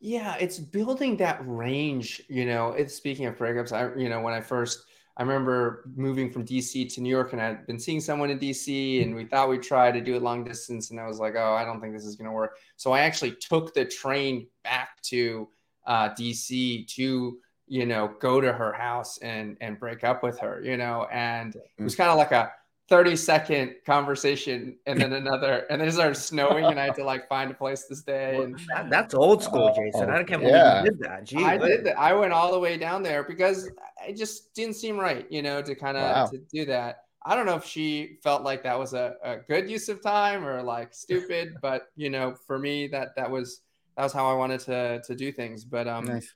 Yeah, 0.00 0.36
it's 0.40 0.58
building 0.58 1.16
that 1.18 1.40
range, 1.44 2.22
you 2.28 2.46
know. 2.46 2.72
It's 2.72 2.94
speaking 2.94 3.26
of 3.26 3.36
breakups, 3.36 3.72
I 3.72 3.98
you 4.00 4.08
know, 4.08 4.20
when 4.20 4.32
I 4.32 4.40
first 4.40 4.84
I 5.20 5.22
remember 5.22 5.84
moving 5.96 6.30
from 6.30 6.46
DC 6.46 6.94
to 6.94 7.02
New 7.02 7.10
York 7.10 7.34
and 7.34 7.42
I'd 7.42 7.66
been 7.66 7.78
seeing 7.78 8.00
someone 8.00 8.30
in 8.30 8.38
DC 8.38 9.02
and 9.02 9.14
we 9.14 9.26
thought 9.26 9.50
we'd 9.50 9.62
try 9.62 9.92
to 9.92 10.00
do 10.00 10.16
it 10.16 10.22
long 10.22 10.44
distance. 10.44 10.90
And 10.90 10.98
I 10.98 11.06
was 11.06 11.18
like, 11.18 11.34
oh, 11.36 11.52
I 11.52 11.62
don't 11.62 11.78
think 11.78 11.92
this 11.92 12.06
is 12.06 12.16
going 12.16 12.30
to 12.30 12.32
work. 12.32 12.56
So 12.76 12.92
I 12.92 13.00
actually 13.00 13.32
took 13.32 13.74
the 13.74 13.84
train 13.84 14.46
back 14.64 15.02
to 15.02 15.46
uh, 15.86 16.08
DC 16.10 16.88
to, 16.94 17.38
you 17.66 17.84
know, 17.84 18.14
go 18.18 18.40
to 18.40 18.50
her 18.50 18.72
house 18.72 19.18
and, 19.18 19.58
and 19.60 19.78
break 19.78 20.04
up 20.04 20.22
with 20.22 20.38
her, 20.38 20.62
you 20.64 20.78
know, 20.78 21.06
and 21.12 21.54
it 21.54 21.82
was 21.82 21.94
mm. 21.94 21.98
kind 21.98 22.10
of 22.10 22.16
like 22.16 22.32
a, 22.32 22.50
30 22.90 23.14
second 23.14 23.74
conversation 23.86 24.76
and 24.84 25.00
then 25.00 25.12
another 25.22 25.64
and 25.70 25.80
then 25.80 25.88
it 25.88 25.92
started 25.92 26.16
snowing 26.16 26.64
and 26.64 26.78
I 26.78 26.86
had 26.86 26.96
to 26.96 27.04
like 27.04 27.28
find 27.28 27.50
a 27.50 27.54
place 27.54 27.84
to 27.84 27.94
stay 27.94 28.42
and 28.42 28.60
that, 28.68 28.90
that's 28.90 29.14
old 29.14 29.42
school 29.42 29.72
Jason 29.74 30.10
I 30.10 30.24
can't 30.24 30.42
believe 30.42 30.56
yeah. 30.56 30.82
you 30.82 30.90
did 30.90 30.98
that 30.98 31.24
Gee, 31.24 31.44
I 31.44 31.56
did 31.56 31.84
that 31.84 31.98
I 31.98 32.12
went 32.12 32.32
all 32.32 32.52
the 32.52 32.58
way 32.58 32.76
down 32.76 33.04
there 33.04 33.22
because 33.22 33.70
it 34.06 34.16
just 34.16 34.52
didn't 34.54 34.74
seem 34.74 34.98
right 34.98 35.24
you 35.30 35.40
know 35.40 35.62
to 35.62 35.74
kind 35.76 35.96
of 35.96 36.02
wow. 36.02 36.26
to 36.26 36.38
do 36.52 36.66
that 36.66 37.04
I 37.22 37.36
don't 37.36 37.46
know 37.46 37.54
if 37.54 37.64
she 37.64 38.18
felt 38.24 38.42
like 38.42 38.64
that 38.64 38.78
was 38.78 38.92
a, 38.92 39.14
a 39.22 39.36
good 39.36 39.70
use 39.70 39.88
of 39.88 40.02
time 40.02 40.44
or 40.44 40.60
like 40.60 40.92
stupid 40.92 41.54
but 41.62 41.92
you 41.94 42.10
know 42.10 42.34
for 42.46 42.58
me 42.58 42.88
that 42.88 43.14
that 43.14 43.30
was 43.30 43.60
that 43.96 44.02
was 44.02 44.12
how 44.12 44.28
I 44.28 44.34
wanted 44.34 44.60
to 44.62 45.00
to 45.06 45.14
do 45.14 45.30
things 45.30 45.64
but 45.64 45.86
um 45.86 46.06
nice. 46.06 46.34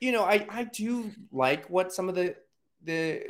you 0.00 0.10
know 0.10 0.24
I 0.24 0.46
I 0.50 0.64
do 0.64 1.12
like 1.30 1.70
what 1.70 1.92
some 1.92 2.08
of 2.08 2.16
the 2.16 2.34
the 2.82 3.22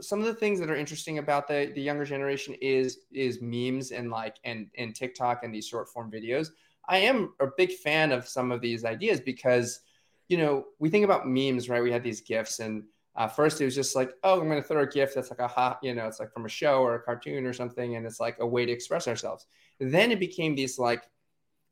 some 0.00 0.20
of 0.20 0.26
the 0.26 0.34
things 0.34 0.60
that 0.60 0.70
are 0.70 0.76
interesting 0.76 1.18
about 1.18 1.48
the 1.48 1.72
the 1.74 1.82
younger 1.82 2.04
generation 2.04 2.54
is 2.60 2.98
is 3.12 3.40
memes 3.40 3.90
and 3.90 4.10
like 4.10 4.36
and 4.44 4.68
and 4.76 4.94
TikTok 4.94 5.42
and 5.42 5.54
these 5.54 5.66
short 5.66 5.88
form 5.88 6.10
videos. 6.10 6.48
I 6.88 6.98
am 6.98 7.32
a 7.40 7.46
big 7.56 7.72
fan 7.72 8.12
of 8.12 8.28
some 8.28 8.52
of 8.52 8.60
these 8.60 8.84
ideas 8.84 9.20
because 9.20 9.80
you 10.28 10.36
know 10.36 10.66
we 10.78 10.90
think 10.90 11.04
about 11.04 11.28
memes, 11.28 11.68
right? 11.68 11.82
We 11.82 11.92
had 11.92 12.02
these 12.02 12.20
gifs 12.20 12.60
and 12.60 12.84
uh, 13.16 13.28
first 13.28 13.60
it 13.60 13.64
was 13.64 13.74
just 13.74 13.94
like, 13.94 14.12
oh, 14.24 14.40
I'm 14.40 14.48
going 14.48 14.60
to 14.60 14.66
throw 14.66 14.82
a 14.82 14.86
gift 14.86 15.14
that's 15.14 15.30
like 15.30 15.38
a 15.38 15.46
hot, 15.46 15.78
you 15.82 15.94
know, 15.94 16.06
it's 16.06 16.18
like 16.18 16.32
from 16.32 16.46
a 16.46 16.48
show 16.48 16.82
or 16.82 16.96
a 16.96 17.00
cartoon 17.00 17.46
or 17.46 17.52
something, 17.52 17.94
and 17.94 18.04
it's 18.04 18.18
like 18.18 18.36
a 18.40 18.46
way 18.46 18.66
to 18.66 18.72
express 18.72 19.06
ourselves. 19.06 19.46
Then 19.78 20.10
it 20.10 20.18
became 20.18 20.56
these 20.56 20.78
like 20.78 21.04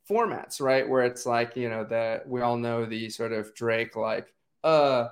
formats, 0.08 0.60
right? 0.60 0.88
Where 0.88 1.04
it's 1.04 1.26
like, 1.26 1.56
you 1.56 1.68
know, 1.68 1.84
the 1.84 2.22
we 2.26 2.42
all 2.42 2.56
know 2.56 2.84
the 2.86 3.10
sort 3.10 3.32
of 3.32 3.54
Drake 3.54 3.96
like, 3.96 4.32
uh, 4.62 5.08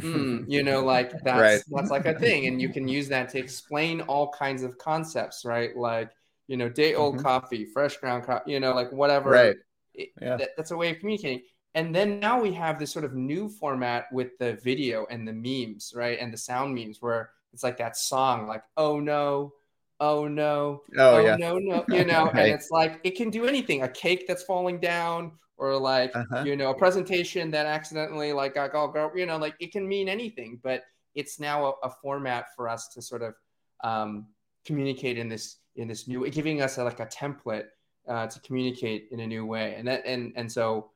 mm, 0.00 0.44
you 0.48 0.62
know 0.62 0.80
like 0.84 1.12
that's 1.22 1.40
right. 1.40 1.62
that's 1.70 1.90
like 1.90 2.06
a 2.06 2.18
thing 2.18 2.46
and 2.46 2.60
you 2.60 2.68
can 2.68 2.88
use 2.88 3.08
that 3.08 3.28
to 3.28 3.38
explain 3.38 4.00
all 4.02 4.30
kinds 4.30 4.62
of 4.62 4.76
concepts 4.78 5.44
right 5.44 5.76
like 5.76 6.10
you 6.46 6.56
know 6.56 6.68
day 6.68 6.94
old 6.94 7.14
mm-hmm. 7.16 7.24
coffee 7.24 7.64
fresh 7.64 7.96
ground 7.98 8.24
coffee 8.24 8.52
you 8.52 8.60
know 8.60 8.74
like 8.74 8.90
whatever 8.92 9.30
right 9.30 9.56
yeah. 9.94 10.36
That, 10.36 10.50
that's 10.56 10.72
a 10.72 10.76
way 10.76 10.90
of 10.90 10.98
communicating 10.98 11.42
and 11.76 11.94
then 11.94 12.20
now 12.20 12.40
we 12.40 12.52
have 12.52 12.78
this 12.78 12.92
sort 12.92 13.04
of 13.04 13.14
new 13.14 13.48
format 13.48 14.06
with 14.12 14.36
the 14.38 14.54
video 14.54 15.06
and 15.10 15.26
the 15.26 15.32
memes 15.32 15.92
right 15.94 16.18
and 16.20 16.32
the 16.32 16.38
sound 16.38 16.74
memes 16.74 17.00
where 17.00 17.30
it's 17.52 17.62
like 17.62 17.78
that 17.78 17.96
song 17.96 18.48
like 18.48 18.64
oh 18.76 18.98
no 18.98 19.52
oh 20.00 20.26
no 20.26 20.82
oh, 20.98 21.16
oh 21.16 21.18
yeah. 21.20 21.36
no 21.36 21.58
no 21.58 21.84
you 21.88 22.04
know 22.06 22.26
right. 22.26 22.36
and 22.36 22.52
it's 22.52 22.70
like 22.70 23.00
it 23.04 23.12
can 23.12 23.30
do 23.30 23.46
anything 23.46 23.82
a 23.82 23.88
cake 23.88 24.26
that's 24.26 24.42
falling 24.42 24.80
down 24.80 25.32
or 25.56 25.76
like 25.76 26.14
uh-huh. 26.14 26.44
you 26.44 26.56
know 26.56 26.70
a 26.70 26.74
presentation 26.74 27.50
that 27.50 27.66
accidentally 27.66 28.32
like 28.32 28.54
got 28.54 28.74
all 28.74 28.92
you 29.14 29.26
know 29.26 29.36
like 29.36 29.54
it 29.60 29.72
can 29.72 29.86
mean 29.86 30.08
anything 30.08 30.58
but 30.62 30.82
it's 31.14 31.38
now 31.38 31.66
a, 31.66 31.72
a 31.86 31.90
format 32.02 32.46
for 32.56 32.68
us 32.68 32.88
to 32.88 33.00
sort 33.00 33.22
of 33.22 33.34
um, 33.82 34.26
communicate 34.64 35.18
in 35.18 35.28
this 35.28 35.58
in 35.76 35.88
this 35.88 36.06
new 36.08 36.20
way, 36.20 36.30
giving 36.30 36.62
us 36.62 36.78
a, 36.78 36.84
like 36.84 37.00
a 37.00 37.06
template 37.06 37.66
uh, 38.08 38.26
to 38.26 38.40
communicate 38.40 39.08
in 39.10 39.20
a 39.20 39.26
new 39.26 39.46
way 39.46 39.74
and 39.76 39.86
that 39.88 40.04
and 40.04 40.32
and 40.36 40.50
so 40.50 40.90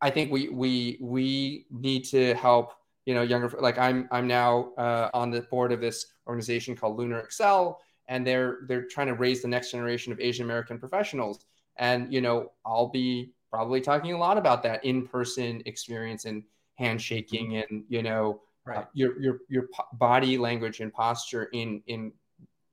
i 0.00 0.10
think 0.10 0.30
we 0.30 0.48
we 0.48 0.98
we 1.00 1.66
need 1.70 2.04
to 2.04 2.34
help 2.34 2.72
you 3.06 3.14
know 3.14 3.22
younger 3.22 3.50
like 3.60 3.78
i'm 3.78 4.08
i'm 4.10 4.26
now 4.26 4.72
uh, 4.76 5.08
on 5.14 5.30
the 5.30 5.40
board 5.42 5.72
of 5.72 5.80
this 5.80 6.06
organization 6.26 6.76
called 6.76 6.98
lunar 6.98 7.20
excel 7.20 7.80
and 8.08 8.26
they're 8.26 8.58
they're 8.68 8.86
trying 8.86 9.06
to 9.06 9.14
raise 9.14 9.42
the 9.42 9.48
next 9.48 9.70
generation 9.70 10.12
of 10.12 10.20
asian 10.20 10.44
american 10.44 10.78
professionals 10.78 11.46
and 11.78 12.12
you 12.12 12.20
know 12.20 12.52
i'll 12.66 12.88
be 12.88 13.32
probably 13.50 13.80
talking 13.80 14.12
a 14.12 14.18
lot 14.18 14.38
about 14.38 14.62
that 14.62 14.84
in-person 14.84 15.62
experience 15.66 16.24
and 16.24 16.42
handshaking 16.76 17.50
mm-hmm. 17.50 17.74
and 17.74 17.84
you 17.88 18.02
know 18.02 18.40
uh, 18.66 18.70
right. 18.70 18.78
uh, 18.78 18.84
your 18.92 19.20
your 19.20 19.38
your 19.48 19.68
body 19.94 20.38
language 20.38 20.80
and 20.80 20.92
posture 20.92 21.44
in 21.52 21.82
in 21.86 22.12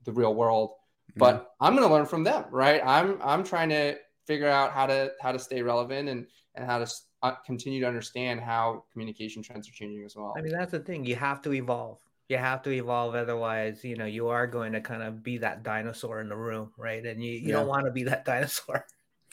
the 0.03 0.11
real 0.11 0.35
world 0.35 0.71
mm-hmm. 0.71 1.19
but 1.19 1.51
i'm 1.59 1.75
going 1.75 1.87
to 1.87 1.93
learn 1.93 2.05
from 2.05 2.23
them 2.23 2.45
right 2.51 2.81
i'm 2.85 3.17
i'm 3.23 3.43
trying 3.43 3.69
to 3.69 3.95
figure 4.25 4.49
out 4.49 4.71
how 4.71 4.85
to 4.85 5.11
how 5.21 5.31
to 5.31 5.39
stay 5.39 5.61
relevant 5.61 6.09
and 6.09 6.27
and 6.55 6.65
how 6.65 6.79
to 6.79 6.91
uh, 7.23 7.33
continue 7.45 7.79
to 7.79 7.87
understand 7.87 8.39
how 8.39 8.83
communication 8.91 9.41
trends 9.41 9.67
are 9.67 9.73
changing 9.73 10.03
as 10.03 10.15
well 10.15 10.33
i 10.37 10.41
mean 10.41 10.51
that's 10.51 10.71
the 10.71 10.79
thing 10.79 11.05
you 11.05 11.15
have 11.15 11.41
to 11.41 11.53
evolve 11.53 11.99
you 12.29 12.37
have 12.37 12.61
to 12.61 12.71
evolve 12.71 13.15
otherwise 13.15 13.83
you 13.83 13.95
know 13.95 14.05
you 14.05 14.27
are 14.27 14.47
going 14.47 14.73
to 14.73 14.81
kind 14.81 15.03
of 15.03 15.23
be 15.23 15.37
that 15.37 15.63
dinosaur 15.63 16.19
in 16.19 16.27
the 16.27 16.35
room 16.35 16.71
right 16.77 17.05
and 17.05 17.23
you, 17.23 17.31
you 17.31 17.47
yeah. 17.47 17.53
don't 17.53 17.67
want 17.67 17.85
to 17.85 17.91
be 17.91 18.03
that 18.03 18.25
dinosaur 18.31 18.85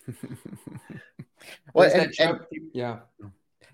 well, 1.74 1.90
and, 1.92 2.12
and, 2.18 2.40
yeah. 2.72 2.98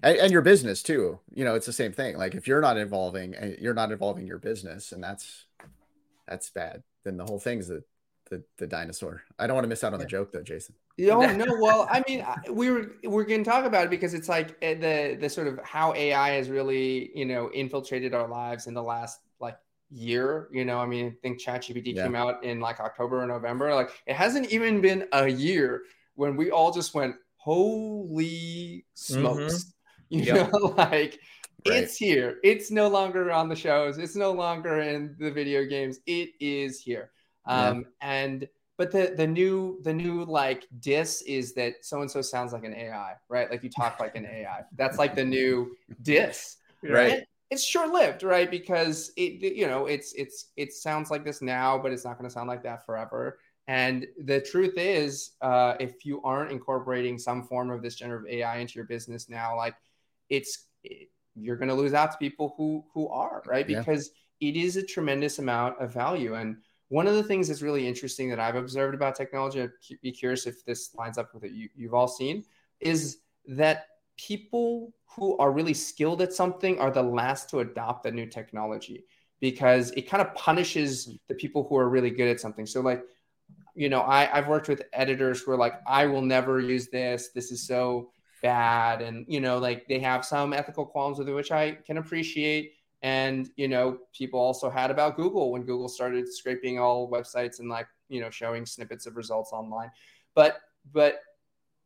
And, 0.02 0.18
and, 0.18 0.32
your 0.32 0.42
business 0.42 0.82
too. 0.82 1.20
You 1.34 1.44
know, 1.44 1.54
it's 1.54 1.66
the 1.66 1.72
same 1.72 1.92
thing. 1.92 2.16
Like 2.16 2.34
if 2.34 2.46
you're 2.46 2.60
not 2.60 2.76
involving, 2.76 3.34
eh, 3.34 3.56
you're 3.60 3.74
not 3.74 3.92
involving 3.92 4.26
your 4.26 4.38
business, 4.38 4.92
and 4.92 5.02
that's 5.02 5.46
that's 6.28 6.50
bad. 6.50 6.82
Then 7.04 7.16
the 7.16 7.24
whole 7.24 7.38
thing's 7.38 7.68
the 7.68 7.82
the, 8.30 8.42
the 8.58 8.66
dinosaur. 8.66 9.22
I 9.38 9.46
don't 9.46 9.54
want 9.54 9.64
to 9.64 9.68
miss 9.68 9.84
out 9.84 9.92
on 9.92 10.00
the 10.00 10.06
joke 10.06 10.32
though, 10.32 10.42
Jason. 10.42 10.74
No, 10.98 11.20
no. 11.32 11.44
Well, 11.60 11.86
I 11.90 12.02
mean, 12.08 12.24
we 12.50 12.70
were 12.70 12.92
we're 13.04 13.24
going 13.24 13.44
to 13.44 13.50
talk 13.50 13.64
about 13.64 13.84
it 13.84 13.90
because 13.90 14.14
it's 14.14 14.28
like 14.28 14.56
eh, 14.62 14.74
the 14.74 15.16
the 15.20 15.28
sort 15.28 15.46
of 15.46 15.60
how 15.62 15.94
AI 15.94 16.30
has 16.30 16.48
really 16.48 17.10
you 17.14 17.24
know 17.24 17.50
infiltrated 17.52 18.14
our 18.14 18.28
lives 18.28 18.66
in 18.66 18.74
the 18.74 18.82
last 18.82 19.20
like 19.40 19.56
year. 19.90 20.48
You 20.52 20.64
know, 20.64 20.78
I 20.78 20.86
mean, 20.86 21.06
I 21.06 21.14
think 21.22 21.40
ChatGPT 21.40 21.94
yeah. 21.94 22.04
came 22.04 22.14
out 22.14 22.42
in 22.44 22.60
like 22.60 22.80
October 22.80 23.22
or 23.22 23.26
November. 23.26 23.74
Like 23.74 23.90
it 24.06 24.16
hasn't 24.16 24.50
even 24.50 24.80
been 24.80 25.06
a 25.12 25.28
year 25.28 25.82
when 26.16 26.36
we 26.36 26.50
all 26.50 26.72
just 26.72 26.94
went, 26.94 27.16
holy 27.36 28.84
smokes. 28.94 29.54
Mm-hmm. 29.54 29.70
You 30.08 30.20
yep. 30.22 30.52
know, 30.52 30.58
like 30.76 31.18
right. 31.66 31.82
it's 31.82 31.96
here. 31.96 32.38
It's 32.44 32.70
no 32.70 32.86
longer 32.86 33.32
on 33.32 33.48
the 33.48 33.56
shows. 33.56 33.98
It's 33.98 34.14
no 34.14 34.30
longer 34.30 34.78
in 34.78 35.16
the 35.18 35.32
video 35.32 35.64
games. 35.64 35.98
It 36.06 36.28
is 36.38 36.78
here. 36.78 37.10
Um, 37.44 37.78
yeah. 37.78 38.08
and 38.08 38.48
but 38.78 38.92
the 38.92 39.14
the 39.16 39.26
new 39.26 39.80
the 39.82 39.92
new 39.92 40.24
like 40.24 40.66
diss 40.78 41.22
is 41.22 41.54
that 41.54 41.84
so 41.84 42.02
and 42.02 42.10
so 42.10 42.22
sounds 42.22 42.52
like 42.52 42.64
an 42.64 42.74
AI, 42.74 43.14
right? 43.28 43.50
Like 43.50 43.64
you 43.64 43.70
talk 43.70 43.98
like 43.98 44.14
an 44.14 44.26
AI. 44.26 44.62
That's 44.76 44.96
like 44.98 45.14
the 45.14 45.24
new 45.24 45.72
diss, 46.02 46.58
right? 46.82 47.12
And 47.14 47.26
it's 47.50 47.64
short 47.64 47.90
lived, 47.90 48.22
right? 48.22 48.50
Because 48.50 49.12
it 49.16 49.42
you 49.56 49.66
know 49.66 49.86
it's 49.86 50.12
it's 50.12 50.52
it 50.56 50.72
sounds 50.72 51.10
like 51.10 51.24
this 51.24 51.40
now, 51.40 51.78
but 51.78 51.90
it's 51.90 52.04
not 52.04 52.18
going 52.18 52.28
to 52.28 52.32
sound 52.32 52.48
like 52.48 52.62
that 52.64 52.84
forever. 52.84 53.38
And 53.68 54.06
the 54.24 54.40
truth 54.40 54.74
is, 54.76 55.32
uh, 55.40 55.74
if 55.80 56.04
you 56.06 56.22
aren't 56.22 56.52
incorporating 56.52 57.18
some 57.18 57.42
form 57.42 57.70
of 57.70 57.82
this 57.82 57.96
generative 57.96 58.28
AI 58.28 58.58
into 58.58 58.74
your 58.74 58.84
business 58.84 59.28
now, 59.28 59.56
like 59.56 59.74
it's 60.28 60.66
you're 61.34 61.56
going 61.56 61.68
to 61.68 61.74
lose 61.74 61.92
out 61.92 62.12
to 62.12 62.18
people 62.18 62.54
who 62.56 62.84
who 62.94 63.08
are 63.08 63.42
right 63.46 63.68
yeah. 63.68 63.80
because 63.80 64.10
it 64.40 64.56
is 64.56 64.76
a 64.76 64.82
tremendous 64.82 65.38
amount 65.38 65.80
of 65.80 65.92
value 65.92 66.34
and 66.34 66.56
one 66.88 67.06
of 67.06 67.14
the 67.14 67.22
things 67.22 67.48
that's 67.48 67.62
really 67.62 67.86
interesting 67.86 68.30
that 68.30 68.38
I've 68.38 68.54
observed 68.54 68.94
about 68.94 69.16
technology, 69.16 69.62
I'd 69.62 69.70
be 70.02 70.12
curious 70.12 70.46
if 70.46 70.64
this 70.64 70.94
lines 70.94 71.18
up 71.18 71.34
with 71.34 71.42
what 71.42 71.52
you, 71.52 71.68
you've 71.74 71.94
all 71.94 72.06
seen, 72.06 72.44
is 72.80 73.18
that 73.48 73.86
people 74.16 74.94
who 75.04 75.36
are 75.38 75.50
really 75.50 75.74
skilled 75.74 76.22
at 76.22 76.32
something 76.32 76.78
are 76.78 76.90
the 76.90 77.02
last 77.02 77.50
to 77.50 77.60
adopt 77.60 78.04
the 78.04 78.10
new 78.10 78.26
technology 78.26 79.04
because 79.40 79.90
it 79.92 80.02
kind 80.02 80.22
of 80.22 80.32
punishes 80.34 81.18
the 81.28 81.34
people 81.34 81.66
who 81.68 81.76
are 81.76 81.88
really 81.88 82.10
good 82.10 82.28
at 82.28 82.40
something. 82.40 82.66
So, 82.66 82.80
like, 82.80 83.02
you 83.76 83.88
know, 83.90 84.00
I, 84.00 84.28
I've 84.36 84.48
worked 84.48 84.68
with 84.68 84.82
editors 84.92 85.42
who 85.42 85.52
are 85.52 85.56
like, 85.56 85.74
I 85.86 86.06
will 86.06 86.22
never 86.22 86.60
use 86.60 86.88
this. 86.88 87.28
This 87.34 87.52
is 87.52 87.66
so 87.66 88.10
bad. 88.42 89.02
And, 89.02 89.26
you 89.28 89.40
know, 89.40 89.58
like 89.58 89.86
they 89.86 90.00
have 90.00 90.24
some 90.24 90.52
ethical 90.52 90.86
qualms 90.86 91.18
with 91.18 91.28
it, 91.28 91.32
which 91.32 91.52
I 91.52 91.72
can 91.86 91.98
appreciate. 91.98 92.72
And, 93.02 93.48
you 93.56 93.68
know, 93.68 93.98
people 94.16 94.40
also 94.40 94.70
had 94.70 94.90
about 94.90 95.16
Google 95.16 95.52
when 95.52 95.62
Google 95.62 95.88
started 95.88 96.32
scraping 96.32 96.78
all 96.78 97.10
websites 97.10 97.60
and 97.60 97.68
like, 97.68 97.86
you 98.08 98.20
know, 98.20 98.30
showing 98.30 98.64
snippets 98.64 99.06
of 99.06 99.16
results 99.16 99.52
online. 99.52 99.90
But, 100.34 100.58
but 100.92 101.20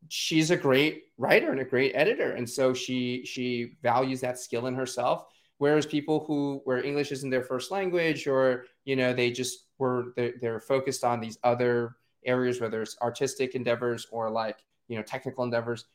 she's 0.09 0.51
a 0.51 0.57
great 0.57 1.05
writer 1.18 1.51
and 1.51 1.61
a 1.61 1.64
great 1.64 1.93
editor. 1.95 2.32
And 2.32 2.49
so 2.49 2.72
she, 2.72 3.24
she 3.24 3.76
values 3.82 4.20
that 4.20 4.38
skill 4.38 4.66
in 4.66 4.74
herself. 4.74 5.24
Whereas 5.59 5.86
people 5.86 6.24
who, 6.24 6.62
where 6.64 6.82
English 6.82 7.12
isn't 7.12 7.30
their 7.30 7.43
first 7.43 7.70
language 7.70 8.26
or, 8.26 8.64
you 8.84 8.97
know, 8.97 9.12
they 9.12 9.30
just 9.30 9.66
were, 9.81 10.12
they're, 10.16 10.35
they're 10.41 10.61
focused 10.61 11.03
on 11.03 11.20
these 11.20 11.39
other 11.43 11.97
areas, 12.24 12.61
whether 12.61 12.83
it's 12.83 12.97
artistic 13.01 13.55
endeavors 13.55 14.07
or 14.11 14.31
like, 14.31 14.59
you 14.89 14.97
know, 14.97 15.03
technical 15.03 15.43
endeavors, 15.45 15.87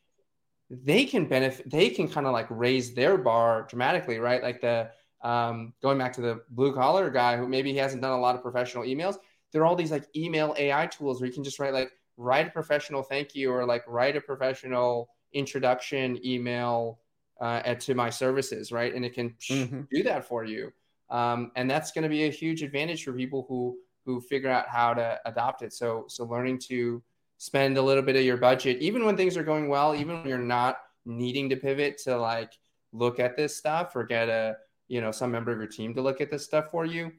they 0.69 1.05
can 1.05 1.27
benefit, 1.27 1.69
they 1.69 1.89
can 1.89 2.07
kind 2.07 2.25
of 2.25 2.33
like 2.33 2.47
raise 2.49 2.93
their 2.93 3.17
bar 3.17 3.67
dramatically, 3.69 4.17
right? 4.17 4.41
Like 4.41 4.61
the, 4.61 4.89
um, 5.21 5.73
going 5.81 5.97
back 5.97 6.13
to 6.13 6.21
the 6.21 6.41
blue 6.49 6.73
collar 6.73 7.09
guy 7.09 7.37
who 7.37 7.47
maybe 7.47 7.71
he 7.71 7.77
hasn't 7.77 8.01
done 8.01 8.11
a 8.11 8.19
lot 8.19 8.35
of 8.35 8.41
professional 8.41 8.83
emails, 8.83 9.15
there 9.51 9.61
are 9.61 9.65
all 9.65 9.75
these 9.75 9.91
like 9.91 10.05
email 10.15 10.53
AI 10.57 10.87
tools 10.87 11.21
where 11.21 11.27
you 11.27 11.33
can 11.33 11.43
just 11.43 11.59
write 11.59 11.73
like 11.73 11.91
write 12.17 12.47
a 12.47 12.51
professional 12.51 13.03
thank 13.03 13.35
you 13.35 13.51
or 13.51 13.65
like 13.65 13.83
write 13.87 14.15
a 14.15 14.21
professional 14.21 15.09
introduction 15.33 16.19
email 16.25 16.99
uh, 17.41 17.75
to 17.75 17.93
my 17.93 18.09
services, 18.09 18.71
right? 18.71 18.93
And 18.93 19.05
it 19.05 19.13
can 19.13 19.35
mm-hmm. 19.49 19.81
do 19.91 20.03
that 20.03 20.25
for 20.25 20.43
you. 20.43 20.71
Um, 21.09 21.51
and 21.55 21.69
that's 21.69 21.91
going 21.91 22.03
to 22.03 22.09
be 22.09 22.23
a 22.23 22.31
huge 22.31 22.63
advantage 22.63 23.03
for 23.03 23.13
people 23.13 23.45
who 23.47 23.77
who 24.05 24.21
figure 24.21 24.49
out 24.49 24.67
how 24.67 24.93
to 24.93 25.19
adopt 25.25 25.61
it. 25.61 25.73
So 25.73 26.05
so 26.07 26.25
learning 26.25 26.59
to 26.67 27.01
spend 27.37 27.77
a 27.77 27.81
little 27.81 28.03
bit 28.03 28.15
of 28.15 28.23
your 28.23 28.37
budget, 28.37 28.81
even 28.81 29.05
when 29.05 29.17
things 29.17 29.35
are 29.37 29.43
going 29.43 29.67
well, 29.67 29.95
even 29.95 30.17
when 30.17 30.27
you're 30.27 30.37
not 30.37 30.77
needing 31.05 31.49
to 31.49 31.55
pivot 31.55 31.97
to 31.99 32.17
like 32.17 32.51
look 32.91 33.19
at 33.19 33.35
this 33.35 33.55
stuff 33.55 33.95
or 33.95 34.03
get 34.03 34.29
a 34.29 34.55
you 34.87 35.01
know 35.01 35.11
some 35.11 35.31
member 35.31 35.51
of 35.51 35.57
your 35.57 35.67
team 35.67 35.93
to 35.93 36.01
look 36.01 36.21
at 36.21 36.31
this 36.31 36.43
stuff 36.43 36.71
for 36.71 36.85
you 36.85 37.11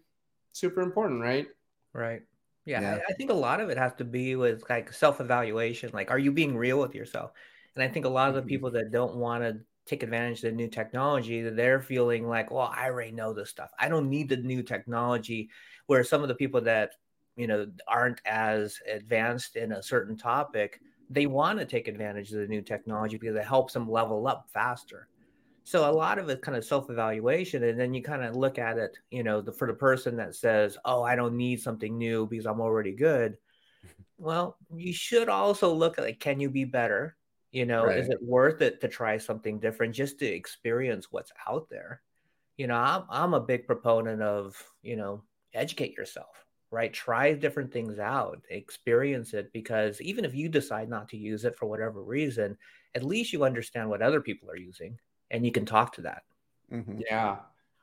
super 0.52 0.80
important 0.80 1.20
right 1.20 1.46
right 1.92 2.22
yeah, 2.64 2.80
yeah. 2.80 2.94
I, 2.94 3.12
I, 3.12 3.14
think 3.14 3.30
a 3.30 3.34
lot 3.34 3.60
of 3.60 3.68
it 3.68 3.78
has 3.78 3.92
to 3.94 4.04
be 4.04 4.34
with 4.34 4.68
like 4.68 4.92
self-evaluation 4.92 5.90
like 5.92 6.10
are 6.10 6.18
you 6.18 6.32
being 6.32 6.56
real 6.56 6.80
with 6.80 6.94
yourself 6.94 7.32
and 7.74 7.84
i 7.84 7.88
think 7.88 8.06
a 8.06 8.08
lot 8.08 8.28
of 8.28 8.34
the 8.34 8.40
mm-hmm. 8.40 8.48
people 8.48 8.70
that 8.72 8.90
don't 8.90 9.16
want 9.16 9.42
to 9.44 9.58
take 9.86 10.02
advantage 10.02 10.38
of 10.38 10.50
the 10.50 10.56
new 10.56 10.68
technology 10.68 11.42
that 11.42 11.56
they're 11.56 11.80
feeling 11.80 12.26
like 12.26 12.50
well 12.50 12.72
i 12.74 12.86
already 12.86 13.12
know 13.12 13.32
this 13.32 13.50
stuff 13.50 13.70
i 13.78 13.88
don't 13.88 14.08
need 14.10 14.28
the 14.28 14.36
new 14.36 14.62
technology 14.62 15.50
where 15.86 16.04
some 16.04 16.22
of 16.22 16.28
the 16.28 16.34
people 16.34 16.60
that 16.60 16.92
you 17.36 17.46
know 17.46 17.66
aren't 17.88 18.20
as 18.26 18.78
advanced 18.90 19.56
in 19.56 19.72
a 19.72 19.82
certain 19.82 20.16
topic 20.16 20.80
they 21.08 21.26
want 21.26 21.58
to 21.58 21.64
take 21.64 21.88
advantage 21.88 22.32
of 22.32 22.40
the 22.40 22.46
new 22.46 22.62
technology 22.62 23.16
because 23.16 23.36
it 23.36 23.44
helps 23.44 23.72
them 23.72 23.88
level 23.90 24.26
up 24.26 24.48
faster 24.50 25.08
so 25.64 25.90
a 25.90 25.92
lot 25.92 26.20
of 26.20 26.28
it 26.28 26.42
kind 26.42 26.56
of 26.56 26.64
self-evaluation, 26.64 27.64
and 27.64 27.78
then 27.78 27.92
you 27.92 28.00
kind 28.00 28.22
of 28.22 28.36
look 28.36 28.56
at 28.56 28.78
it, 28.78 28.96
you 29.10 29.24
know, 29.24 29.40
the, 29.40 29.50
for 29.52 29.66
the 29.66 29.74
person 29.74 30.14
that 30.16 30.36
says, 30.36 30.78
"Oh, 30.84 31.02
I 31.02 31.16
don't 31.16 31.36
need 31.36 31.60
something 31.60 31.98
new 31.98 32.24
because 32.28 32.46
I'm 32.46 32.60
already 32.60 32.92
good." 32.92 33.36
Well, 34.18 34.56
you 34.74 34.92
should 34.92 35.28
also 35.28 35.74
look 35.74 35.98
at 35.98 36.04
like, 36.04 36.20
can 36.20 36.40
you 36.40 36.48
be 36.48 36.64
better? 36.64 37.15
You 37.56 37.64
know, 37.64 37.86
right. 37.86 37.96
is 37.96 38.10
it 38.10 38.18
worth 38.22 38.60
it 38.60 38.82
to 38.82 38.88
try 38.88 39.16
something 39.16 39.58
different 39.58 39.94
just 39.94 40.18
to 40.18 40.26
experience 40.26 41.06
what's 41.10 41.32
out 41.48 41.70
there? 41.70 42.02
You 42.58 42.66
know, 42.66 42.76
I'm 42.76 43.04
I'm 43.08 43.32
a 43.32 43.40
big 43.40 43.66
proponent 43.66 44.20
of 44.20 44.62
you 44.82 44.94
know 44.94 45.22
educate 45.54 45.96
yourself, 45.96 46.44
right? 46.70 46.92
Try 46.92 47.32
different 47.32 47.72
things 47.72 47.98
out, 47.98 48.42
experience 48.50 49.32
it 49.32 49.54
because 49.54 50.02
even 50.02 50.26
if 50.26 50.34
you 50.34 50.50
decide 50.50 50.90
not 50.90 51.08
to 51.08 51.16
use 51.16 51.46
it 51.46 51.56
for 51.56 51.64
whatever 51.64 52.02
reason, 52.02 52.58
at 52.94 53.02
least 53.02 53.32
you 53.32 53.42
understand 53.42 53.88
what 53.88 54.02
other 54.02 54.20
people 54.20 54.50
are 54.50 54.58
using 54.58 54.98
and 55.30 55.46
you 55.46 55.50
can 55.50 55.64
talk 55.64 55.94
to 55.94 56.02
that. 56.02 56.24
Mm-hmm. 56.70 57.00
Yeah. 57.08 57.36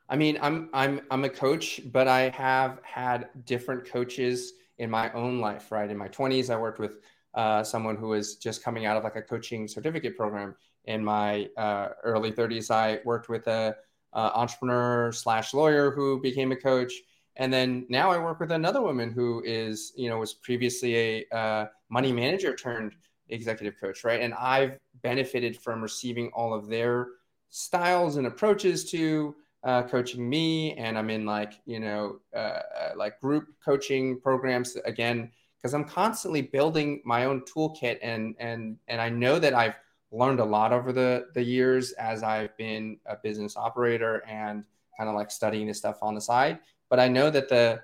I 0.07 0.15
mean, 0.15 0.37
I'm 0.39 0.69
I'm 0.75 1.01
I'm 1.09 1.23
a 1.23 1.29
coach, 1.29 1.81
but 1.91 2.07
I 2.07 2.29
have 2.29 2.79
had 2.83 3.29
different 3.45 3.85
coaches 3.85 4.53
in 4.77 4.91
my 4.91 5.11
own 5.13 5.39
life. 5.39 5.71
Right, 5.71 5.89
in 5.89 5.97
my 5.97 6.09
20s, 6.09 6.51
I 6.51 6.57
worked 6.57 6.77
with 6.77 6.99
uh, 7.33 7.63
someone 7.63 7.95
who 7.95 8.09
was 8.09 8.35
just 8.35 8.63
coming 8.63 8.85
out 8.85 8.97
of 8.97 9.03
like 9.03 9.15
a 9.15 9.21
coaching 9.21 9.67
certificate 9.67 10.15
program. 10.15 10.55
In 10.85 11.03
my 11.03 11.47
uh, 11.57 11.89
early 12.03 12.31
30s, 12.31 12.69
I 12.69 12.99
worked 13.05 13.29
with 13.29 13.47
a, 13.47 13.75
a 14.13 14.19
entrepreneur 14.19 15.11
slash 15.11 15.53
lawyer 15.53 15.91
who 15.91 16.19
became 16.19 16.51
a 16.51 16.57
coach, 16.57 16.93
and 17.37 17.51
then 17.51 17.85
now 17.89 18.11
I 18.11 18.17
work 18.17 18.39
with 18.39 18.51
another 18.51 18.81
woman 18.81 19.09
who 19.11 19.41
is 19.45 19.93
you 19.95 20.09
know 20.09 20.19
was 20.19 20.33
previously 20.33 20.97
a 20.97 21.35
uh, 21.35 21.65
money 21.89 22.11
manager 22.11 22.55
turned 22.55 22.95
executive 23.29 23.79
coach. 23.79 24.03
Right, 24.03 24.21
and 24.21 24.33
I've 24.33 24.77
benefited 25.01 25.57
from 25.57 25.81
receiving 25.81 26.31
all 26.33 26.53
of 26.53 26.67
their 26.67 27.07
styles 27.49 28.17
and 28.17 28.27
approaches 28.27 28.89
to 28.91 29.35
uh, 29.63 29.83
coaching 29.83 30.27
me 30.27 30.73
and 30.73 30.97
i'm 30.97 31.09
in 31.09 31.25
like 31.25 31.53
you 31.65 31.79
know 31.79 32.17
uh, 32.35 32.37
uh 32.37 32.91
like 32.97 33.17
group 33.21 33.45
coaching 33.63 34.19
programs 34.19 34.75
again 34.83 35.31
because 35.63 35.73
i'm 35.73 35.85
constantly 35.85 36.41
building 36.41 37.01
my 37.05 37.25
own 37.25 37.41
toolkit 37.41 37.97
and 38.01 38.35
and 38.39 38.77
and 38.89 38.99
i 38.99 39.09
know 39.09 39.39
that 39.39 39.53
i've 39.53 39.75
learned 40.11 40.39
a 40.39 40.45
lot 40.45 40.73
over 40.73 40.91
the 40.91 41.27
the 41.33 41.41
years 41.41 41.93
as 41.93 42.21
i've 42.21 42.55
been 42.57 42.97
a 43.05 43.15
business 43.15 43.55
operator 43.55 44.23
and 44.27 44.63
kind 44.97 45.09
of 45.09 45.15
like 45.15 45.31
studying 45.31 45.65
this 45.65 45.77
stuff 45.77 45.97
on 46.01 46.13
the 46.13 46.21
side 46.21 46.59
but 46.89 46.99
i 46.99 47.07
know 47.07 47.29
that 47.29 47.49
the 47.49 47.81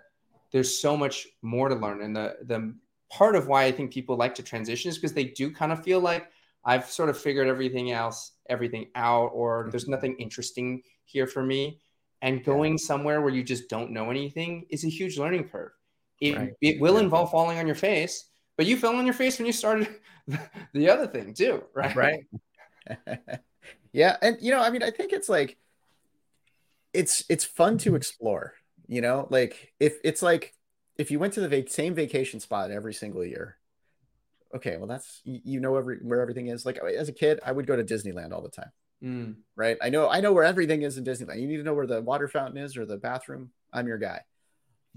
there's 0.51 0.79
so 0.79 0.97
much 0.97 1.27
more 1.41 1.69
to 1.69 1.75
learn 1.75 2.01
and 2.01 2.15
the 2.15 2.37
the 2.43 2.73
part 3.09 3.35
of 3.35 3.47
why 3.47 3.63
i 3.63 3.71
think 3.71 3.91
people 3.91 4.15
like 4.15 4.35
to 4.35 4.43
transition 4.43 4.89
is 4.89 4.97
because 4.97 5.13
they 5.13 5.23
do 5.23 5.51
kind 5.51 5.71
of 5.71 5.83
feel 5.83 5.99
like 5.99 6.29
I've 6.65 6.89
sort 6.89 7.09
of 7.09 7.17
figured 7.17 7.47
everything 7.47 7.91
else, 7.91 8.33
everything 8.49 8.87
out, 8.95 9.27
or 9.33 9.67
there's 9.71 9.83
mm-hmm. 9.83 9.91
nothing 9.91 10.15
interesting 10.17 10.83
here 11.05 11.27
for 11.27 11.43
me. 11.43 11.79
And 12.21 12.43
going 12.43 12.77
somewhere 12.77 13.21
where 13.21 13.33
you 13.33 13.43
just 13.43 13.69
don't 13.69 13.91
know 13.91 14.09
anything 14.09 14.65
is 14.69 14.83
a 14.83 14.89
huge 14.89 15.17
learning 15.17 15.47
curve. 15.47 15.71
It, 16.19 16.37
right. 16.37 16.53
it 16.61 16.81
will 16.81 16.97
involve 16.97 17.31
falling 17.31 17.59
on 17.59 17.65
your 17.65 17.75
face, 17.75 18.29
but 18.57 18.65
you 18.65 18.77
fell 18.77 18.95
on 18.95 19.05
your 19.05 19.13
face 19.13 19.37
when 19.37 19.45
you 19.45 19.53
started 19.53 19.87
the 20.73 20.89
other 20.89 21.07
thing 21.07 21.33
too, 21.33 21.63
right? 21.73 21.95
Right. 21.95 22.25
yeah, 23.93 24.17
and 24.21 24.37
you 24.41 24.51
know, 24.51 24.61
I 24.61 24.69
mean, 24.69 24.83
I 24.83 24.91
think 24.91 25.13
it's 25.13 25.29
like 25.29 25.57
it's 26.93 27.23
it's 27.29 27.45
fun 27.45 27.77
to 27.79 27.95
explore. 27.95 28.53
You 28.87 29.01
know, 29.01 29.27
like 29.29 29.73
if 29.79 29.97
it's 30.03 30.21
like 30.21 30.55
if 30.97 31.11
you 31.11 31.19
went 31.19 31.33
to 31.33 31.41
the 31.41 31.47
vac- 31.47 31.69
same 31.69 31.93
vacation 31.93 32.39
spot 32.39 32.71
every 32.71 32.93
single 32.93 33.23
year 33.23 33.59
okay, 34.53 34.77
well, 34.77 34.87
that's 34.87 35.21
you 35.23 35.59
know 35.59 35.75
every 35.75 35.97
where 35.97 36.21
everything 36.21 36.47
is. 36.47 36.65
Like 36.65 36.77
as 36.77 37.09
a 37.09 37.13
kid, 37.13 37.39
I 37.45 37.51
would 37.51 37.67
go 37.67 37.75
to 37.75 37.83
Disneyland 37.83 38.31
all 38.31 38.41
the 38.41 38.49
time. 38.49 38.71
Mm. 39.03 39.35
Right? 39.55 39.77
I 39.81 39.89
know 39.89 40.09
I 40.09 40.21
know 40.21 40.33
where 40.33 40.43
everything 40.43 40.81
is 40.81 40.97
in 40.97 41.03
Disneyland. 41.03 41.39
You 41.39 41.47
need 41.47 41.57
to 41.57 41.63
know 41.63 41.73
where 41.73 41.87
the 41.87 42.01
water 42.01 42.27
fountain 42.27 42.57
is 42.57 42.77
or 42.77 42.85
the 42.85 42.97
bathroom. 42.97 43.51
I'm 43.71 43.87
your 43.87 43.97
guy. 43.97 44.21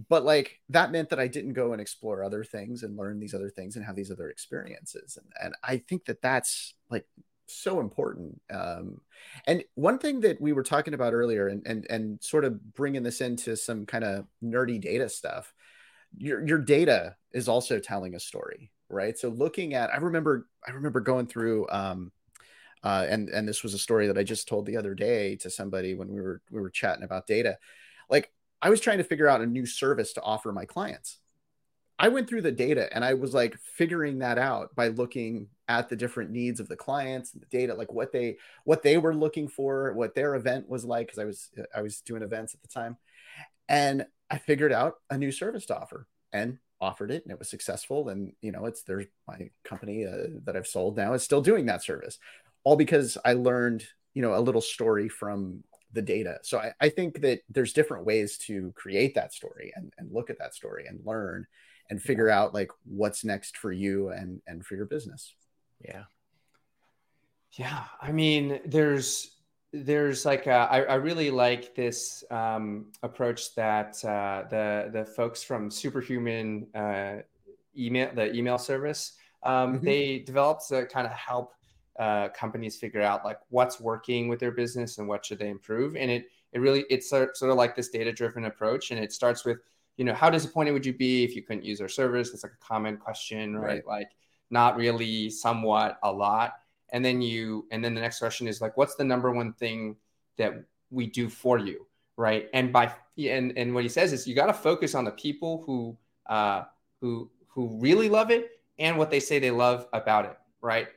But 0.09 0.25
like 0.25 0.61
that 0.71 0.91
meant 0.91 1.11
that 1.11 1.21
I 1.21 1.29
didn't 1.29 1.53
go 1.53 1.73
and 1.73 1.81
explore 1.81 2.25
other 2.25 2.45
things 2.45 2.83
and 2.83 2.97
learn 2.97 3.21
these 3.21 3.35
other 3.35 3.51
things 3.51 3.77
and 3.77 3.85
have 3.85 3.97
these 3.97 4.11
other 4.11 4.31
experiences. 4.31 5.19
And 5.19 5.33
and 5.43 5.55
I 5.63 5.79
think 5.79 6.07
that 6.07 6.23
that's 6.23 6.75
like 6.91 7.07
so 7.47 7.81
important. 7.81 8.41
Um, 8.51 9.01
and 9.47 9.65
one 9.75 9.99
thing 9.99 10.21
that 10.21 10.41
we 10.41 10.53
were 10.53 10.63
talking 10.63 10.95
about 10.95 11.13
earlier, 11.13 11.49
and 11.49 11.67
and 11.67 11.87
and 11.91 12.23
sort 12.23 12.45
of 12.45 12.75
bringing 12.75 13.03
this 13.03 13.21
into 13.21 13.57
some 13.57 13.87
kind 13.87 14.05
of 14.05 14.27
nerdy 14.43 14.81
data 14.81 15.09
stuff, 15.09 15.53
your 16.17 16.47
your 16.47 16.59
data 16.59 17.17
is 17.33 17.49
also 17.49 17.79
telling 17.79 18.15
a 18.15 18.21
story, 18.21 18.71
right? 18.89 19.19
So 19.19 19.29
looking 19.29 19.75
at, 19.75 19.91
I 19.93 19.97
remember, 19.99 20.49
I 20.67 20.73
remember 20.73 21.01
going 21.01 21.27
through, 21.27 21.69
um, 21.71 22.13
uh, 22.83 23.07
and 23.09 23.29
and 23.29 23.47
this 23.47 23.63
was 23.63 23.75
a 23.75 23.79
story 23.79 24.07
that 24.09 24.19
I 24.19 24.25
just 24.25 24.49
told 24.49 24.67
the 24.67 24.77
other 24.77 24.95
day 24.95 25.37
to 25.37 25.51
somebody 25.51 25.95
when 25.95 26.09
we 26.09 26.21
were 26.21 26.41
we 26.51 26.61
were 26.61 26.71
chatting 26.71 27.05
about 27.05 27.27
data. 27.27 27.59
Like 28.11 28.33
I 28.63 28.71
was 28.71 28.81
trying 28.81 28.99
to 28.99 29.05
figure 29.05 29.29
out 29.29 29.41
a 29.41 29.47
new 29.47 29.67
service 29.67 30.13
to 30.15 30.23
offer 30.23 30.53
my 30.53 30.65
clients. 30.65 31.19
I 31.99 32.09
went 32.09 32.29
through 32.29 32.43
the 32.43 32.53
data 32.53 32.89
and 32.95 33.05
I 33.05 33.15
was 33.15 33.35
like 33.35 33.57
figuring 33.59 34.21
that 34.21 34.39
out 34.39 34.75
by 34.75 34.89
looking 34.89 35.49
at 35.69 35.89
the 35.89 35.97
different 35.97 36.31
needs 36.31 36.59
of 36.59 36.69
the 36.69 36.77
clients 36.77 37.33
and 37.33 37.43
the 37.43 37.47
data, 37.47 37.75
like 37.75 37.93
what 37.93 38.13
they 38.13 38.39
what 38.65 38.83
they 38.83 38.99
were 38.99 39.15
looking 39.15 39.49
for, 39.49 39.93
what 39.93 40.15
their 40.15 40.35
event 40.35 40.69
was 40.69 40.85
like, 40.85 41.09
because 41.09 41.19
I 41.19 41.25
was 41.25 41.51
I 41.77 41.83
was 41.83 42.01
doing 42.01 42.23
events 42.23 42.55
at 42.55 42.63
the 42.63 42.69
time, 42.69 42.97
and 43.69 44.07
I 44.31 44.39
figured 44.39 44.73
out 44.73 44.95
a 45.11 45.19
new 45.19 45.33
service 45.33 45.67
to 45.67 45.79
offer. 45.79 46.07
And 46.33 46.59
offered 46.83 47.13
it 47.13 47.23
and 47.23 47.31
it 47.33 47.39
was 47.39 47.49
successful 47.49 48.09
and 48.09 48.33
you 48.43 48.51
know 48.51 48.67
it's 48.67 48.83
there's 48.83 49.07
my 49.29 49.49
company 49.63 50.05
uh, 50.05 50.27
that 50.45 50.57
i've 50.57 50.67
sold 50.67 50.97
now 50.97 51.13
is 51.13 51.23
still 51.23 51.41
doing 51.41 51.67
that 51.67 51.83
service 51.83 52.19
all 52.65 52.75
because 52.75 53.17
i 53.25 53.35
learned 53.35 53.85
you 54.15 54.21
know 54.21 54.35
a 54.35 54.41
little 54.41 54.61
story 54.61 55.09
from 55.09 55.63
the 55.93 56.03
data 56.03 56.39
so 56.43 56.59
I, 56.59 56.73
I 56.81 56.89
think 56.89 57.21
that 57.23 57.41
there's 57.49 57.73
different 57.73 58.05
ways 58.05 58.39
to 58.39 58.73
create 58.75 59.15
that 59.15 59.33
story 59.33 59.73
and, 59.77 59.93
and 59.99 60.13
look 60.13 60.31
at 60.31 60.39
that 60.39 60.55
story 60.55 60.87
and 60.87 61.01
learn 61.05 61.47
and 61.91 62.03
figure 62.03 62.29
yeah. 62.29 62.41
out 62.41 62.55
like 62.55 62.71
what's 62.85 63.25
next 63.25 63.57
for 63.57 63.73
you 63.73 64.11
and 64.11 64.41
and 64.47 64.65
for 64.65 64.77
your 64.77 64.87
business 64.87 65.35
yeah 65.85 66.05
yeah 67.53 67.85
i 68.01 68.13
mean 68.13 68.61
there's 68.65 69.33
there's 69.73 70.27
like 70.27 70.47
a, 70.47 70.69
I, 70.71 70.83
I 70.83 70.95
really 70.97 71.31
like 71.31 71.75
this 71.75 72.25
um, 72.31 72.87
approach 73.03 73.55
that 73.55 74.05
uh, 74.05 74.45
the 74.51 74.91
the 74.93 75.05
folks 75.05 75.43
from 75.43 75.71
Superhuman 75.71 76.67
uh, 76.75 77.23
email 77.77 78.11
the 78.15 78.35
email 78.35 78.59
service 78.59 79.15
um, 79.43 79.77
mm-hmm. 79.77 79.85
they 79.85 80.19
developed 80.19 80.69
to 80.69 80.87
kind 80.87 81.07
of 81.07 81.13
help 81.13 81.55
uh, 81.99 82.29
companies 82.31 82.77
figure 82.77 83.03
out 83.03 83.25
like 83.25 83.39
what's 83.49 83.81
working 83.81 84.29
with 84.29 84.41
their 84.41 84.51
business 84.51 84.99
and 84.99 85.07
what 85.07 85.25
should 85.25 85.39
they 85.39 85.51
improve. 85.51 85.97
And 85.97 86.11
it 86.11 86.27
it 86.53 86.61
really 86.61 86.85
it's 86.91 87.09
sort 87.09 87.31
of 87.43 87.57
like 87.57 87.77
this 87.77 87.89
data 87.89 88.13
driven 88.13 88.45
approach. 88.45 88.91
And 88.91 89.03
it 89.03 89.13
starts 89.13 89.45
with 89.45 89.59
you 89.97 90.05
know 90.05 90.15
how 90.15 90.31
disappointed 90.31 90.73
would 90.73 90.87
you 90.87 90.95
be 90.95 91.25
if 91.25 91.37
you 91.37 91.43
couldn't 91.43 91.65
use 91.65 91.81
our 91.81 91.89
service? 91.89 92.33
It's 92.33 92.43
like 92.43 92.53
a 92.53 92.65
common 92.65 92.97
question 92.97 93.57
right, 93.57 93.67
right. 93.67 93.87
like 93.87 94.09
not 94.51 94.77
really 94.77 95.31
somewhat 95.31 95.99
a 96.03 96.13
lot. 96.13 96.55
And 96.93 97.05
then 97.05 97.23
you 97.23 97.67
and 97.71 97.85
then 97.85 97.95
the 97.95 98.01
next 98.01 98.19
question 98.19 98.49
is 98.49 98.61
like 98.61 98.77
what's 98.77 98.95
the 98.97 99.05
number 99.05 99.31
one 99.31 99.53
thing 99.53 99.97
that 100.39 100.65
we 100.91 101.07
do 101.07 101.29
for 101.29 101.59
you 101.59 101.87
right? 102.17 102.49
And 102.53 102.73
by 102.73 102.93
and 103.19 103.53
and 103.57 103.75
what 103.75 103.83
he 103.83 103.89
says 103.89 104.13
is 104.13 104.27
you 104.27 104.35
got 104.35 104.47
to 104.47 104.55
focus 104.55 104.95
on 104.95 105.05
the 105.05 105.11
people 105.13 105.63
who 105.67 105.97
uh 106.27 106.63
who 107.01 107.31
who 107.49 107.79
really 107.81 108.09
love 108.09 108.31
it 108.31 108.51
and 108.79 108.97
what 108.97 109.11
they 109.11 109.21
say 109.21 109.39
they 109.39 109.51
love 109.51 109.87
about 109.93 110.25
it 110.25 110.37
right 110.61 110.89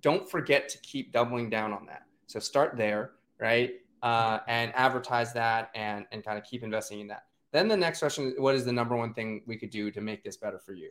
don't 0.00 0.30
forget 0.30 0.68
to 0.68 0.78
keep 0.78 1.12
doubling 1.12 1.50
down 1.50 1.72
on 1.72 1.86
that. 1.86 2.02
So 2.26 2.38
start 2.38 2.76
there, 2.76 3.12
right? 3.40 3.72
Uh, 4.02 4.38
and 4.46 4.72
advertise 4.74 5.32
that 5.34 5.70
and, 5.74 6.06
and 6.12 6.24
kind 6.24 6.38
of 6.38 6.44
keep 6.44 6.62
investing 6.62 7.00
in 7.00 7.08
that. 7.08 7.24
Then 7.52 7.68
the 7.68 7.76
next 7.76 7.98
question 7.98 8.28
is 8.28 8.34
what 8.38 8.54
is 8.54 8.64
the 8.64 8.72
number 8.72 8.96
one 8.96 9.12
thing 9.12 9.42
we 9.46 9.56
could 9.56 9.70
do 9.70 9.90
to 9.90 10.00
make 10.00 10.22
this 10.22 10.36
better 10.36 10.58
for 10.58 10.72
you? 10.72 10.90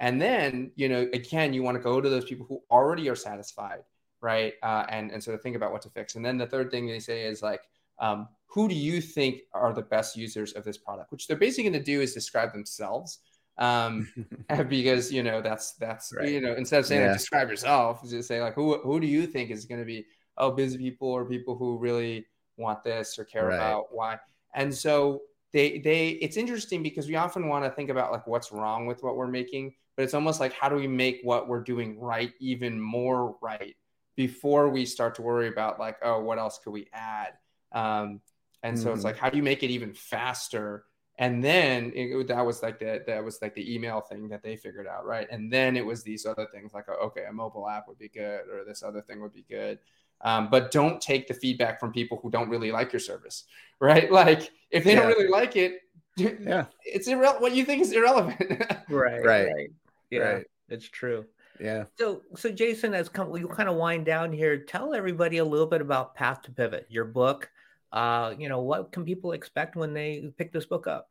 And 0.00 0.20
then, 0.20 0.70
you 0.76 0.88
know, 0.88 1.08
again, 1.12 1.52
you 1.52 1.62
want 1.62 1.76
to 1.76 1.82
go 1.82 2.00
to 2.00 2.08
those 2.08 2.24
people 2.24 2.46
who 2.48 2.62
already 2.70 3.08
are 3.08 3.16
satisfied, 3.16 3.80
right? 4.20 4.54
Uh, 4.62 4.86
and, 4.88 5.10
and 5.10 5.22
sort 5.22 5.34
of 5.34 5.42
think 5.42 5.56
about 5.56 5.72
what 5.72 5.82
to 5.82 5.90
fix. 5.90 6.14
And 6.14 6.24
then 6.24 6.38
the 6.38 6.46
third 6.46 6.70
thing 6.70 6.86
they 6.86 7.00
say 7.00 7.24
is 7.24 7.42
like, 7.42 7.62
um, 7.98 8.28
who 8.46 8.68
do 8.68 8.74
you 8.74 9.00
think 9.00 9.42
are 9.52 9.72
the 9.72 9.82
best 9.82 10.16
users 10.16 10.52
of 10.52 10.64
this 10.64 10.78
product? 10.78 11.12
Which 11.12 11.26
they're 11.26 11.36
basically 11.36 11.70
going 11.70 11.84
to 11.84 11.84
do 11.84 12.00
is 12.00 12.14
describe 12.14 12.52
themselves 12.52 13.18
um, 13.58 14.08
because 14.68 15.12
you 15.12 15.22
know 15.22 15.42
that's 15.42 15.72
that's 15.72 16.12
right. 16.16 16.28
you 16.28 16.40
know 16.40 16.54
instead 16.54 16.80
of 16.80 16.86
saying 16.86 17.02
yeah. 17.02 17.08
like 17.08 17.18
describe 17.18 17.48
yourself, 17.48 18.08
just 18.08 18.28
say 18.28 18.40
like 18.40 18.54
who 18.54 18.78
who 18.78 19.00
do 19.00 19.06
you 19.06 19.26
think 19.26 19.50
is 19.50 19.64
going 19.64 19.80
to 19.80 19.86
be 19.86 20.06
oh 20.36 20.50
busy 20.50 20.78
people 20.78 21.08
or 21.08 21.24
people 21.24 21.56
who 21.56 21.78
really 21.78 22.26
want 22.56 22.82
this 22.82 23.18
or 23.18 23.24
care 23.24 23.46
right. 23.46 23.56
about 23.56 23.86
why, 23.90 24.18
and 24.54 24.74
so 24.74 25.22
they 25.52 25.78
they 25.78 26.10
it's 26.10 26.36
interesting 26.36 26.82
because 26.82 27.08
we 27.08 27.16
often 27.16 27.48
want 27.48 27.64
to 27.64 27.70
think 27.70 27.90
about 27.90 28.12
like 28.12 28.26
what's 28.26 28.52
wrong 28.52 28.86
with 28.86 29.02
what 29.02 29.16
we're 29.16 29.26
making, 29.26 29.74
but 29.96 30.04
it's 30.04 30.14
almost 30.14 30.40
like 30.40 30.52
how 30.52 30.68
do 30.68 30.76
we 30.76 30.86
make 30.86 31.20
what 31.22 31.48
we're 31.48 31.62
doing 31.62 31.98
right 31.98 32.32
even 32.38 32.80
more 32.80 33.36
right 33.42 33.76
before 34.16 34.68
we 34.68 34.84
start 34.84 35.14
to 35.14 35.22
worry 35.22 35.48
about 35.48 35.78
like 35.78 35.96
oh 36.02 36.20
what 36.20 36.38
else 36.38 36.58
could 36.62 36.72
we 36.72 36.88
add 36.92 37.34
um, 37.72 38.20
and 38.62 38.78
so 38.78 38.86
mm-hmm. 38.86 38.94
it's 38.94 39.04
like 39.04 39.16
how 39.16 39.30
do 39.30 39.36
you 39.36 39.42
make 39.42 39.62
it 39.62 39.70
even 39.70 39.94
faster 39.94 40.84
and 41.18 41.42
then 41.42 41.92
it, 41.94 42.28
that 42.28 42.46
was 42.46 42.62
like 42.62 42.78
the 42.78 43.02
that 43.06 43.22
was 43.22 43.42
like 43.42 43.54
the 43.54 43.74
email 43.74 44.00
thing 44.00 44.28
that 44.28 44.42
they 44.42 44.56
figured 44.56 44.86
out 44.86 45.04
right? 45.04 45.26
And 45.30 45.52
then 45.52 45.76
it 45.76 45.84
was 45.84 46.02
these 46.02 46.24
other 46.24 46.46
things 46.52 46.72
like 46.72 46.88
okay 46.88 47.24
a 47.28 47.32
mobile 47.32 47.68
app 47.68 47.88
would 47.88 47.98
be 47.98 48.08
good 48.08 48.42
or 48.48 48.64
this 48.64 48.82
other 48.82 49.02
thing 49.02 49.20
would 49.20 49.34
be 49.34 49.44
good. 49.48 49.78
Um, 50.20 50.48
but 50.50 50.72
don't 50.72 51.00
take 51.00 51.28
the 51.28 51.34
feedback 51.34 51.78
from 51.78 51.92
people 51.92 52.18
who 52.20 52.30
don't 52.30 52.48
really 52.48 52.72
like 52.72 52.92
your 52.92 53.00
service 53.00 53.44
right? 53.80 54.10
Like 54.10 54.50
if 54.70 54.84
they 54.84 54.94
yeah. 54.94 55.00
don't 55.00 55.08
really 55.08 55.28
like 55.28 55.56
it 55.56 55.80
yeah. 56.16 56.66
it's 56.84 57.08
irrelevant 57.08 57.42
what 57.42 57.54
you 57.54 57.64
think 57.64 57.82
is 57.82 57.92
irrelevant. 57.92 58.40
Right 58.88 59.24
right. 59.24 59.48
right. 59.52 59.70
Yeah 60.10 60.18
right. 60.20 60.46
it's 60.68 60.88
true. 60.88 61.26
Yeah. 61.60 61.84
So 61.98 62.22
so 62.36 62.50
jason 62.52 62.94
as 62.94 63.08
come 63.08 63.36
you 63.36 63.48
kind 63.48 63.68
of 63.68 63.74
wind 63.74 64.06
down 64.06 64.32
here 64.32 64.56
tell 64.56 64.94
everybody 64.94 65.38
a 65.38 65.44
little 65.44 65.66
bit 65.66 65.80
about 65.80 66.14
path 66.14 66.42
to 66.42 66.52
pivot 66.52 66.86
your 66.88 67.04
book 67.04 67.50
uh, 67.92 68.34
you 68.38 68.48
know, 68.48 68.60
what 68.60 68.92
can 68.92 69.04
people 69.04 69.32
expect 69.32 69.76
when 69.76 69.94
they 69.94 70.30
pick 70.36 70.52
this 70.52 70.66
book 70.66 70.86
up? 70.86 71.10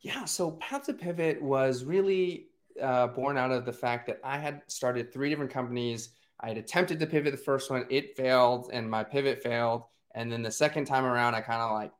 Yeah, 0.00 0.24
so 0.24 0.52
Path 0.52 0.86
to 0.86 0.94
Pivot 0.94 1.40
was 1.42 1.84
really 1.84 2.46
uh, 2.80 3.08
born 3.08 3.36
out 3.36 3.50
of 3.50 3.64
the 3.64 3.72
fact 3.72 4.06
that 4.06 4.20
I 4.24 4.38
had 4.38 4.62
started 4.66 5.12
three 5.12 5.28
different 5.28 5.50
companies. 5.50 6.10
I 6.40 6.48
had 6.48 6.58
attempted 6.58 6.98
to 7.00 7.06
pivot 7.06 7.32
the 7.32 7.38
first 7.38 7.70
one, 7.70 7.84
it 7.90 8.16
failed, 8.16 8.70
and 8.72 8.90
my 8.90 9.04
pivot 9.04 9.42
failed. 9.42 9.82
And 10.14 10.32
then 10.32 10.42
the 10.42 10.50
second 10.50 10.86
time 10.86 11.04
around, 11.04 11.34
I 11.34 11.42
kind 11.42 11.60
of 11.60 11.72
like 11.72 11.92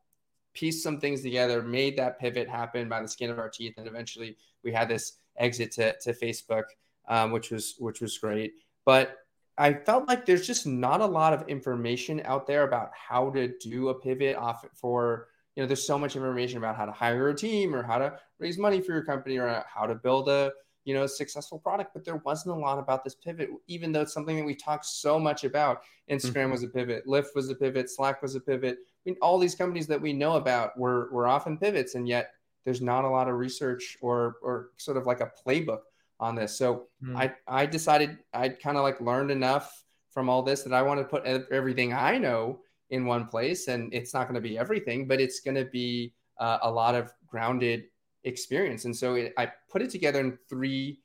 pieced 0.55 0.83
some 0.83 0.99
things 0.99 1.21
together, 1.21 1.63
made 1.63 1.99
that 1.99 2.19
pivot 2.19 2.49
happen 2.49 2.89
by 2.89 3.03
the 3.03 3.09
skin 3.09 3.31
of 3.31 3.39
our 3.39 3.49
teeth, 3.49 3.75
and 3.77 3.87
eventually 3.87 4.37
we 4.65 4.73
had 4.73 4.89
this 4.89 5.19
exit 5.37 5.73
to, 5.73 5.95
to 6.01 6.13
Facebook, 6.13 6.65
um, 7.09 7.31
which 7.31 7.51
was 7.51 7.77
which 7.79 8.01
was 8.01 8.19
great. 8.19 8.55
But 8.85 9.17
I 9.59 9.75
felt 9.75 10.09
like 10.09 10.25
there's 10.25 10.47
just 10.47 10.67
not 10.67 11.01
a 11.01 11.07
lot 11.07 11.33
of 11.33 11.49
information 11.49 12.23
out 12.25 12.47
there 12.47 12.63
about 12.63 12.91
how 12.95 13.31
to 13.31 13.49
do 13.59 13.89
a 13.91 13.95
pivot 13.95 14.37
off 14.37 14.65
for, 14.75 15.29
you 15.55 15.63
know, 15.63 15.67
there's 15.67 15.87
so 15.87 15.99
much 15.99 16.17
information 16.17 16.59
about 16.59 16.77
how 16.77 16.87
to 16.87 16.93
hire 16.93 17.29
a 17.29 17.35
team 17.35 17.75
or 17.75 17.83
how 17.83 17.99
to 17.99 18.19
raise 18.39 18.59
money 18.59 18.81
for 18.81 18.93
your 18.93 19.05
company 19.05 19.37
or 19.37 19.65
how 19.69 19.87
to 19.87 19.95
build 19.95 20.29
a, 20.29 20.53
you 20.85 20.95
know, 20.95 21.07
successful 21.07 21.59
product. 21.59 21.91
But 21.93 22.05
there 22.05 22.17
wasn't 22.25 22.57
a 22.57 22.59
lot 22.59 22.79
about 22.79 23.05
this 23.05 23.15
pivot, 23.15 23.51
even 23.67 23.93
though 23.93 24.01
it's 24.01 24.15
something 24.15 24.37
that 24.37 24.47
we 24.47 24.55
talk 24.55 24.83
so 24.83 25.19
much 25.19 25.45
about. 25.45 25.83
Instagram 26.11 26.45
mm-hmm. 26.45 26.53
was 26.53 26.63
a 26.63 26.69
pivot, 26.69 27.07
Lyft 27.07 27.35
was 27.35 27.51
a 27.51 27.55
pivot, 27.55 27.91
Slack 27.91 28.23
was 28.23 28.35
a 28.35 28.41
pivot. 28.41 28.79
I 28.81 29.11
mean, 29.11 29.17
all 29.21 29.39
these 29.39 29.55
companies 29.55 29.87
that 29.89 30.01
we 30.01 30.13
know 30.13 30.37
about 30.37 30.79
were, 30.79 31.11
were 31.13 31.29
often 31.29 31.59
pivots, 31.59 31.95
and 31.97 32.09
yet 32.09 32.33
there's 32.65 32.81
not 32.81 33.05
a 33.05 33.09
lot 33.09 33.29
of 33.29 33.35
research 33.35 33.99
or, 34.01 34.37
or 34.43 34.71
sort 34.77 34.97
of 34.97 35.07
like 35.07 35.21
a 35.21 35.31
playbook 35.47 35.81
on 36.21 36.37
this. 36.37 36.57
So 36.57 36.87
mm. 37.03 37.17
I 37.17 37.33
I 37.49 37.67
decided 37.67 38.19
I'd 38.33 38.61
kind 38.61 38.77
of 38.77 38.85
like 38.85 39.01
learned 39.01 39.31
enough 39.31 39.83
from 40.11 40.29
all 40.29 40.43
this 40.43 40.63
that 40.63 40.73
I 40.73 40.83
want 40.83 41.01
to 41.01 41.05
put 41.05 41.25
everything 41.25 41.93
I 41.93 42.19
know 42.19 42.61
in 42.91 43.07
one 43.07 43.27
place, 43.27 43.69
and 43.69 43.93
it's 43.95 44.13
not 44.13 44.25
going 44.25 44.35
to 44.35 44.41
be 44.41 44.59
everything, 44.59 45.09
but 45.09 45.21
it's 45.21 45.41
going 45.41 45.55
to 45.55 45.65
be 45.65 46.13
uh, 46.39 46.59
a 46.63 46.71
lot 46.71 46.95
of 46.95 47.13
grounded 47.27 47.85
experience. 48.25 48.85
And 48.85 48.95
so 48.95 49.15
it, 49.15 49.33
I 49.39 49.51
put 49.71 49.83
it 49.83 49.91
together 49.91 50.21
in 50.21 50.39
three 50.49 51.01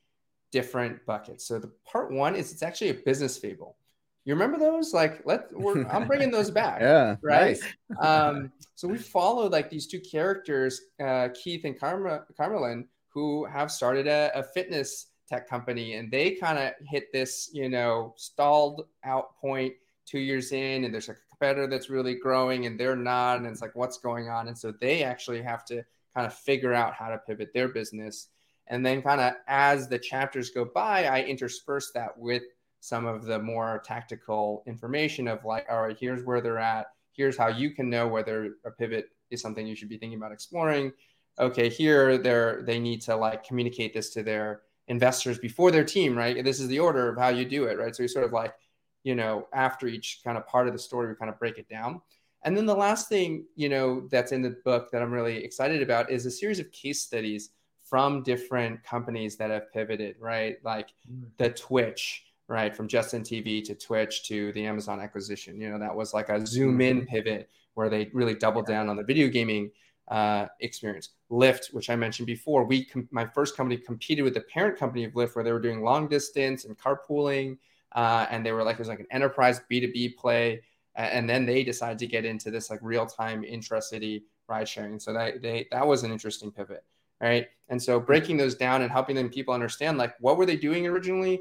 different 0.52 1.04
buckets. 1.06 1.46
So 1.46 1.58
the 1.58 1.72
part 1.90 2.12
one 2.12 2.36
is 2.36 2.52
it's 2.52 2.62
actually 2.62 2.90
a 2.90 2.94
business 2.94 3.38
fable. 3.38 3.76
You 4.24 4.34
remember 4.34 4.58
those? 4.58 4.92
Like, 4.92 5.22
let 5.24 5.46
I'm 5.88 6.08
bringing 6.08 6.32
those 6.32 6.50
back. 6.62 6.80
yeah, 6.80 7.14
right. 7.22 7.56
Nice. 7.88 8.00
um, 8.00 8.50
so 8.74 8.88
we 8.88 8.98
follow 8.98 9.48
like 9.48 9.70
these 9.70 9.86
two 9.86 10.00
characters, 10.00 10.80
uh, 11.00 11.28
Keith 11.40 11.64
and 11.64 11.78
Carm- 11.78 12.24
Carmelin, 12.36 12.88
who 13.16 13.46
have 13.46 13.72
started 13.72 14.06
a, 14.06 14.30
a 14.34 14.42
fitness 14.42 15.06
tech 15.26 15.48
company 15.48 15.94
and 15.94 16.10
they 16.10 16.32
kind 16.32 16.58
of 16.58 16.72
hit 16.86 17.10
this, 17.14 17.48
you 17.50 17.66
know, 17.66 18.12
stalled 18.18 18.84
out 19.04 19.34
point 19.40 19.72
two 20.04 20.18
years 20.18 20.52
in, 20.52 20.84
and 20.84 20.92
there's 20.92 21.08
a 21.08 21.16
competitor 21.30 21.66
that's 21.66 21.88
really 21.88 22.14
growing 22.14 22.66
and 22.66 22.78
they're 22.78 22.94
not. 22.94 23.38
And 23.38 23.46
it's 23.46 23.62
like, 23.62 23.74
what's 23.74 23.96
going 23.96 24.28
on? 24.28 24.48
And 24.48 24.58
so 24.58 24.70
they 24.70 25.02
actually 25.02 25.40
have 25.40 25.64
to 25.64 25.82
kind 26.14 26.26
of 26.26 26.34
figure 26.34 26.74
out 26.74 26.92
how 26.92 27.08
to 27.08 27.16
pivot 27.16 27.54
their 27.54 27.68
business. 27.68 28.28
And 28.66 28.84
then, 28.84 29.00
kind 29.00 29.22
of 29.22 29.32
as 29.48 29.88
the 29.88 29.98
chapters 29.98 30.50
go 30.50 30.66
by, 30.66 31.06
I 31.06 31.22
intersperse 31.22 31.92
that 31.92 32.18
with 32.18 32.42
some 32.80 33.06
of 33.06 33.24
the 33.24 33.38
more 33.38 33.82
tactical 33.86 34.62
information 34.66 35.26
of 35.26 35.42
like, 35.42 35.64
all 35.70 35.84
right, 35.86 35.96
here's 35.98 36.22
where 36.22 36.42
they're 36.42 36.58
at. 36.58 36.88
Here's 37.12 37.38
how 37.38 37.48
you 37.48 37.70
can 37.70 37.88
know 37.88 38.08
whether 38.08 38.56
a 38.66 38.70
pivot 38.70 39.06
is 39.30 39.40
something 39.40 39.66
you 39.66 39.74
should 39.74 39.88
be 39.88 39.96
thinking 39.96 40.18
about 40.18 40.32
exploring 40.32 40.92
okay, 41.38 41.68
here 41.68 42.18
they're 42.18 42.62
they 42.62 42.78
need 42.78 43.02
to 43.02 43.16
like 43.16 43.44
communicate 43.44 43.94
this 43.94 44.10
to 44.10 44.22
their 44.22 44.62
investors 44.88 45.38
before 45.38 45.70
their 45.70 45.84
team, 45.84 46.16
right? 46.16 46.42
This 46.44 46.60
is 46.60 46.68
the 46.68 46.78
order 46.78 47.08
of 47.08 47.18
how 47.18 47.28
you 47.28 47.44
do 47.44 47.64
it, 47.64 47.78
right? 47.78 47.94
So 47.94 48.02
we 48.02 48.08
sort 48.08 48.24
of 48.24 48.32
like, 48.32 48.54
you 49.02 49.14
know, 49.14 49.48
after 49.52 49.86
each 49.86 50.20
kind 50.24 50.38
of 50.38 50.46
part 50.46 50.66
of 50.66 50.72
the 50.72 50.78
story, 50.78 51.08
we 51.08 51.14
kind 51.14 51.30
of 51.30 51.38
break 51.38 51.58
it 51.58 51.68
down. 51.68 52.00
And 52.44 52.56
then 52.56 52.66
the 52.66 52.76
last 52.76 53.08
thing, 53.08 53.44
you 53.56 53.68
know, 53.68 54.06
that's 54.10 54.30
in 54.30 54.42
the 54.42 54.56
book 54.64 54.90
that 54.92 55.02
I'm 55.02 55.12
really 55.12 55.42
excited 55.42 55.82
about 55.82 56.10
is 56.10 56.26
a 56.26 56.30
series 56.30 56.60
of 56.60 56.70
case 56.70 57.02
studies 57.02 57.50
from 57.82 58.22
different 58.22 58.82
companies 58.84 59.36
that 59.36 59.50
have 59.50 59.72
pivoted, 59.72 60.16
right? 60.20 60.56
Like 60.64 60.90
mm. 61.10 61.24
the 61.38 61.50
Twitch, 61.50 62.24
right? 62.48 62.74
From 62.74 62.86
Justin 62.86 63.22
TV 63.22 63.64
to 63.64 63.74
Twitch 63.74 64.28
to 64.28 64.52
the 64.52 64.66
Amazon 64.66 65.00
acquisition. 65.00 65.60
You 65.60 65.70
know, 65.70 65.78
that 65.78 65.94
was 65.94 66.14
like 66.14 66.28
a 66.28 66.46
zoom 66.46 66.80
in 66.80 67.06
pivot 67.06 67.48
where 67.74 67.88
they 67.88 68.10
really 68.12 68.34
doubled 68.34 68.66
down 68.66 68.88
on 68.88 68.96
the 68.96 69.02
video 69.02 69.28
gaming 69.28 69.70
uh, 70.08 70.46
experience. 70.60 71.10
Lyft, 71.30 71.74
which 71.74 71.90
I 71.90 71.96
mentioned 71.96 72.26
before, 72.26 72.64
we 72.64 72.84
com- 72.84 73.08
my 73.10 73.26
first 73.26 73.56
company 73.56 73.76
competed 73.80 74.24
with 74.24 74.34
the 74.34 74.42
parent 74.42 74.78
company 74.78 75.04
of 75.04 75.12
Lyft, 75.12 75.34
where 75.34 75.44
they 75.44 75.52
were 75.52 75.60
doing 75.60 75.82
long 75.82 76.08
distance 76.08 76.64
and 76.64 76.78
carpooling, 76.78 77.58
uh, 77.92 78.26
and 78.30 78.44
they 78.44 78.52
were 78.52 78.62
like 78.62 78.74
it 78.74 78.78
was 78.78 78.88
like 78.88 79.00
an 79.00 79.06
enterprise 79.10 79.60
B 79.68 79.80
two 79.80 79.90
B 79.92 80.08
play, 80.08 80.62
and 80.94 81.28
then 81.28 81.46
they 81.46 81.64
decided 81.64 81.98
to 81.98 82.06
get 82.06 82.24
into 82.24 82.50
this 82.50 82.70
like 82.70 82.80
real 82.82 83.06
time 83.06 83.42
intra-city 83.44 84.24
ride 84.48 84.68
sharing. 84.68 84.98
So 85.00 85.12
that 85.12 85.42
they 85.42 85.66
that 85.72 85.86
was 85.86 86.04
an 86.04 86.12
interesting 86.12 86.52
pivot, 86.52 86.84
right? 87.20 87.48
And 87.68 87.82
so 87.82 87.98
breaking 87.98 88.36
those 88.36 88.54
down 88.54 88.82
and 88.82 88.90
helping 88.92 89.16
them 89.16 89.28
people 89.28 89.52
understand 89.52 89.98
like 89.98 90.14
what 90.20 90.36
were 90.36 90.46
they 90.46 90.56
doing 90.56 90.86
originally, 90.86 91.40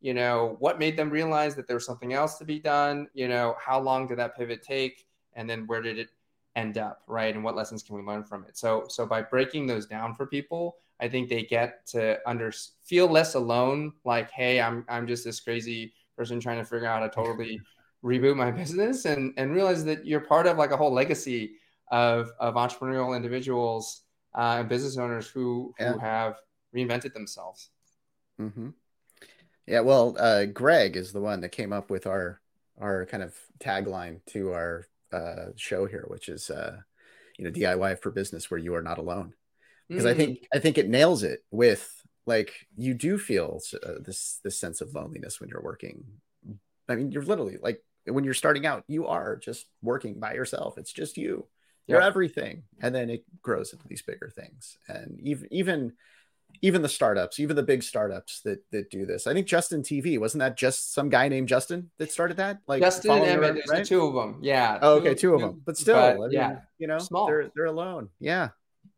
you 0.00 0.14
know, 0.14 0.56
what 0.60 0.78
made 0.78 0.96
them 0.96 1.10
realize 1.10 1.54
that 1.56 1.66
there 1.66 1.76
was 1.76 1.84
something 1.84 2.14
else 2.14 2.38
to 2.38 2.44
be 2.46 2.58
done? 2.58 3.06
You 3.12 3.28
know, 3.28 3.54
how 3.60 3.78
long 3.78 4.06
did 4.06 4.18
that 4.18 4.34
pivot 4.34 4.62
take? 4.62 5.04
And 5.34 5.48
then 5.48 5.66
where 5.66 5.82
did 5.82 5.98
it 5.98 6.08
end 6.56 6.78
up, 6.78 7.02
right? 7.06 7.34
And 7.34 7.44
what 7.44 7.56
lessons 7.56 7.82
can 7.82 7.96
we 7.96 8.02
learn 8.02 8.24
from 8.24 8.44
it? 8.44 8.56
So, 8.56 8.84
so 8.88 9.06
by 9.06 9.22
breaking 9.22 9.66
those 9.66 9.86
down 9.86 10.14
for 10.14 10.26
people, 10.26 10.76
I 11.00 11.08
think 11.08 11.28
they 11.28 11.42
get 11.42 11.86
to 11.88 12.18
under 12.26 12.52
feel 12.84 13.06
less 13.06 13.34
alone. 13.34 13.92
Like, 14.04 14.30
hey, 14.30 14.60
I'm 14.60 14.84
I'm 14.88 15.06
just 15.06 15.24
this 15.24 15.40
crazy 15.40 15.92
person 16.16 16.40
trying 16.40 16.58
to 16.58 16.64
figure 16.64 16.86
out 16.86 17.00
how 17.00 17.06
to 17.06 17.14
totally 17.14 17.60
reboot 18.04 18.36
my 18.36 18.50
business, 18.50 19.04
and 19.04 19.32
and 19.36 19.52
realize 19.52 19.84
that 19.84 20.06
you're 20.06 20.20
part 20.20 20.46
of 20.46 20.58
like 20.58 20.72
a 20.72 20.76
whole 20.76 20.92
legacy 20.92 21.52
of 21.90 22.32
of 22.40 22.54
entrepreneurial 22.54 23.14
individuals 23.16 24.02
uh, 24.36 24.56
and 24.58 24.68
business 24.68 24.98
owners 24.98 25.28
who 25.28 25.72
who 25.78 25.84
yeah. 25.84 26.00
have 26.00 26.36
reinvented 26.74 27.12
themselves. 27.12 27.70
Mm-hmm. 28.40 28.70
Yeah, 29.66 29.80
well, 29.80 30.16
uh, 30.18 30.46
Greg 30.46 30.96
is 30.96 31.12
the 31.12 31.20
one 31.20 31.40
that 31.42 31.50
came 31.50 31.72
up 31.72 31.90
with 31.90 32.06
our 32.06 32.40
our 32.80 33.06
kind 33.06 33.22
of 33.22 33.36
tagline 33.60 34.20
to 34.26 34.52
our 34.52 34.86
uh, 35.12 35.46
show 35.56 35.86
here, 35.86 36.04
which 36.08 36.28
is 36.28 36.50
uh, 36.50 36.76
you 37.38 37.44
know 37.44 37.50
DIY 37.50 38.00
for 38.00 38.10
business 38.10 38.50
where 38.50 38.60
you 38.60 38.74
are 38.74 38.82
not 38.82 38.98
alone. 38.98 39.34
Because 39.88 40.04
mm. 40.04 40.10
I 40.10 40.14
think 40.14 40.46
I 40.52 40.58
think 40.58 40.78
it 40.78 40.88
nails 40.88 41.22
it 41.22 41.40
with 41.50 41.90
like 42.26 42.52
you 42.76 42.94
do 42.94 43.18
feel 43.18 43.60
uh, 43.82 43.94
this 44.00 44.40
this 44.44 44.58
sense 44.58 44.80
of 44.80 44.94
loneliness 44.94 45.40
when 45.40 45.48
you're 45.48 45.62
working. 45.62 46.04
I 46.88 46.94
mean, 46.94 47.10
you're 47.10 47.24
literally 47.24 47.58
like 47.60 47.82
when 48.04 48.24
you're 48.24 48.34
starting 48.34 48.66
out, 48.66 48.84
you 48.86 49.06
are 49.06 49.36
just 49.36 49.66
working 49.82 50.18
by 50.20 50.34
yourself. 50.34 50.78
It's 50.78 50.92
just 50.92 51.16
you. 51.16 51.46
You're 51.86 52.02
everything, 52.02 52.64
and 52.82 52.94
then 52.94 53.08
it 53.08 53.24
grows 53.40 53.72
into 53.72 53.88
these 53.88 54.02
bigger 54.02 54.28
things. 54.28 54.76
And 54.88 55.18
even 55.22 55.48
even 55.50 55.92
even 56.62 56.82
the 56.82 56.88
startups, 56.88 57.38
even 57.38 57.56
the 57.56 57.62
big 57.62 57.82
startups 57.82 58.40
that 58.40 58.62
that 58.72 58.90
do 58.90 59.06
this. 59.06 59.26
I 59.26 59.32
think 59.32 59.46
Justin 59.46 59.82
TV 59.82 60.18
wasn't 60.18 60.40
that 60.40 60.56
just 60.56 60.92
some 60.92 61.08
guy 61.08 61.28
named 61.28 61.48
Justin 61.48 61.90
that 61.98 62.10
started 62.10 62.36
that? 62.38 62.58
Like 62.66 62.82
Justin 62.82 63.12
and 63.12 63.24
Emmett, 63.24 63.54
there's 63.54 63.68
right? 63.68 63.78
the 63.78 63.84
two 63.84 64.02
of 64.02 64.14
them. 64.14 64.38
Yeah. 64.42 64.78
Oh, 64.82 64.96
okay, 64.96 65.10
two, 65.10 65.28
two 65.28 65.34
of 65.34 65.40
them, 65.40 65.62
but 65.64 65.76
still, 65.76 65.94
but, 65.94 66.16
I 66.16 66.18
mean, 66.18 66.32
yeah, 66.32 66.56
you 66.78 66.86
know, 66.86 66.98
Small. 66.98 67.26
they're 67.26 67.50
they're 67.54 67.66
alone. 67.66 68.08
Yeah, 68.20 68.48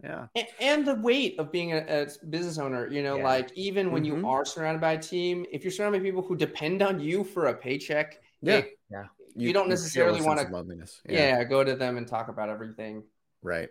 yeah. 0.03 0.27
And, 0.35 0.47
and 0.61 0.87
the 0.87 0.95
weight 0.95 1.39
of 1.39 1.53
being 1.53 1.73
a, 1.73 1.85
a, 1.89 2.27
business 2.27 2.59
owner, 2.59 2.89
you 2.89 3.03
know, 3.03 3.17
yeah. 3.17 3.25
like 3.25 3.51
even 3.55 3.91
when 3.93 4.05
mm-hmm. 4.05 4.21
you 4.21 4.29
are 4.29 4.45
surrounded 4.45 4.81
by 4.81 4.93
a 4.93 4.99
team, 4.99 5.45
if 5.53 5.63
you're 5.63 5.71
surrounded 5.71 5.99
by 5.99 6.05
people 6.05 6.23
who 6.23 6.37
depend 6.37 6.83
on 6.83 7.01
you 7.01 7.25
for 7.25 7.47
a 7.47 7.55
paycheck, 7.55 8.19
yeah, 8.43 8.59
it, 8.59 8.79
yeah, 8.91 9.05
you, 9.37 9.49
you 9.49 9.53
don't 9.53 9.69
necessarily 9.69 10.23
want 10.23 10.41
to, 10.41 10.87
yeah. 11.09 11.39
yeah, 11.39 11.45
go 11.45 11.63
to 11.63 11.77
them 11.77 11.97
and 11.97 12.07
talk 12.07 12.29
about 12.29 12.49
everything. 12.49 13.03
Right. 13.43 13.71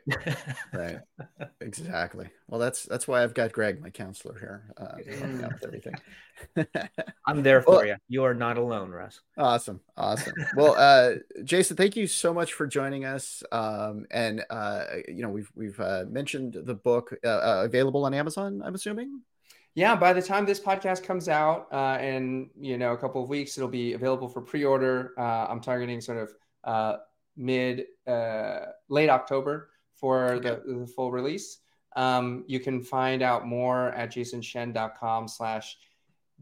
right. 0.74 1.00
exactly. 1.62 2.30
Well, 2.48 2.60
that's 2.60 2.84
that's 2.84 3.08
why 3.08 3.24
I've 3.24 3.36
got 3.36 3.52
Greg, 3.52 3.82
my 3.82 3.92
counselor 3.92 4.40
here, 4.40 4.74
uh, 4.78 5.44
out 5.44 5.54
with 5.54 5.64
everything. 5.64 5.96
I'm 7.28 7.44
there 7.44 7.62
for 7.62 7.72
well, 7.74 7.86
you. 7.86 7.96
You 8.08 8.24
are 8.24 8.34
not 8.34 8.58
alone, 8.58 8.90
Russ. 8.90 9.22
Awesome. 9.38 9.80
Awesome. 9.96 10.34
Well, 10.56 10.76
uh, 10.76 11.16
Jason, 11.44 11.78
thank 11.78 11.96
you 11.96 12.08
so 12.08 12.34
much 12.34 12.54
for 12.54 12.66
joining 12.66 13.06
us. 13.06 13.44
Um, 13.52 14.08
and 14.10 14.44
uh, 14.50 14.86
you 15.08 15.22
know, 15.22 15.30
we've 15.30 15.52
we've 15.54 15.80
uh, 15.80 16.06
mentioned 16.10 16.54
the 16.54 16.76
book 16.76 17.16
uh, 17.24 17.28
uh, 17.28 17.62
available 17.66 18.06
on 18.06 18.14
Amazon. 18.16 18.64
I'm 18.66 18.74
assuming. 18.74 19.22
Yeah, 19.76 19.96
by 19.96 20.14
the 20.14 20.22
time 20.22 20.46
this 20.46 20.60
podcast 20.60 21.04
comes 21.04 21.30
out, 21.30 21.68
uh, 21.72 22.00
in 22.02 22.50
you 22.60 22.78
know 22.78 22.94
a 22.94 22.98
couple 22.98 23.22
of 23.22 23.30
weeks, 23.30 23.58
it'll 23.58 23.70
be 23.70 23.94
available 23.94 24.28
for 24.28 24.42
pre-order. 24.42 25.14
Uh, 25.18 25.46
I'm 25.48 25.62
targeting 25.62 26.02
sort 26.02 26.18
of 26.18 26.34
uh, 26.64 26.98
mid 27.40 27.86
uh, 28.06 28.66
late 28.90 29.10
October 29.10 29.70
for 29.96 30.34
okay. 30.34 30.50
the, 30.50 30.80
the, 30.80 30.88
full 30.88 31.12
release. 31.12 31.60
Um, 31.96 32.44
you 32.48 32.60
can 32.60 32.84
find 32.84 33.24
out 33.24 33.48
more 33.48 33.90
at 33.94 34.12
jasonshen.com 34.12 35.28
slash 35.28 35.78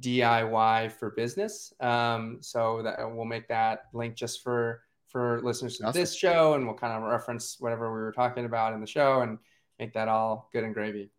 DIY 0.02 0.92
for 0.92 1.12
business. 1.12 1.74
Um, 1.80 2.40
so 2.42 2.82
that 2.84 2.98
we'll 3.00 3.26
make 3.26 3.48
that 3.48 3.86
link 3.94 4.16
just 4.16 4.44
for 4.44 4.82
for 5.08 5.42
listeners 5.42 5.78
to 5.78 5.86
awesome. 5.86 6.02
this 6.02 6.14
show, 6.14 6.56
and 6.56 6.66
we'll 6.66 6.76
kind 6.76 6.94
of 6.94 7.10
reference 7.10 7.56
whatever 7.60 7.94
we 7.94 8.00
were 8.00 8.12
talking 8.12 8.44
about 8.44 8.74
in 8.74 8.82
the 8.82 8.88
show 8.88 9.22
and 9.22 9.38
make 9.80 9.94
that 9.94 10.10
all 10.10 10.50
good 10.52 10.66
and 10.66 10.74
gravy. 10.74 11.10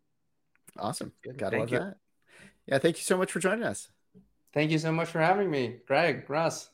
Awesome. 0.77 1.11
Good. 1.23 1.37
Gotta 1.37 1.57
thank 1.57 1.71
love 1.71 1.71
you. 1.71 1.79
that. 1.79 1.97
Yeah, 2.67 2.77
thank 2.77 2.97
you 2.97 3.03
so 3.03 3.17
much 3.17 3.31
for 3.31 3.39
joining 3.39 3.63
us. 3.63 3.89
Thank 4.53 4.69
you 4.71 4.77
so 4.77 4.91
much 4.91 5.09
for 5.09 5.19
having 5.19 5.49
me, 5.49 5.77
Greg, 5.87 6.29
Russ. 6.29 6.69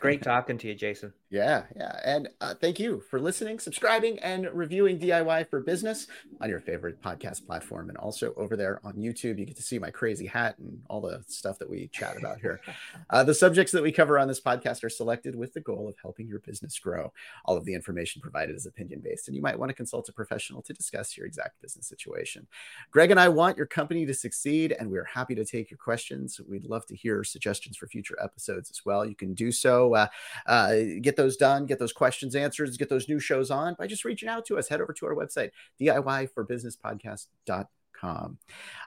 Great 0.00 0.22
talking 0.22 0.58
to 0.58 0.68
you, 0.68 0.74
Jason. 0.74 1.12
Yeah, 1.30 1.62
yeah. 1.76 2.00
And 2.04 2.28
uh, 2.40 2.54
thank 2.54 2.80
you 2.80 3.04
for 3.08 3.20
listening, 3.20 3.60
subscribing, 3.60 4.18
and 4.18 4.48
reviewing 4.52 4.98
DIY 4.98 5.48
for 5.48 5.60
Business 5.60 6.08
on 6.40 6.48
your 6.48 6.58
favorite 6.58 7.00
podcast 7.00 7.46
platform. 7.46 7.88
And 7.88 7.96
also 7.96 8.34
over 8.36 8.56
there 8.56 8.80
on 8.82 8.94
YouTube, 8.94 9.38
you 9.38 9.46
get 9.46 9.56
to 9.56 9.62
see 9.62 9.78
my 9.78 9.90
crazy 9.90 10.26
hat 10.26 10.58
and 10.58 10.82
all 10.90 11.00
the 11.00 11.22
stuff 11.28 11.56
that 11.60 11.70
we 11.70 11.86
chat 11.88 12.16
about 12.16 12.40
here. 12.40 12.60
Uh, 13.08 13.24
the 13.24 13.34
subjects 13.34 13.72
that 13.72 13.82
we 13.82 13.90
cover 13.90 14.18
on 14.18 14.28
this 14.28 14.40
podcast 14.40 14.84
are 14.84 14.88
selected 14.88 15.34
with 15.34 15.52
the 15.52 15.60
goal 15.60 15.88
of 15.88 15.96
helping 16.00 16.28
your 16.28 16.38
business 16.40 16.78
grow. 16.78 17.12
All 17.44 17.56
of 17.56 17.64
the 17.64 17.74
information 17.74 18.22
provided 18.22 18.54
is 18.54 18.66
opinion 18.66 19.00
based, 19.02 19.26
and 19.26 19.34
you 19.34 19.42
might 19.42 19.58
want 19.58 19.70
to 19.70 19.74
consult 19.74 20.08
a 20.08 20.12
professional 20.12 20.62
to 20.62 20.72
discuss 20.72 21.16
your 21.16 21.26
exact 21.26 21.60
business 21.60 21.88
situation. 21.88 22.46
Greg 22.92 23.10
and 23.10 23.18
I 23.18 23.28
want 23.28 23.56
your 23.56 23.66
company 23.66 24.06
to 24.06 24.14
succeed, 24.14 24.76
and 24.78 24.90
we're 24.90 25.04
happy 25.04 25.34
to 25.34 25.44
take 25.44 25.70
your 25.70 25.78
questions. 25.78 26.40
We'd 26.48 26.66
love 26.66 26.86
to 26.86 26.94
hear 26.94 27.24
suggestions 27.24 27.76
for 27.76 27.88
future 27.88 28.16
episodes 28.22 28.70
as 28.70 28.84
well. 28.84 29.04
You 29.04 29.16
can 29.16 29.34
do 29.34 29.50
so. 29.50 29.94
Uh, 29.94 30.06
uh 30.46 30.74
get 31.00 31.16
those 31.20 31.36
done, 31.36 31.66
get 31.66 31.78
those 31.78 31.92
questions 31.92 32.34
answered, 32.34 32.76
get 32.78 32.88
those 32.88 33.06
new 33.08 33.20
shows 33.20 33.50
on 33.50 33.74
by 33.78 33.86
just 33.86 34.06
reaching 34.06 34.28
out 34.28 34.44
to 34.46 34.58
us. 34.58 34.68
Head 34.68 34.80
over 34.80 34.92
to 34.94 35.06
our 35.06 35.14
website, 35.14 35.50
DIYforbusinesspodcast.com. 35.80 38.38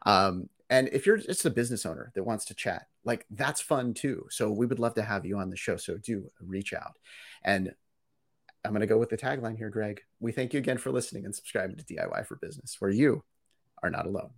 Um, 0.05 0.49
and 0.69 0.89
if 0.91 1.05
you're 1.05 1.17
just 1.17 1.45
a 1.45 1.49
business 1.51 1.85
owner 1.85 2.11
that 2.15 2.23
wants 2.23 2.45
to 2.45 2.55
chat, 2.55 2.87
like 3.03 3.25
that's 3.29 3.61
fun 3.61 3.93
too. 3.93 4.25
So 4.31 4.49
we 4.49 4.65
would 4.65 4.79
love 4.79 4.95
to 4.95 5.03
have 5.03 5.23
you 5.25 5.37
on 5.37 5.51
the 5.51 5.55
show. 5.55 5.77
So 5.77 5.97
do 5.97 6.31
reach 6.39 6.73
out. 6.73 6.97
And 7.43 7.75
I'm 8.65 8.71
going 8.71 8.81
to 8.81 8.87
go 8.87 8.97
with 8.97 9.09
the 9.09 9.17
tagline 9.17 9.57
here, 9.57 9.69
Greg. 9.69 10.01
We 10.19 10.31
thank 10.31 10.53
you 10.53 10.59
again 10.59 10.79
for 10.79 10.91
listening 10.91 11.25
and 11.25 11.35
subscribing 11.35 11.77
to 11.77 11.83
DIY 11.83 12.25
for 12.25 12.37
Business, 12.37 12.77
where 12.79 12.89
you 12.89 13.23
are 13.83 13.91
not 13.91 14.07
alone. 14.07 14.31